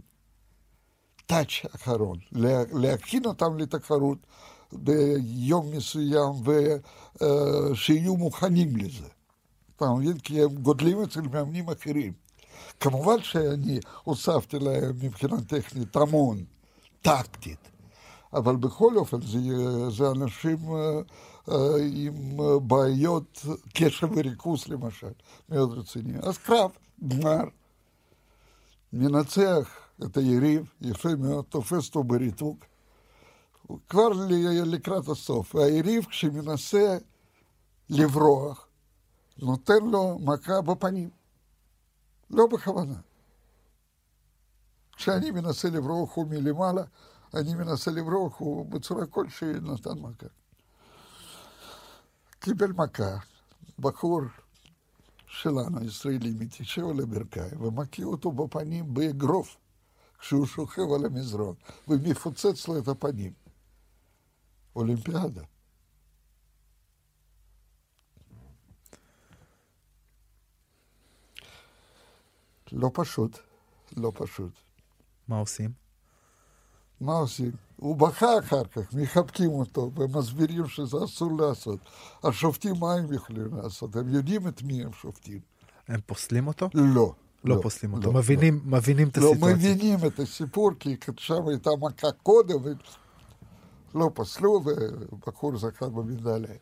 טאץ' 1.26 1.48
אחרון. 1.76 2.18
לה- 2.32 2.64
להכין 2.72 3.24
אותם 3.26 3.58
לתחרות 3.58 4.18
ביום 4.72 5.70
מסוים 5.72 6.32
ושיהיו 7.20 8.16
מוכנים 8.16 8.76
לזה. 8.76 9.08
אתה 9.76 9.84
מבין? 9.90 10.18
כי 10.18 10.42
הם 10.42 10.48
גודלים 10.54 11.02
אצל 11.02 11.20
מאמנים 11.20 11.68
אחרים. 11.70 12.12
כמובן 12.80 13.22
שאני 13.22 13.78
הוספתי 14.04 14.58
להם 14.58 14.92
מבחינה 15.02 15.40
טכנית 15.40 15.96
המון, 15.96 16.44
טקטית, 17.02 17.68
אבל 18.32 18.56
בכל 18.56 18.96
אופן 18.96 19.22
זה, 19.22 19.38
זה 19.90 20.10
אנשים 20.10 20.58
אה, 20.74 21.00
אה, 21.48 21.76
עם 21.94 22.40
אה, 22.40 22.58
בעיות 22.58 23.46
קשב 23.74 24.08
וריכוז 24.16 24.68
למשל, 24.68 25.10
מאוד 25.48 25.78
רציניים. 25.78 26.20
אז 26.22 26.38
קרב, 26.38 26.70
גמר, 27.08 27.44
מנצח 28.92 29.76
את 30.04 30.16
היריב, 30.16 30.72
יפה 30.80 31.08
מאוד, 31.18 31.44
תופס 31.44 31.86
אותו 31.86 32.04
בריתוק, 32.04 32.64
כבר 33.88 34.08
לקראת 34.64 35.08
הסוף. 35.08 35.54
והיריב, 35.54 36.04
כשמנסה 36.04 36.98
לברוח, 37.90 38.66
נותן 39.38 39.86
לו 39.90 40.18
מכה 40.18 40.60
בפנים. 40.60 41.10
לא 42.30 42.46
בכוונה. 42.46 42.94
כשאני 44.96 45.30
מנסה 45.30 45.70
לברוח 45.70 46.14
הוא 46.14 46.26
מלמעלה, 46.26 46.82
אני 47.34 47.54
מנסה 47.54 47.90
לברוח, 47.90 48.38
הוא 48.38 48.66
בצורה 48.66 49.06
כלשהי 49.06 49.52
נתן 49.52 49.98
מכה. 49.98 50.26
קיבל 52.40 52.72
מכה, 52.72 53.16
בחור 53.78 54.20
שלנו, 55.26 55.84
ישראלי, 55.84 56.32
מתיישב 56.38 56.82
על 56.88 57.00
הברכיים 57.00 57.60
ומכה 57.62 58.02
אותו 58.02 58.32
בפנים 58.32 58.94
באגרוף 58.94 59.56
כשהוא 60.18 60.46
שוכב 60.46 60.82
על 60.94 61.06
המזרון 61.06 61.54
ומפוצץ 61.88 62.68
לו 62.68 62.78
את 62.78 62.88
הפנים. 62.88 63.32
אולימפיאדה. 64.76 65.42
לא 72.72 72.90
פשוט, 72.94 73.38
לא 73.96 74.12
פשוט. 74.14 74.52
מה 75.28 75.38
עושים? 75.38 75.87
מה 77.00 77.12
עושים? 77.12 77.50
הוא 77.76 77.96
בכה 77.96 78.38
אחר 78.38 78.64
כך, 78.64 78.94
מחבקים 78.94 79.50
אותו 79.50 79.90
ומסבירים 79.96 80.68
שזה 80.68 80.96
אסור 81.04 81.40
לעשות. 81.40 81.78
השופטים, 82.24 82.74
מה 82.80 82.94
הם 82.94 83.12
יכולים 83.12 83.54
לעשות? 83.56 83.96
הם 83.96 84.14
יודעים 84.14 84.48
את 84.48 84.62
מי 84.62 84.82
הם 84.82 84.92
שופטים. 84.92 85.38
הם 85.88 86.00
פוסלים 86.06 86.46
אותו? 86.46 86.68
לא. 86.74 87.12
לא, 87.44 87.56
לא 87.56 87.62
פוסלים 87.62 87.92
אותו. 87.92 88.12
לא, 88.12 88.18
מבינים, 88.18 88.60
לא. 88.64 88.78
מבינים 88.78 89.08
את 89.08 89.16
לא, 89.18 89.30
הסיטואציה. 89.30 89.48
לא 89.48 89.74
מבינים 89.74 89.98
את 90.06 90.18
הסיפור, 90.18 90.70
כי 90.80 90.96
שם 91.16 91.48
הייתה 91.48 91.70
מכה 91.80 92.12
קודם, 92.22 92.56
ולא 93.94 94.10
פסלו, 94.14 94.62
ובחור 95.12 95.58
זכה 95.58 95.88
במדליה. 95.88 96.54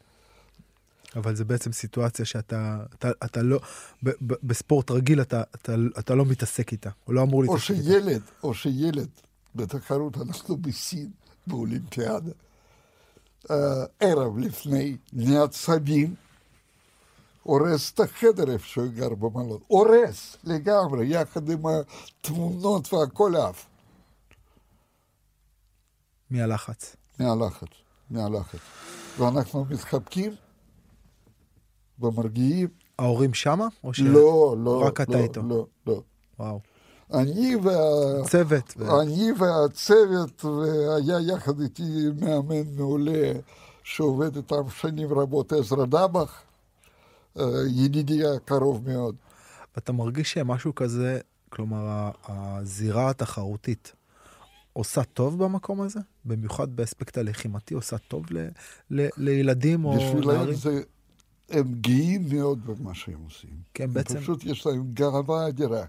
אבל 1.16 1.36
זה 1.36 1.44
בעצם 1.44 1.72
סיטואציה 1.72 2.24
שאתה 2.24 2.78
אתה, 2.94 3.10
אתה 3.24 3.42
לא, 3.42 3.60
ב, 4.02 4.10
ב, 4.10 4.34
בספורט 4.42 4.90
רגיל 4.90 5.20
אתה, 5.20 5.42
אתה, 5.54 5.74
אתה 5.98 6.14
לא 6.14 6.24
מתעסק 6.24 6.72
איתה, 6.72 6.90
הוא 7.04 7.14
לא 7.14 7.22
אמור 7.22 7.42
להתעסק 7.42 7.70
איתה. 7.70 7.82
או 7.82 7.84
שילד, 7.84 8.22
או 8.42 8.54
שילד 8.54 9.08
בתחרות, 9.56 10.16
אנחנו 10.16 10.56
בסין, 10.56 11.10
באולימפיאדה, 11.46 12.32
uh, 13.44 13.52
ערב 14.00 14.38
לפני, 14.38 14.96
מעצבים, 15.12 16.14
הורס 17.42 17.92
את 17.92 18.00
החדר 18.00 18.52
איפה 18.52 18.66
שהוא 18.66 18.86
גר 18.86 19.14
במלון. 19.14 19.60
הורס 19.66 20.36
לגמרי, 20.44 21.06
יחד 21.06 21.50
עם 21.50 21.62
התמונות 21.66 22.92
והכל 22.92 23.36
עף. 23.36 23.66
מהלחץ. 26.30 26.96
מהלחץ, 27.18 27.68
מהלחץ. 28.10 28.58
ואנחנו 29.18 29.64
מתחבקים 29.70 30.34
ומרגיעים. 31.98 32.68
ההורים 32.98 33.34
שמה? 33.34 33.66
או 33.84 33.94
ש... 33.94 34.00
לא, 34.00 34.56
לא. 34.58 34.82
רק 34.86 35.00
אתה 35.00 35.12
לא, 35.12 35.18
איתו? 35.18 35.42
לא, 35.42 35.66
לא. 35.86 36.02
וואו. 36.38 36.60
אני 37.14 37.56
וה... 37.56 37.72
צוות. 38.28 38.74
אני 39.02 39.32
והצוות, 39.38 40.44
והיה 40.44 41.34
יחד 41.34 41.60
איתי 41.60 41.82
מאמן 42.20 42.76
מעולה 42.76 43.32
שעובד 43.82 44.36
איתם 44.36 44.70
שנים 44.80 45.12
רבות, 45.12 45.52
עזרא 45.52 45.84
דבח, 45.84 46.42
ידידי 47.68 48.26
הקרוב 48.26 48.90
מאוד. 48.90 49.14
אתה 49.78 49.92
מרגיש 49.92 50.32
שמשהו 50.32 50.74
כזה, 50.74 51.20
כלומר, 51.48 52.10
הזירה 52.28 53.10
התחרותית, 53.10 53.92
עושה 54.72 55.04
טוב 55.04 55.44
במקום 55.44 55.80
הזה? 55.80 56.00
במיוחד 56.24 56.76
באספקט 56.76 57.18
הלחימתי, 57.18 57.74
עושה 57.74 57.98
טוב 57.98 58.24
ל, 58.30 58.48
ל, 58.90 59.08
לילדים 59.16 59.84
או 59.84 59.94
נערים? 59.94 60.18
בשבילם 60.18 60.52
זה... 60.54 60.82
הם 61.50 61.74
גאים 61.80 62.28
מאוד 62.28 62.66
במה 62.66 62.94
שהם 62.94 63.18
עושים. 63.24 63.56
כן, 63.74 63.92
בעצם... 63.92 64.20
פשוט 64.20 64.44
יש 64.44 64.66
להם 64.66 64.84
גאווה 64.92 65.48
אדירה. 65.48 65.84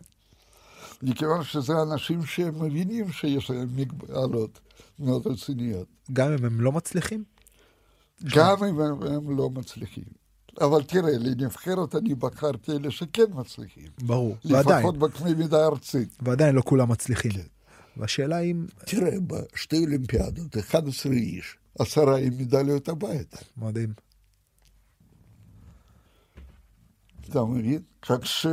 מכיוון 1.02 1.44
שזה 1.44 1.74
אנשים 1.82 2.26
שהם 2.26 2.66
מבינים 2.66 3.12
שיש 3.12 3.50
להם 3.50 3.68
מגבלות 3.76 4.60
מאוד 5.00 5.28
רציניות. 5.28 5.88
גם 6.14 6.32
אם 6.32 6.46
הם 6.46 6.62
לא 6.62 6.72
מצליחים? 6.72 7.24
גם 8.36 8.64
אם 8.64 8.82
הם, 8.82 9.04
הם 9.04 9.38
לא 9.38 9.50
מצליחים. 9.50 10.04
אבל 10.62 10.84
תראה, 10.84 11.18
לנבחרת 11.18 11.96
אני 11.96 12.16
בחרתי 12.16 12.72
אלה 12.72 12.92
שכן 12.92 13.26
מצליחים. 13.30 13.88
ברור, 14.02 14.36
לפחות 14.44 14.52
ועדיין. 14.52 14.80
לפחות 14.80 14.98
בקנה 14.98 15.34
מידה 15.34 15.66
ארצית. 15.66 16.18
ועדיין 16.22 16.56
לא 16.56 16.62
כולם 16.62 16.92
מצליחים. 16.92 17.32
כן. 17.32 17.42
והשאלה 17.98 18.40
אם... 18.40 18.66
תראה, 18.86 19.20
בשתי 19.28 19.84
אולימפיאדות, 19.84 20.58
11 20.58 21.12
איש, 21.12 21.58
עשרה 21.80 22.18
עם 22.18 22.38
מדליות 22.38 22.90
הביתה. 22.90 23.38
מדהים. 23.58 23.94
אתה 27.30 27.44
מבין? 27.44 27.82
כך 28.02 28.26
ש... 28.26 28.48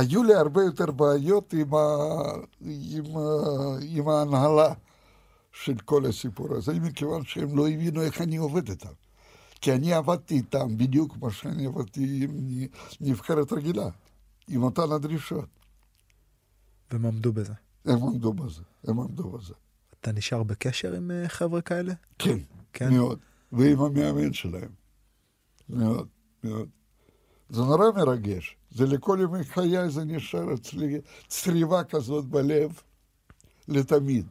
והיו 0.00 0.22
לי 0.22 0.34
הרבה 0.34 0.62
יותר 0.62 0.90
בעיות 0.90 1.52
עם, 1.52 1.74
ה... 1.74 1.86
עם, 2.60 3.16
ה... 3.16 3.20
עם 3.82 4.08
ההנהלה 4.08 4.74
של 5.52 5.78
כל 5.84 6.06
הסיפור 6.06 6.54
הזה, 6.54 6.72
מכיוון 6.80 7.24
שהם 7.24 7.56
לא 7.56 7.68
הבינו 7.68 8.02
איך 8.02 8.20
אני 8.20 8.36
עובד 8.36 8.68
איתם. 8.68 8.92
כי 9.60 9.72
אני 9.72 9.92
עבדתי 9.92 10.34
איתם 10.34 10.76
בדיוק 10.76 11.12
כמו 11.12 11.30
שאני 11.30 11.66
עבדתי 11.66 12.24
עם 12.24 12.66
נבחרת 13.00 13.52
רגילה, 13.52 13.88
עם 14.48 14.62
אותן 14.62 14.92
הדרישות. 14.92 15.48
והם 16.90 17.06
עמדו 17.06 17.32
בזה. 17.32 17.52
הם 17.84 18.02
עמדו 18.02 18.32
בזה, 18.32 18.62
הם 18.84 19.00
עמדו 19.00 19.30
בזה. 19.30 19.54
אתה 20.00 20.12
נשאר 20.12 20.42
בקשר 20.42 20.94
עם 20.94 21.10
אה, 21.10 21.28
חבר'ה 21.28 21.60
כאלה? 21.60 21.92
כן, 22.18 22.38
כן? 22.72 22.94
מאוד. 22.94 23.18
ועם 23.52 23.80
המאמן 23.80 24.32
שלהם. 24.32 24.70
מאוד, 25.68 26.08
מאוד. 26.44 26.68
זה 27.50 27.60
נורא 27.60 27.90
מרגש. 27.96 28.56
זה 28.70 28.86
לכל 28.86 29.18
ימי 29.22 29.44
חיי 29.44 29.90
זה 29.90 30.04
נשאר 30.04 30.54
אצלי 30.54 31.00
צריבה 31.28 31.84
כזאת 31.84 32.24
בלב 32.24 32.80
לתמיד. 33.68 34.26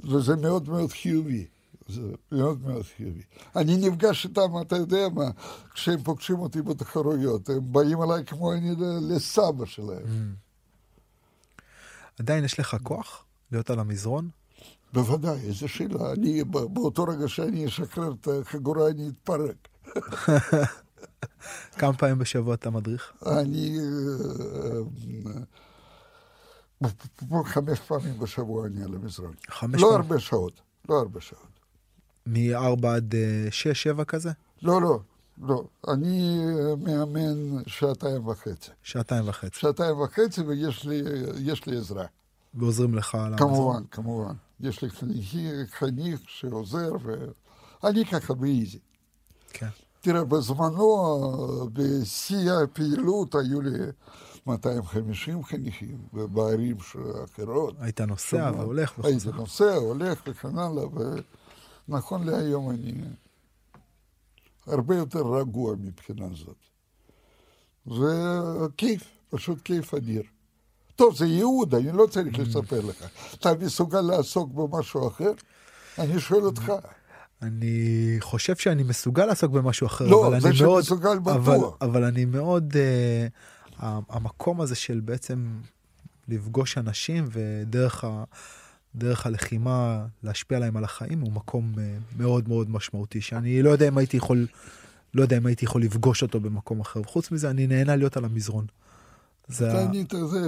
וזה 0.00 0.36
מאוד 0.36 0.68
מאוד 0.68 0.92
חיובי. 0.92 1.46
זה 1.88 2.02
מאוד 2.32 2.62
מאוד 2.66 2.82
חיובי. 2.82 3.22
אני 3.56 3.76
נפגש 3.76 4.26
איתם, 4.26 4.60
אתה 4.60 4.76
יודע 4.76 5.08
מה, 5.14 5.30
כשהם 5.74 6.02
פוגשים 6.02 6.38
אותי 6.38 6.62
בתחרויות, 6.62 7.48
הם 7.48 7.72
באים 7.72 8.02
אליי 8.02 8.24
כמו 8.24 8.52
אני 8.52 8.70
לסבא 9.00 9.66
שלהם. 9.66 10.04
Mm. 10.04 11.60
עדיין 12.18 12.44
יש 12.44 12.60
לך 12.60 12.76
כוח 12.82 13.24
להיות 13.52 13.70
על 13.70 13.78
המזרון? 13.78 14.28
בוודאי, 14.92 15.40
איזה 15.40 15.68
שאלה. 15.68 16.12
אני, 16.12 16.44
באותו 16.44 17.04
רגע 17.04 17.28
שאני 17.28 17.66
אשחרר 17.66 18.12
את 18.20 18.28
החגורה, 18.28 18.88
אני 18.88 19.08
אתפרק. 19.08 19.68
כמה 21.78 21.92
פעמים 21.92 22.18
בשבוע 22.18 22.54
אתה 22.54 22.70
מדריך? 22.70 23.12
אני... 23.26 23.78
אה, 26.82 26.88
חמש 27.44 27.80
פעמים 27.80 28.18
בשבוע 28.18 28.66
אני 28.66 28.84
על 28.84 28.94
המזרון. 28.94 29.34
חמש 29.48 29.82
לא? 29.82 29.94
הרבה 29.96 30.20
שעות, 30.20 30.60
לא 30.88 30.98
הרבה 30.98 31.20
שעות. 31.20 31.60
מ-4 32.26 32.86
עד 32.86 33.14
6, 33.50 33.82
7 33.82 34.04
כזה? 34.04 34.30
לא, 34.62 34.82
לא, 34.82 35.00
לא. 35.42 35.64
אני 35.88 36.38
אה, 36.38 36.76
מאמן 36.76 37.62
שעתיים 37.66 38.28
וחצי. 38.28 38.70
שעתיים 38.82 39.28
וחצי. 39.28 39.60
שעתיים 39.60 40.00
וחצי 40.00 40.40
ויש 40.40 40.84
לי, 40.84 41.02
לי 41.66 41.76
עזרה. 41.76 42.06
ועוזרים 42.54 42.94
לך 42.94 43.14
על 43.14 43.32
המזון? 43.32 43.48
כמובן, 43.48 43.82
כמובן. 43.90 44.34
יש 44.60 44.82
לי 44.82 44.90
חניך 45.70 46.20
שעוזר, 46.26 46.92
ואני 47.82 48.04
ככה 48.06 48.34
באיזי. 48.34 48.78
כן. 49.52 49.68
תראה, 50.00 50.24
בזמנו, 50.24 51.68
בשיא 51.72 52.52
הפעילות, 52.52 53.34
היו 53.34 53.60
לי 53.60 53.78
250 54.46 55.44
חניכים, 55.44 55.98
ובערים 56.14 56.76
אחרות. 57.24 57.74
היית 57.78 58.00
נוסע 58.00 58.50
והולך 58.56 58.92
וחוזר. 58.98 59.08
הייתי 59.08 59.28
נוסע, 59.38 59.74
הולך 59.74 60.22
וכן 60.26 60.58
הלאה, 60.58 60.84
ונכון 61.88 62.26
להיום 62.26 62.70
אני 62.70 62.92
הרבה 64.66 64.96
יותר 64.96 65.26
רגוע 65.26 65.74
מבחינה 65.78 66.26
זאת. 66.34 66.56
זה 67.86 68.38
כיף, 68.76 69.02
פשוט 69.30 69.62
כיף 69.62 69.94
אדיר. 69.94 70.22
טוב, 70.96 71.16
זה 71.16 71.26
ייעוד, 71.26 71.74
אני 71.74 71.92
לא 71.92 72.06
צריך 72.06 72.38
לספר 72.38 72.80
לך. 72.80 73.06
אתה 73.34 73.54
מסוגל 73.54 74.00
לעסוק 74.00 74.50
במשהו 74.52 75.08
אחר? 75.08 75.32
אני 75.98 76.20
שואל 76.20 76.42
אותך. 76.42 76.72
אני 77.42 78.16
חושב 78.20 78.56
שאני 78.56 78.82
מסוגל 78.82 79.26
לעסוק 79.26 79.52
במשהו 79.52 79.86
אחר, 79.86 80.06
לא, 80.06 80.26
אבל 80.26 80.46
אני 80.46 80.60
מאוד... 80.62 80.84
אבל, 81.26 81.58
אבל 81.80 82.04
אני 82.04 82.24
מאוד... 82.24 82.72
Uh, 82.72 83.82
המקום 84.08 84.60
הזה 84.60 84.74
של 84.74 85.00
בעצם 85.04 85.48
לפגוש 86.28 86.78
אנשים 86.78 87.24
ודרך 87.32 88.04
ה, 88.04 88.24
דרך 88.94 89.26
הלחימה 89.26 90.06
להשפיע 90.22 90.56
עליהם 90.56 90.76
על 90.76 90.84
החיים 90.84 91.20
הוא 91.20 91.32
מקום 91.32 91.72
uh, 91.74 91.78
מאוד 92.18 92.48
מאוד 92.48 92.70
משמעותי, 92.70 93.20
שאני 93.20 93.62
לא 93.62 93.70
יודע 93.70 93.88
אם 93.88 93.98
הייתי 93.98 94.16
יכול... 94.16 94.46
לא 95.14 95.22
יודע 95.22 95.36
אם 95.36 95.46
הייתי 95.46 95.64
יכול 95.64 95.82
לפגוש 95.82 96.22
אותו 96.22 96.40
במקום 96.40 96.80
אחר. 96.80 97.00
וחוץ 97.00 97.30
מזה, 97.30 97.50
אני 97.50 97.66
נהנה 97.66 97.96
להיות 97.96 98.16
על 98.16 98.24
המזרון. 98.24 98.66
זה 99.48 99.72
ה... 99.72 99.82
אני, 99.82 100.04
זה, 100.30 100.40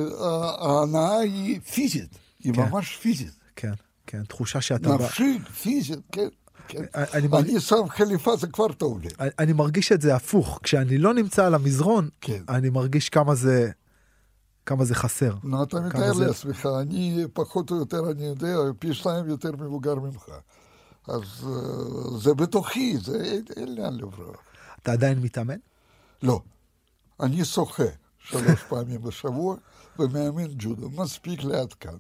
ההנאה 0.59 1.19
היא 1.19 1.61
פיזית, 1.61 2.19
היא 2.41 2.55
כן. 2.55 2.63
ממש 2.63 2.97
פיזית. 2.97 3.35
כן, 3.57 3.73
כן, 4.07 4.25
תחושה 4.25 4.61
שאתה... 4.61 4.95
נפשית, 4.95 5.49
פיזית, 5.49 5.99
כן. 6.13 6.29
כן. 6.69 6.83
אני 6.95 7.29
אני 7.39 7.61
שם 7.61 7.89
חליפה, 7.89 8.37
זה 8.37 8.47
כבר 8.47 8.73
טוב 8.73 9.01
לי. 9.01 9.09
אני- 9.21 9.31
אני 9.39 9.53
מרגיש 9.53 9.93
את 9.93 10.01
זה 10.01 10.15
הפוך, 10.17 10.61
כשאני 10.63 10.99
לא 10.99 11.15
נמצא 11.15 11.47
על 11.47 11.55
המזרון, 11.55 12.09
כן. 12.21 12.43
אני 12.49 12.71
מרגיש 12.71 13.09
כמה 13.09 13.35
זה, 13.35 13.71
כמה 14.67 14.85
זה 14.85 14.95
חסר. 14.95 15.35
נו, 15.45 15.63
אתה 15.63 15.81
מתאר 15.81 16.15
זה- 16.15 16.27
לעצמך, 16.27 16.69
אני 16.81 17.25
פחות 17.33 17.71
או 17.71 17.77
יותר, 17.77 18.11
אני 18.11 18.25
יודע, 18.25 18.57
פי 18.79 18.95
שניים 18.95 19.29
יותר 19.29 19.53
מבוגר 19.53 19.95
ממך. 19.95 20.25
אז 21.09 21.23
אה, 21.47 22.19
זה 22.19 22.35
בתוכי, 22.35 22.97
זה 22.99 23.21
אין- 23.25 23.45
אין 23.57 23.75
לאן 23.75 23.95
לברוח. 23.97 24.37
אתה 24.83 24.93
עדיין 24.93 25.19
מתאמן? 25.19 25.57
לא, 26.23 26.41
אני 27.21 27.45
שוחה 27.45 27.83
שלוש 28.19 28.63
פעמים 28.69 29.03
בשבוע 29.03 29.57
ומאמן 29.99 30.47
ג'ודו, 30.59 30.91
מספיק 30.91 31.45
לעד 31.45 31.73
כאן. 31.73 31.97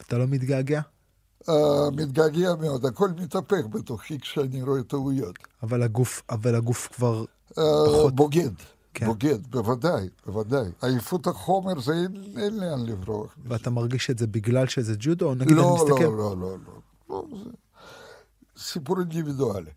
אתה 0.00 0.18
לא 0.18 0.26
מתגעגע? 0.26 0.80
מתגעגע 1.92 2.54
מאוד, 2.54 2.86
הכל 2.86 3.08
מתהפך 3.16 3.66
בתוכי 3.70 4.18
כשאני 4.18 4.62
רואה 4.62 4.82
טעויות. 4.82 5.38
אבל 5.62 5.82
הגוף, 5.82 6.22
אבל 6.30 6.54
הגוף 6.54 6.88
כבר... 6.92 7.24
Uh, 7.50 7.54
פחות. 7.86 8.14
בוגד, 8.14 8.50
כן. 8.94 9.06
בוגד, 9.06 9.46
בוודאי, 9.46 10.08
בוודאי. 10.26 10.70
עייפות 10.82 11.26
החומר 11.26 11.80
זה 11.80 11.92
אין, 11.92 12.38
אין 12.38 12.56
לאן 12.60 12.86
לברוח. 12.86 13.36
ואתה 13.44 13.70
מרגיש 13.70 14.10
את 14.10 14.18
זה 14.18 14.26
בגלל 14.26 14.66
שזה 14.66 14.94
ג'ודו? 14.98 15.34
נגיד 15.34 15.48
אני 15.48 15.56
לא, 15.56 15.74
מסתכל... 15.74 16.04
לא, 16.04 16.16
לא, 16.16 16.36
לא, 16.36 16.56
לא, 16.66 16.76
לא. 17.08 17.24
זה 17.44 17.50
סיפור 18.62 19.00
אינדיבידואלי. 19.00 19.70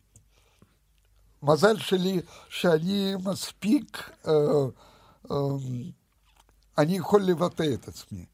מזל 1.44 1.78
שלי 1.78 2.22
שאני 2.50 3.14
מספיק, 3.26 4.12
אה, 4.28 4.34
אה, 5.32 5.38
אני 6.78 6.98
יכול 6.98 7.22
לבטא 7.22 7.74
את 7.74 7.88
עצמי, 7.88 8.26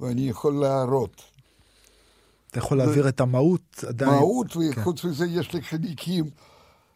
ואני 0.00 0.28
יכול 0.28 0.60
להראות. 0.60 1.22
אתה 2.50 2.58
יכול 2.58 2.78
להעביר 2.78 3.08
את 3.08 3.20
המהות 3.20 3.84
עדיין. 3.88 4.10
מהות, 4.10 4.52
כן. 4.52 4.60
וחוץ 4.80 5.04
מזה 5.04 5.26
יש 5.26 5.52
לי 5.52 5.62
חניכים 5.62 6.24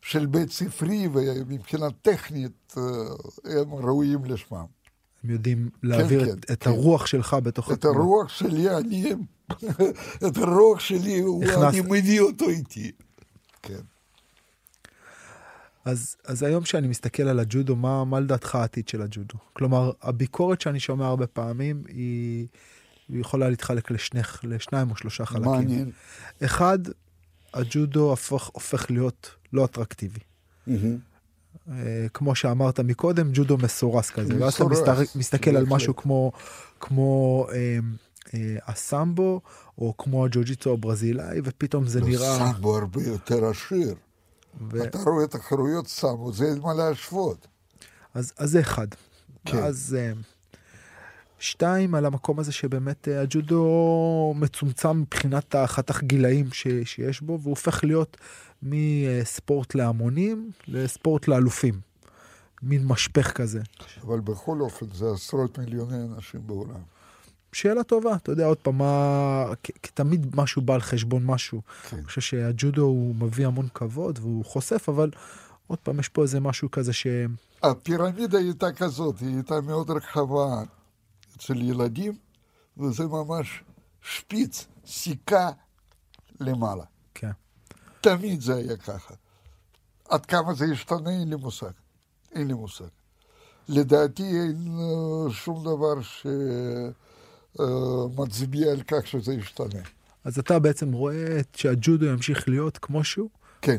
של 0.02 0.26
בית 0.26 0.50
ספרי, 0.52 1.08
ומבחינה 1.12 1.86
טכנית 2.02 2.74
אה, 2.76 2.82
הם 3.60 3.74
ראויים 3.74 4.24
לשמם. 4.24 4.64
הם 5.24 5.30
יודעים 5.30 5.68
להעביר 5.82 6.24
כן, 6.24 6.32
את, 6.32 6.50
את 6.50 6.62
כן. 6.62 6.70
הרוח 6.70 7.06
שלך 7.06 7.36
בתוך 7.42 7.72
את 7.72 7.84
הרוח 7.84 8.28
שלי, 8.28 8.76
אני, 8.76 9.12
את 10.26 10.36
הרוח 10.36 10.80
שלי, 10.80 11.22
הכנסת- 11.42 11.68
אני 11.68 11.80
מביא 11.80 12.20
אותו 12.20 12.48
איתי. 12.48 12.92
כן. 13.62 13.80
אז, 15.84 16.16
אז 16.24 16.42
היום 16.42 16.64
שאני 16.64 16.88
מסתכל 16.88 17.22
על 17.22 17.40
הג'ודו, 17.40 17.76
מה, 17.76 18.04
מה 18.04 18.20
לדעתך 18.20 18.54
העתיד 18.54 18.88
של 18.88 19.02
הג'ודו? 19.02 19.34
כלומר, 19.52 19.90
הביקורת 20.02 20.60
שאני 20.60 20.80
שומע 20.80 21.06
הרבה 21.06 21.26
פעמים 21.26 21.82
היא, 21.88 22.46
היא 23.08 23.20
יכולה 23.20 23.50
להתחלק 23.50 23.90
לשני, 23.90 24.20
לשניים 24.42 24.90
או 24.90 24.96
שלושה 24.96 25.24
חלקים. 25.24 25.50
מעניין. 25.50 25.90
אחד, 26.44 26.78
הג'ודו 27.54 28.10
הופך, 28.10 28.50
הופך 28.52 28.90
להיות 28.90 29.30
לא 29.52 29.64
אטרקטיבי. 29.64 30.20
אה, 31.68 32.06
כמו 32.14 32.34
שאמרת 32.34 32.80
מקודם, 32.80 33.30
ג'ודו 33.32 33.58
מסורס 33.58 34.10
כזה. 34.10 34.34
ואז 34.40 34.54
אתה 34.54 34.64
מסתר, 34.64 34.94
מסתכל 35.14 35.56
על. 35.56 35.66
משהו 35.68 35.96
כמו, 35.96 36.32
כמו 36.80 37.46
אה, 37.52 37.78
אה, 38.34 38.56
הסמבו, 38.66 39.40
או 39.78 39.94
כמו 39.98 40.24
הג'ו-ג'יטו 40.24 40.72
הברזילאי, 40.72 41.40
ופתאום 41.44 41.86
זה 41.86 42.00
נראה... 42.00 42.38
סמבו 42.38 42.78
הרבה 42.78 43.02
יותר 43.02 43.44
עשיר. 43.44 43.94
ו... 44.70 44.84
אתה 44.84 44.98
רואה 44.98 45.26
תחרויות 45.26 45.88
סמבו, 45.88 46.32
זה 46.32 46.44
אין 46.44 46.58
מה 46.58 46.74
להשוות. 46.74 47.46
אז, 48.14 48.32
אז 48.38 48.50
זה 48.50 48.60
אחד. 48.60 48.86
כן. 49.44 49.58
אז 49.58 49.96
אה, 49.98 50.12
שתיים, 51.42 51.94
על 51.94 52.06
המקום 52.06 52.38
הזה 52.38 52.52
שבאמת 52.52 53.08
אה, 53.08 53.20
הג'ודו 53.20 54.34
מצומצם 54.36 55.00
מבחינת 55.00 55.54
החתך 55.54 56.02
גילאים 56.02 56.52
ש, 56.52 56.66
שיש 56.84 57.20
בו, 57.20 57.38
והוא 57.40 57.50
הופך 57.50 57.84
להיות 57.84 58.16
מספורט 58.62 59.74
להמונים 59.74 60.50
לספורט 60.68 61.28
לאלופים. 61.28 61.80
מין 62.62 62.86
משפך 62.86 63.32
כזה. 63.32 63.60
אבל 64.02 64.20
בכל 64.20 64.60
אופן, 64.60 64.86
זה 64.94 65.06
עשרות 65.14 65.58
מיליוני 65.58 65.96
אנשים 66.16 66.40
בעולם. 66.46 66.80
שאלה 67.52 67.84
טובה, 67.84 68.16
אתה 68.16 68.32
יודע, 68.32 68.46
עוד 68.46 68.58
פעם, 68.58 68.78
מה... 68.78 69.44
כי, 69.62 69.72
כי 69.82 69.90
תמיד 69.94 70.36
משהו 70.36 70.62
בא 70.62 70.74
על 70.74 70.80
חשבון 70.80 71.24
משהו. 71.26 71.60
כן. 71.90 71.96
אני 71.96 72.04
חושב 72.04 72.20
שהג'ודו 72.20 72.82
הוא 72.82 73.14
מביא 73.14 73.46
המון 73.46 73.68
כבוד 73.74 74.18
והוא 74.22 74.44
חושף, 74.44 74.88
אבל 74.88 75.10
עוד 75.66 75.78
פעם, 75.78 76.00
יש 76.00 76.08
פה 76.08 76.22
איזה 76.22 76.40
משהו 76.40 76.70
כזה 76.70 76.92
ש... 76.92 77.06
הפירמידה 77.62 78.38
הייתה 78.38 78.72
כזאת, 78.72 79.20
היא 79.20 79.34
הייתה 79.34 79.60
מאוד 79.60 79.90
רחבה 79.90 80.62
אצל 81.42 81.62
ילדים, 81.62 82.12
וזה 82.76 83.06
ממש 83.06 83.62
שפיץ, 84.02 84.66
סיכה 84.86 85.50
למעלה. 86.40 86.84
כן. 87.14 87.30
תמיד 88.00 88.40
זה 88.40 88.54
היה 88.54 88.76
ככה. 88.76 89.14
עד 90.08 90.26
כמה 90.26 90.54
זה 90.54 90.66
ישתנה, 90.72 91.10
אין 91.10 91.28
לי 91.28 91.36
מושג. 91.36 91.70
אין 92.32 92.48
לי 92.48 92.54
מושג. 92.54 92.88
לדעתי 93.68 94.22
אין 94.22 94.68
שום 95.30 95.64
דבר 95.64 95.94
שמצביע 97.56 98.72
על 98.72 98.82
כך 98.82 99.06
שזה 99.06 99.34
ישתנה. 99.34 99.82
אז 100.24 100.38
אתה 100.38 100.58
בעצם 100.58 100.92
רואה 100.92 101.40
שהג'ודו 101.56 102.06
ימשיך 102.06 102.48
להיות 102.48 102.78
כמו 102.78 103.04
שהוא? 103.04 103.30
כן, 103.62 103.78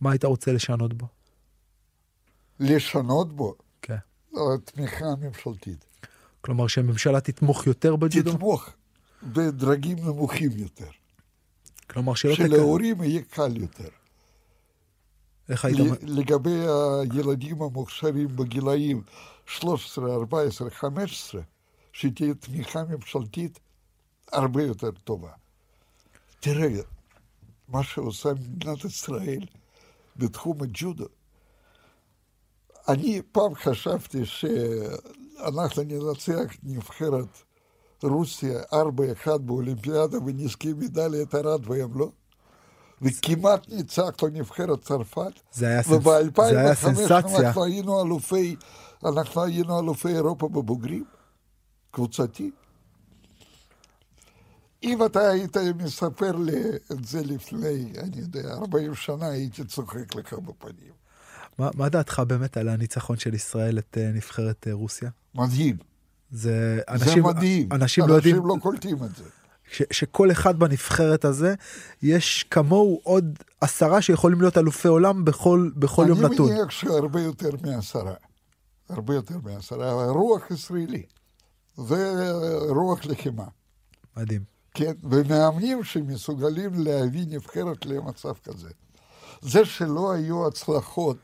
מה 0.00 0.10
היית 0.10 0.24
רוצה 0.24 0.52
לשנות 0.52 0.94
בו? 0.94 1.06
לשנות 2.60 3.36
בו 3.36 3.54
כן. 3.82 3.96
התמיכה 4.34 5.04
הממשלתית. 5.04 5.84
כלומר 6.40 6.66
שהממשלה 6.66 7.20
תתמוך 7.20 7.66
יותר 7.66 7.96
בג'ודו? 7.96 8.32
תתמוך 8.32 8.70
בדרגים 9.22 9.98
נמוכים 9.98 10.50
יותר. 10.54 10.90
כלומר 11.90 12.14
שלא 12.14 12.34
תקע... 12.34 12.44
שלהורים 12.46 13.02
יהיה 13.02 13.22
קל 13.22 13.56
יותר. 13.56 13.88
איך 15.48 15.64
היית... 15.64 15.78
לגבי 16.02 16.64
הילדים 17.12 17.62
המוכשרים 17.62 18.36
בגילאים 18.36 19.02
13, 19.46 20.14
14, 20.14 20.70
15, 20.70 21.42
שתהיה 21.92 22.34
תמיכה 22.34 22.84
ממשלתית 22.84 23.60
הרבה 24.32 24.62
יותר 24.62 24.90
טובה. 24.90 25.30
תראה, 26.40 26.80
מה 27.68 27.82
שעושה 27.82 28.28
מדינת 28.34 28.84
ישראל 28.84 29.46
בתחום 30.16 30.62
הג'ודו, 30.62 31.06
אני 32.88 33.22
פעם 33.32 33.54
חשבתי 33.54 34.26
שאנחנו 34.26 35.82
ננצח 35.82 36.52
נבחרת 36.62 37.42
רוסיה 38.02 38.60
4-1 38.72 39.38
באולימפיאדה 39.38 40.18
ונזכה 40.26 40.68
מדליית 40.68 41.34
ארד 41.34 41.70
והם 41.70 41.98
לא. 41.98 42.10
וכמעט 43.02 43.68
ניצחנו 43.68 44.28
נבחרת 44.32 44.82
צרפת. 44.82 45.32
זה 45.52 45.66
היה, 45.66 45.82
סנס... 45.82 46.02
זה 46.04 46.10
היה 46.18 46.72
וב-2005 46.72 46.74
סנסציה. 46.74 47.38
אנחנו 47.48 47.64
היינו 47.64 48.02
אלופי, 48.02 48.56
אנחנו 49.04 49.42
היינו 49.42 49.80
אלופי 49.80 50.08
אירופה 50.08 50.48
בבוגרים, 50.48 51.04
קבוצתי. 51.90 52.50
אם 54.82 55.04
אתה 55.06 55.28
היית 55.28 55.56
מספר 55.56 56.36
לי 56.36 56.62
את 56.92 57.04
זה 57.04 57.22
לפני, 57.24 57.92
אני 57.98 58.16
יודע, 58.16 58.54
40 58.54 58.94
שנה, 58.94 59.26
הייתי 59.26 59.64
צוחק 59.64 60.14
לך 60.14 60.32
בפנים. 60.32 61.01
מה, 61.58 61.70
מה 61.74 61.88
דעתך 61.88 62.22
באמת 62.26 62.56
על 62.56 62.68
הניצחון 62.68 63.16
של 63.16 63.34
ישראל 63.34 63.78
את 63.78 63.96
uh, 64.00 64.16
נבחרת 64.16 64.66
uh, 64.70 64.72
רוסיה? 64.72 65.10
מדהים. 65.34 65.76
זה 66.30 66.76
זה 66.76 66.82
אנשים, 66.88 67.24
מדהים. 67.24 67.68
אנשים 67.72 68.08
לא 68.08 68.14
יודעים 68.14 68.36
אנשים 68.36 68.48
לא 68.48 68.56
קולטים 68.62 69.04
את 69.04 69.16
זה. 69.16 69.24
ש, 69.72 69.82
שכל 69.90 70.30
אחד 70.30 70.58
בנבחרת 70.58 71.24
הזה, 71.24 71.54
יש 72.02 72.44
כמוהו 72.50 73.00
עוד 73.02 73.38
עשרה 73.60 74.02
שיכולים 74.02 74.40
להיות 74.40 74.58
אלופי 74.58 74.88
עולם 74.88 75.24
בכל, 75.24 75.70
בכל 75.76 76.04
יום 76.08 76.20
נתון. 76.20 76.48
אני 76.48 76.58
מניח 76.58 76.70
שהרבה 76.70 77.20
יותר 77.20 77.50
מעשרה. 77.62 78.14
הרבה 78.88 79.14
יותר 79.14 79.34
מעשרה. 79.44 80.06
רוח 80.06 80.50
ישראלי. 80.50 81.02
זה 81.76 82.32
רוח 82.68 83.04
לחימה. 83.04 83.44
מדהים. 84.16 84.42
כן, 84.74 84.92
ומאמנים 85.10 85.84
שמסוגלים 85.84 86.70
להביא 86.74 87.26
נבחרת 87.28 87.86
למצב 87.86 88.32
כזה. 88.44 88.70
זה 89.42 89.64
שלא 89.64 90.12
היו 90.12 90.46
הצלחות 90.46 91.18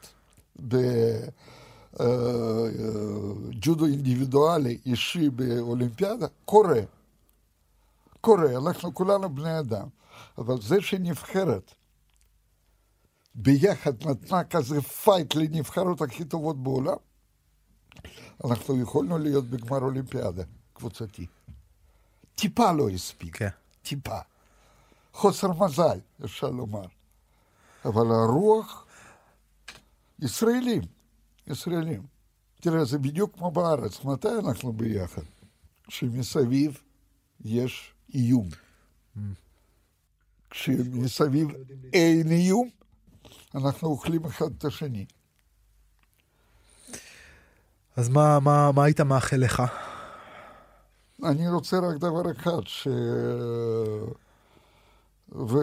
בג'ודו 1.93 3.87
אינדיבידואלי 3.87 4.79
אישי 4.87 5.31
באולימפיאדה, 5.31 6.27
קורה. 6.45 6.81
קורה, 8.21 8.57
אנחנו 8.57 8.95
כולנו 8.95 9.35
בני 9.35 9.59
אדם. 9.59 9.89
אבל 10.39 10.61
זה 10.63 10.81
שנבחרת 10.81 11.75
ביחד 13.35 14.07
נתנה 14.07 14.45
כזה 14.45 14.83
fight 14.83 15.35
לנבחרות 15.35 16.01
הכי 16.03 16.25
טובות 16.25 16.63
בעולם, 16.63 16.97
אנחנו 18.45 18.81
יכולנו 18.81 19.19
להיות 19.19 19.45
בגמר 19.45 19.79
אולימפיאדה 19.79 20.43
קבוצתי. 20.73 21.27
טיפה 22.35 22.73
לא 22.73 22.89
הספיק. 22.89 23.37
כן. 23.37 23.49
טיפה. 23.83 24.19
חוסר 25.13 25.49
מזל, 25.53 25.99
אפשר 26.25 26.51
לומר. 26.51 26.85
אבל 27.85 28.07
הרוח, 28.11 28.87
ישראלים, 30.19 30.83
ישראלים. 31.47 32.03
תראה, 32.61 32.85
זה 32.85 32.99
בדיוק 32.99 33.35
כמו 33.37 33.51
בארץ, 33.51 34.05
מתי 34.05 34.29
אנחנו 34.29 34.73
ביחד? 34.73 35.23
כשמסביב 35.87 36.83
יש 37.41 37.95
איום. 38.15 38.49
כשמסביב 40.51 41.49
אין 41.93 42.31
איום, 42.31 42.69
אנחנו 43.55 43.89
אוכלים 43.89 44.25
אחד 44.25 44.47
את 44.59 44.65
השני. 44.65 45.07
אז 47.97 48.09
מה, 48.09 48.41
מה, 48.41 48.73
מה 48.73 48.85
היית 48.85 49.01
מאחל 49.01 49.37
לך? 49.37 49.63
אני 51.25 51.49
רוצה 51.49 51.79
רק 51.79 51.97
דבר 51.97 52.33
אחד, 52.33 52.67
ש... 52.67 52.89
ו... 55.33 55.57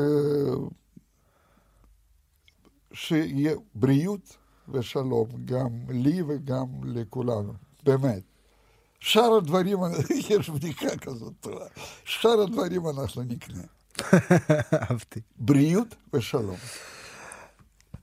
שיהיה 2.94 3.56
בריאות 3.76 4.38
ושלום, 4.70 5.28
גם 5.46 5.68
לי 5.90 6.22
וגם 6.28 6.66
לכולנו, 6.84 7.54
באמת. 7.84 8.22
שאר 9.00 9.34
הדברים, 9.38 9.78
יש 10.30 10.50
בדיקה 10.50 10.98
כזאת 10.98 11.34
טובה, 11.40 11.66
שאר 12.06 12.42
הדברים 12.42 12.82
אנחנו 12.90 13.24
נקנה. 13.24 13.64
אהבתי. 14.82 15.20
בריאות 15.40 15.96
ושלום. 16.14 16.58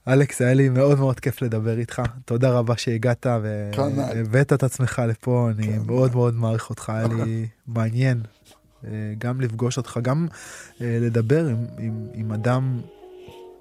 אלכס, 0.08 0.42
היה 0.42 0.54
לי 0.54 0.68
מאוד 0.68 0.98
מאוד 0.98 1.20
כיף 1.20 1.42
לדבר 1.42 1.78
איתך. 1.78 2.02
תודה 2.24 2.50
רבה 2.50 2.76
שהגעת 2.76 3.26
כנ"ל. 3.72 3.98
והבאת 4.14 4.52
את 4.52 4.62
עצמך 4.62 5.02
לפה, 5.08 5.50
אני 5.50 5.66
כנ"ל. 5.66 5.78
מאוד 5.86 6.14
מאוד 6.14 6.34
מעריך 6.34 6.70
אותך, 6.70 6.90
היה 6.90 7.06
לי 7.08 7.46
מעניין 7.66 8.22
אה, 8.84 8.90
גם 9.18 9.40
לפגוש 9.40 9.78
אותך, 9.78 9.98
גם 10.02 10.26
אה, 10.80 10.98
לדבר 11.00 11.46
עם, 11.46 11.66
עם, 11.78 12.06
עם 12.14 12.32
אדם 12.32 12.80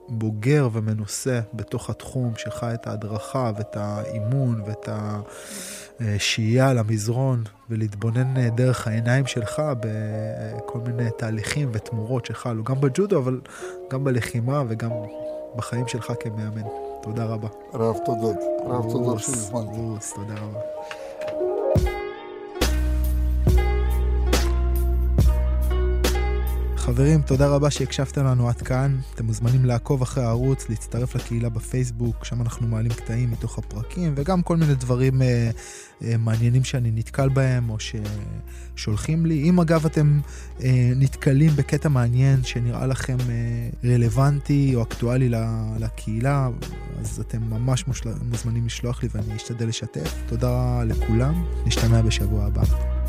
בוגר 0.09 0.69
ומנוסה 0.73 1.39
בתוך 1.53 1.89
התחום, 1.89 2.33
שחי 2.37 2.73
את 2.73 2.87
ההדרכה 2.87 3.51
ואת 3.57 3.77
האימון 3.77 4.61
ואת 4.65 4.89
השהייה 5.99 6.69
על 6.69 6.77
המזרון, 6.77 7.43
ולהתבונן 7.69 8.49
דרך 8.49 8.87
העיניים 8.87 9.25
שלך 9.25 9.61
בכל 9.79 10.79
מיני 10.79 11.09
תהליכים 11.17 11.69
ותמורות 11.73 12.25
שחלו, 12.25 12.63
גם 12.63 12.81
בג'ודו, 12.81 13.17
אבל 13.17 13.41
גם 13.91 14.03
בלחימה 14.03 14.63
וגם 14.67 14.91
בחיים 15.55 15.87
שלך 15.87 16.13
כמאמן. 16.19 16.67
תודה 17.03 17.25
רבה. 17.25 17.47
רב 17.73 17.97
תודות, 18.05 18.37
רב 18.65 18.91
תודות 18.91 19.19
שהזמנת. 19.19 19.65
תודה 20.15 20.33
רבה. 20.33 20.59
חברים, 26.81 27.21
תודה 27.21 27.47
רבה 27.47 27.71
שהקשבתם 27.71 28.25
לנו 28.25 28.49
עד 28.49 28.61
כאן. 28.61 28.97
אתם 29.15 29.25
מוזמנים 29.25 29.65
לעקוב 29.65 30.01
אחרי 30.01 30.23
הערוץ, 30.23 30.69
להצטרף 30.69 31.15
לקהילה 31.15 31.49
בפייסבוק, 31.49 32.25
שם 32.25 32.41
אנחנו 32.41 32.67
מעלים 32.67 32.91
קטעים 32.91 33.31
מתוך 33.31 33.57
הפרקים, 33.57 34.13
וגם 34.17 34.41
כל 34.41 34.57
מיני 34.57 34.75
דברים 34.75 35.21
אה, 35.21 35.51
אה, 36.03 36.17
מעניינים 36.17 36.63
שאני 36.63 36.91
נתקל 36.91 37.29
בהם, 37.29 37.69
או 37.69 37.77
ששולחים 38.75 39.25
לי. 39.25 39.49
אם 39.49 39.59
אגב 39.59 39.85
אתם 39.85 40.19
אה, 40.63 40.91
נתקלים 40.95 41.51
בקטע 41.55 41.89
מעניין 41.89 42.43
שנראה 42.43 42.87
לכם 42.87 43.17
אה, 43.29 43.89
רלוונטי 43.89 44.71
או 44.75 44.83
אקטואלי 44.83 45.29
לקהילה, 45.79 46.49
אז 46.99 47.19
אתם 47.19 47.41
ממש 47.49 47.87
מושל... 47.87 48.09
מוזמנים 48.29 48.65
לשלוח 48.65 49.03
לי 49.03 49.09
ואני 49.11 49.35
אשתדל 49.35 49.67
לשתף. 49.67 50.13
תודה 50.27 50.83
לכולם, 50.83 51.45
נשתמע 51.65 52.01
בשבוע 52.01 52.45
הבא. 52.45 53.00